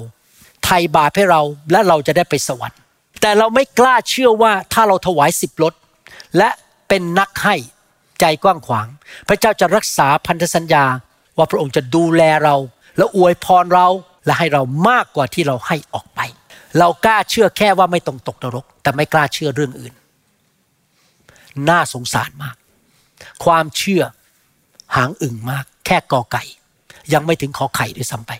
[0.64, 1.42] ไถ่บาปให้เรา
[1.72, 2.80] และเราจะได้ไปสวรรค์
[3.22, 5.74] แต่เราไม่กล้าเชื่อว่าถ้าเราถวายสิบรถ
[6.38, 6.50] และ
[6.88, 7.56] เป็นนักให้
[8.20, 8.88] ใจกว้างขวาง
[9.28, 10.86] พระเจ้าจะรักษาพันธสัญญา
[11.38, 12.56] ว่าพระองค์จะดูแลเรา
[12.98, 13.88] และอวยพรเรา
[14.26, 16.20] และให้เรามากกว่าที่เราให้ออกไป
[16.80, 19.94] เรากล้าเชื่อแค่ว่าไม่ต้องตกนรก แต่ไม่กล้าเชื่อเรื่องอื่น
[21.70, 22.56] น่าสงสารมาก
[23.46, 24.04] ความเชื่อ
[24.96, 26.44] หางอึ่งมาก แค่กอไก่
[27.14, 28.32] ยังไม่ถึงขอไข่ด้วยซ้ำไป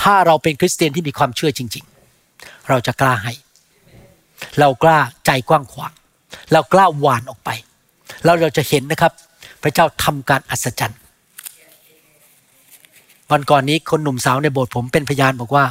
[0.00, 1.84] ถ้าเราเป็นคริสเตียนที่มีความเชื่อจริง
[2.26, 3.34] ๆ เราจะกล้าให้
[4.60, 5.92] เรากล้าใจกว้างขวาง
[6.52, 7.50] เรากล้าหวานออกไป
[8.24, 9.12] แล้วเราจะเห็นนะครับ
[9.62, 11.00] พระเจ้าทำการอัศจรรย์
[13.30, 15.64] วันก่อนนี้คนหนุ่มสาวในโบสถ์ผมเป็นพยานบอกว่า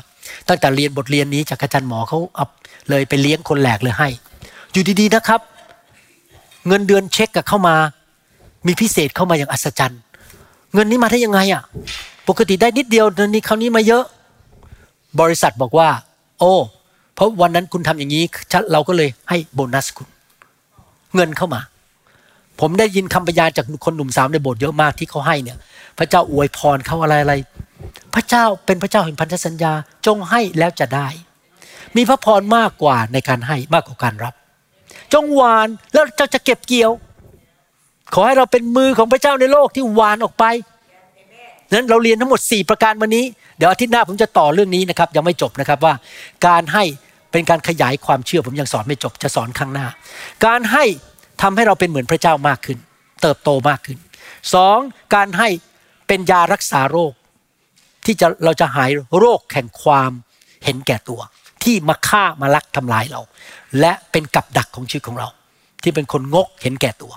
[0.47, 2.45] ตั้งแต่เรียนบทเรียนนี้จากอาจารย์หมอเขาเอา
[2.89, 4.07] เลยไปเลี้ยงคนแหลกเลยให้
[4.71, 5.41] อยู่ดีๆนะครับ
[6.67, 7.75] เงินเดือนเช็คกับเข้ามา
[8.67, 10.01] มีพิเศษเข้ามาอย่างอัศจรรย์
[10.73, 11.61] เงินนี้มาได้ยังไงอะ่ะ
[12.27, 14.03] ปกติได้นิดเดียวเดือนนี้คราวนี้มาเยอะ
[15.21, 15.89] บริษัทบอกว่า
[16.39, 16.53] โอ้
[17.15, 18.23] เพราะวันนั้นคุณทำอย่างนี้
[18.71, 20.07] เราก็เลยให้โบนัสคุณ
[21.15, 21.61] เงินเข้ามา
[22.59, 25.57] ผมได้ยินคำพยานจากคนหนุ่มสาวในโบสถ์เยอะมากที่เขาให้เนี่ย
[25.97, 27.33] พระเจ้าอวยพรเขาอะไรอะไร
[28.15, 29.73] พระเจ้าเป็นพระเจ้าแห่งพันธสัญญา
[30.05, 31.07] จงให้แล้วจะได้
[31.95, 34.33] มีพระพรมากกว่าในการให้มากกว่าการรับ
[35.13, 36.91] จงหวานแล้วเจ้าจะเก็บเกี่ยว
[38.13, 40.45] ขอให้เราเป็นมือของพระเจ้าในโลกที่หวานออกไป
[41.73, 43.25] นั้นเราเรียนทั้งหมด 4 ประการวันนี้
[43.57, 45.93] เดี๋ยวอาทิตย์หน้าผมจะต่อเรื่องนี้นะครับยังไม่จบนะครับว่า
[46.47, 46.83] การให้
[47.31, 49.87] เป็นการขยายความเชื่อผมยังสอนไม่จบจะสอนครั้งหน้า
[50.45, 50.83] การให้
[51.41, 52.77] ทำให้เราเป็นเหมือนพระเจ้ามากขึ้น
[53.21, 53.97] เติบโตมากขึ้น
[54.53, 54.77] สอง
[55.15, 55.49] การให้
[56.07, 57.11] เป็นยารักษาโรค
[58.05, 60.11] ที่จะเราจะหายโรคแห่งความ
[60.63, 61.21] เห็นแก่ตัว
[61.63, 63.21] ที่มาฆ่ามาลักทำลายเรา
[63.79, 65.27] และเป็นกับดักของชีวิตของเรา
[65.83, 67.13] ที่เป็นคนงกเห็นแก่ตัว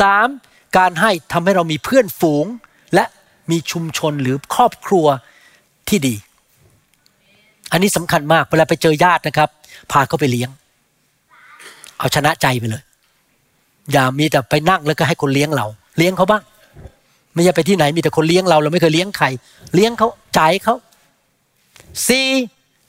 [0.00, 0.28] สาม
[0.76, 2.46] การให้ทำให้เรามีเพื่อนฝูง
[2.94, 3.04] และ
[3.50, 5.06] มีชุมชนหรือครอบครัว
[5.88, 6.14] ที่ดี
[7.72, 9.48] อันนี้สำคัญมากเวลาไปเจอญาตินะครับ
[9.90, 10.50] พาเขาไปเลี้ยง
[11.98, 12.82] เอาชนะใจไปเลย
[13.92, 15.66] อย่ามีแต่ไปนั่งแล้วก็ให้คนเลี้ยงเรา
[15.98, 16.42] เลี้ยงเขาบ้าง
[17.34, 19.26] ไม่ใช่ไปที่ไหนมีแต่คนเลี้ยงเราเราไม่เคยเลี้ยงใคร
[19.74, 20.08] เลี้ยงเขา
[20.38, 20.74] จ่ายเขา
[22.08, 22.26] สี่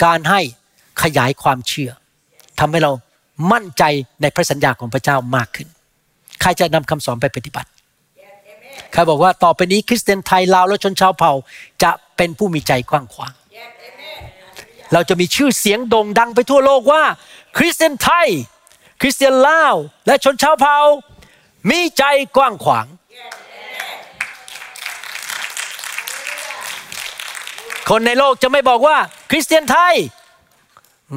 [0.04, 0.40] การให้
[1.04, 1.92] ขยายความเชื่อ
[2.60, 2.92] ทำให้เรา
[3.52, 3.84] มั่นใจ
[4.22, 5.68] ในพระสัญญาของพระเจ้ามากขึ้น
[6.42, 7.70] ใครจะนำคำสอนไปปฏิบัติ
[8.92, 11.34] ใครบอกว่าต่อไปนี้คริสเตียนไทยลาวและชนชาวเผ่า
[11.84, 13.34] จะเป็นผู้มีใจกว้างขวาง
[14.94, 17.04] เราจะมีชื่อเสียงโด่งดังไปทั่วโลกว่า
[17.58, 18.28] คริสเตียนไทย
[19.02, 19.76] คริสเตียนลาว
[20.08, 20.78] และชนชาวเผ่า
[21.70, 22.04] มีใจ
[22.38, 22.86] กว้างขวาง
[27.90, 28.98] คนในโลกจะไม่บอกว่า
[29.30, 29.96] คริสเตียนไทย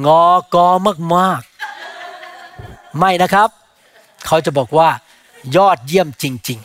[0.05, 0.67] งอกอ
[1.15, 3.49] มากๆ ไม่นะครับ
[4.27, 4.89] เขาจะบอกว่า
[5.55, 6.59] ยอดเยี่ยมจริง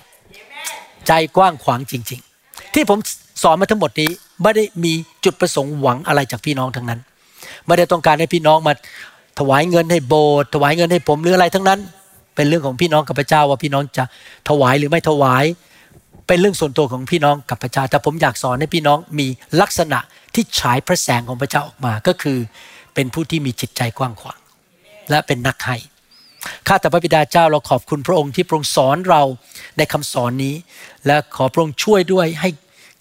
[0.51, 2.99] ๆ ใจกว้างขวางจริง ๆ ที่ผม
[3.43, 4.11] สอนมาทั้งหมดนี้
[4.43, 4.93] ไม่ได้มี
[5.25, 7.01] จุดประสงค์หวังอะไรจากพี่น้องทั้งนั้น
[7.67, 8.73] ไม่ได้ต้องการให้พี่น้องมา
[9.39, 11.81] ถวายเงินให้โบสถ์ถวายเงินให้ผมหรืออะไรทั้งนั้น
[12.35, 14.05] เป็นเรื่องของพี่น้องกับพระเจ้าว่าพี่น้องจะ
[14.49, 15.45] ถวายหรือไม่ถวาย
[16.29, 19.26] เป็นเรื่องส่วนตัวของพี่น้องกับพระเจ้า แต่ผมอยากสอนให้พี่น้องมี
[19.61, 19.99] ลักษณะ
[20.35, 22.39] ที่ฉายพระแสงของพระเจ้าออกมา ก็คือ
[22.95, 24.41] เป็นผู้ที่มีจิตใจกว้างขวาง
[25.11, 25.76] และเป็นนักให้
[26.66, 29.22] ข้าแต่พระบิดาเจ้าเราขอบคุณพระองค์ที่พระองค์สอนเรา
[29.79, 30.55] ในคำสอนนี้
[31.07, 32.49] และขอพระองค์ช่วยด้วยให้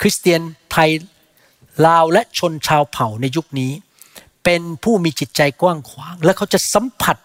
[0.02, 0.90] คริสเตียนไทย
[1.88, 3.72] ลาวและชนชาวเผ่าในยุคนี้
[4.50, 7.18] เป็นผู้มีจิตใจกว้างขวาง และเขาจะสัมผัส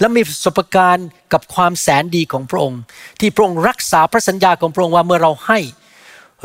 [0.00, 2.80] และมีประสบการณ์กับความแสนดีของพระองค์
[3.20, 5.58] ที่พระองค์รักษาพระสัญญาของพระองค์ว่าเมื่อเราให้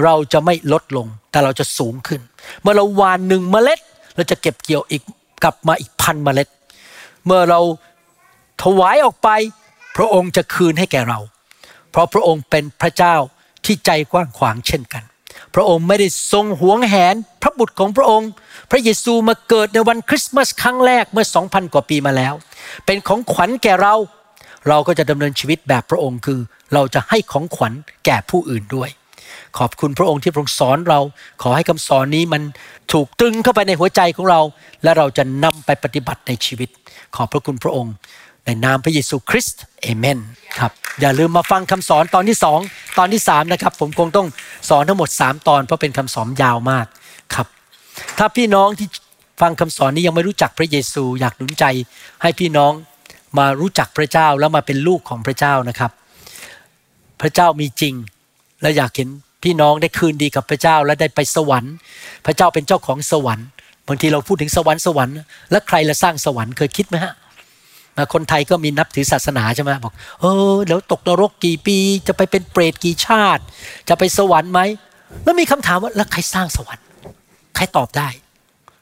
[0.03, 2.21] เราจะไม่ลดลง แต่เราจะสูงขึ้น
[2.61, 3.79] เมื่อเราหวานหนึ่งเมล็ด
[4.15, 5.01] เราจะเก็บเกี่ยวอีก
[5.43, 6.47] กลับมาอีกพันเมล็ด
[7.25, 7.59] เมื่อเรา
[8.63, 9.29] ถวายออกไป
[9.97, 11.19] พระองค์จะคืนให้แก่เรา
[11.91, 13.15] เพราะพระองค์เป็นพระเจ้า
[13.65, 15.03] ที่ใจกว้างขวางเช่นกัน
[15.55, 18.29] พระองค์ไม่ได้ทรงหวงแหนพระบุตรของพระองค์
[18.75, 22.33] ระเยซูมาเกิดในวันคริสต์มาสครั้งแรกเมื่อ 2,000 กว่าปีมาแล้ว
[22.85, 23.95] เป็นของขวัญแก่เรา
[24.67, 26.39] เราก็จะดำเนินชีวิตแบบพระองค์คือ
[26.73, 27.73] เราจะให้ของขวัญ
[28.05, 28.89] แก่ผู้อื่นด้วย
[29.57, 30.99] ขอบคุณพระองค์ที่พระองค์สอนเรา
[31.41, 32.41] ขอให้คำสอนนี้มัน
[32.93, 34.41] ถูกตึงเข้าไปในหัวใจของเรา
[34.83, 36.69] และเราจะนำไปปฏิบัติในชีวิต
[37.15, 37.93] ขอบพระคุณพระองค์
[38.45, 40.19] ในนามพระเยซูคริสต์เอเมน
[40.57, 40.71] ครับ
[41.01, 42.59] อย่าลืมมาฟังคำสอนตอนที่สอง
[42.97, 44.27] ตอนที่สามนะครับ ผมคงต้อง
[44.69, 46.85] สอนทั้งหมด 3 ตอนเพราะเป็นคำสอนยาวมาก
[47.35, 47.47] ครับ
[48.17, 48.87] ถ้าพี่น้องที่
[49.41, 51.65] ฟังคำสอนนี้ยังไม่รู้จักพระเยซู อยากหนุนใจ
[52.21, 52.71] ให้พี่น้อง
[53.37, 55.91] มารู้จักพระเจ้าแล้วมาเป็นลูกของพระเจ้านะครับ
[57.21, 57.93] พระเจ้ามีจริง
[58.61, 59.09] และอยากเห็น
[59.43, 61.73] พี่น้องได้คืนดีกับพระเจ้าและได้ไปสวรรค์
[62.25, 63.47] พระเจ้าเป็นเจ้าของสวรรค์
[63.87, 65.15] บางทีเราพูดถึงสวรรค์สวรรค์
[65.51, 67.13] แล้วใครละสร้างสวรรค์เคยคิดไหมฮะ
[68.13, 71.77] คนไทยก็มีนับถือศาสนาใช่ไหมบอกเออเดี๋ยวตกนรกกี่ปี
[72.07, 73.43] จะไปเป็นเปรตกี่ชาติ
[73.89, 74.59] จะไปสวรรค์ไหม
[75.23, 76.82] แล้วมีคำถามว่าแล้วใครสร้างสวรรค์
[77.55, 78.09] ใครตอบได้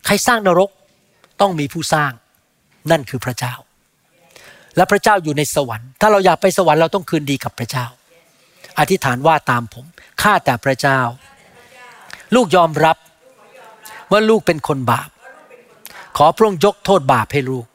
[0.06, 0.70] ใครสร้างนรก
[1.42, 2.12] ต้องมีผู้สร้าง
[2.92, 3.54] นั่นคือพระเจ้า
[4.76, 7.86] และพระเจ้าอยู่ในสวรรค์ ถ้าเราอยากไปสวรรค์เราต้องคืนดีกับพระเจ้า
[8.80, 9.86] อธิษฐานว่าตามผม
[10.22, 11.00] ข้าแต่พระเจ้า
[12.36, 12.98] ลูกยอมรับ
[14.12, 15.10] ว่าลูกเป็นคนบาป
[16.18, 17.66] ขอพระองค์ยกโทษบาปให้ลูก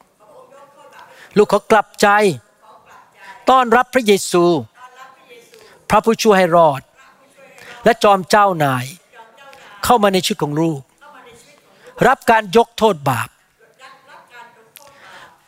[1.37, 2.07] ลูกขอกลับใจ
[3.49, 4.43] ต้อนรับพระเยซู
[5.89, 6.81] พระผู้ช่วยให้รอด
[7.83, 8.85] และจอมเจ้านาย
[9.83, 10.81] เข้ามาในชีวิตของลูก
[12.07, 13.29] รับการยกโทษบาป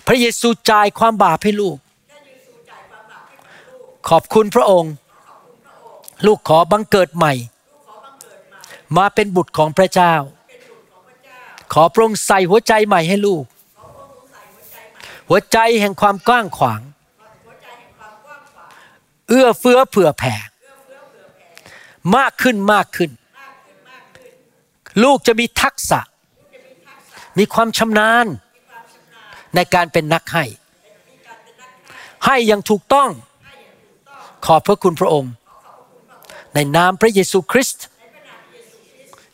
[0.07, 1.77] พระเยซูจ่ายความบาปให้ลูก
[4.09, 4.93] ขอบคุณพระองค์
[6.25, 7.33] ลูกขอบังเกิดใหม่
[8.97, 10.13] มาเป็นบุตรของพระเจ้า
[11.73, 13.43] ขอพระองค์ใส่หัวใจใหม่ให้ลูก
[15.29, 16.81] หัวใจแห่งความกว้างขวาง
[19.27, 20.35] เอื้อเฟื้อเผื่อแผ่
[22.15, 23.11] มากขึ้นมากขึ้น
[25.03, 25.99] ลูกจะมีทักษะ
[27.39, 28.25] มีความชำนาญ
[29.55, 30.45] ในการเป็นนักให้
[32.25, 33.09] ให้อย่างถูกต้อง
[34.45, 35.31] ขอบพระคุณพระองค์
[36.53, 37.85] ในนามพระเยซูคริสต์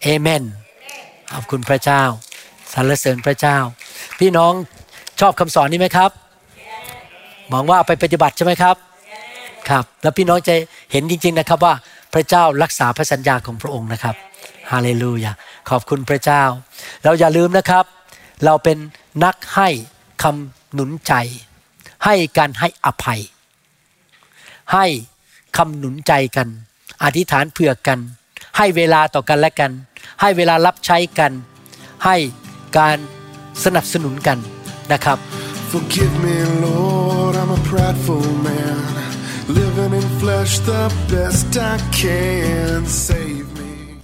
[0.03, 0.43] เอเมน
[1.31, 2.01] ขอบคุณพระเจ้า
[2.73, 3.57] สรรเสริญพระเจ้า
[4.19, 4.53] พี่น้อง
[5.19, 6.11] ชอบคำสอนนี้ไหมครับ
[7.49, 8.75] หวังว่าเอาไปปฏิบัติใช่ไหมครับ
[9.69, 10.55] ครับ แล้วพี่น้องจะ
[10.91, 11.73] เห็นจริง ๆนะครับว่า
[12.13, 14.15] พระเจ้ารักษาพระสัญญาของพระองค์นะครับ
[14.71, 15.31] ฮาเลลูยา
[15.69, 16.43] ขอบคุณพระเจ้า
[17.03, 17.85] เราอย่าลืมนะครับ
[18.43, 18.77] เราเป็น
[19.23, 19.69] นักให้
[20.23, 21.13] คำหนุนใจ
[22.05, 23.21] ให้การให้อภัย
[24.73, 24.85] ให้
[25.57, 26.47] คำหนุนใจกัน
[27.03, 27.99] อธิษฐานเผื่อกัน
[28.57, 29.71] ให้เวลาต่อกันและกัน
[30.21, 31.31] ให้เวลารับใช้กัน
[32.05, 32.15] ให้
[32.77, 32.97] การ
[33.63, 34.37] สนับสนุนกัน
[34.91, 35.17] นะครับ
[35.71, 36.35] Forgive me,
[36.65, 38.77] Lord, I'm a prideful man.
[39.59, 42.85] Living in flesh the best I can.
[43.05, 43.54] Save.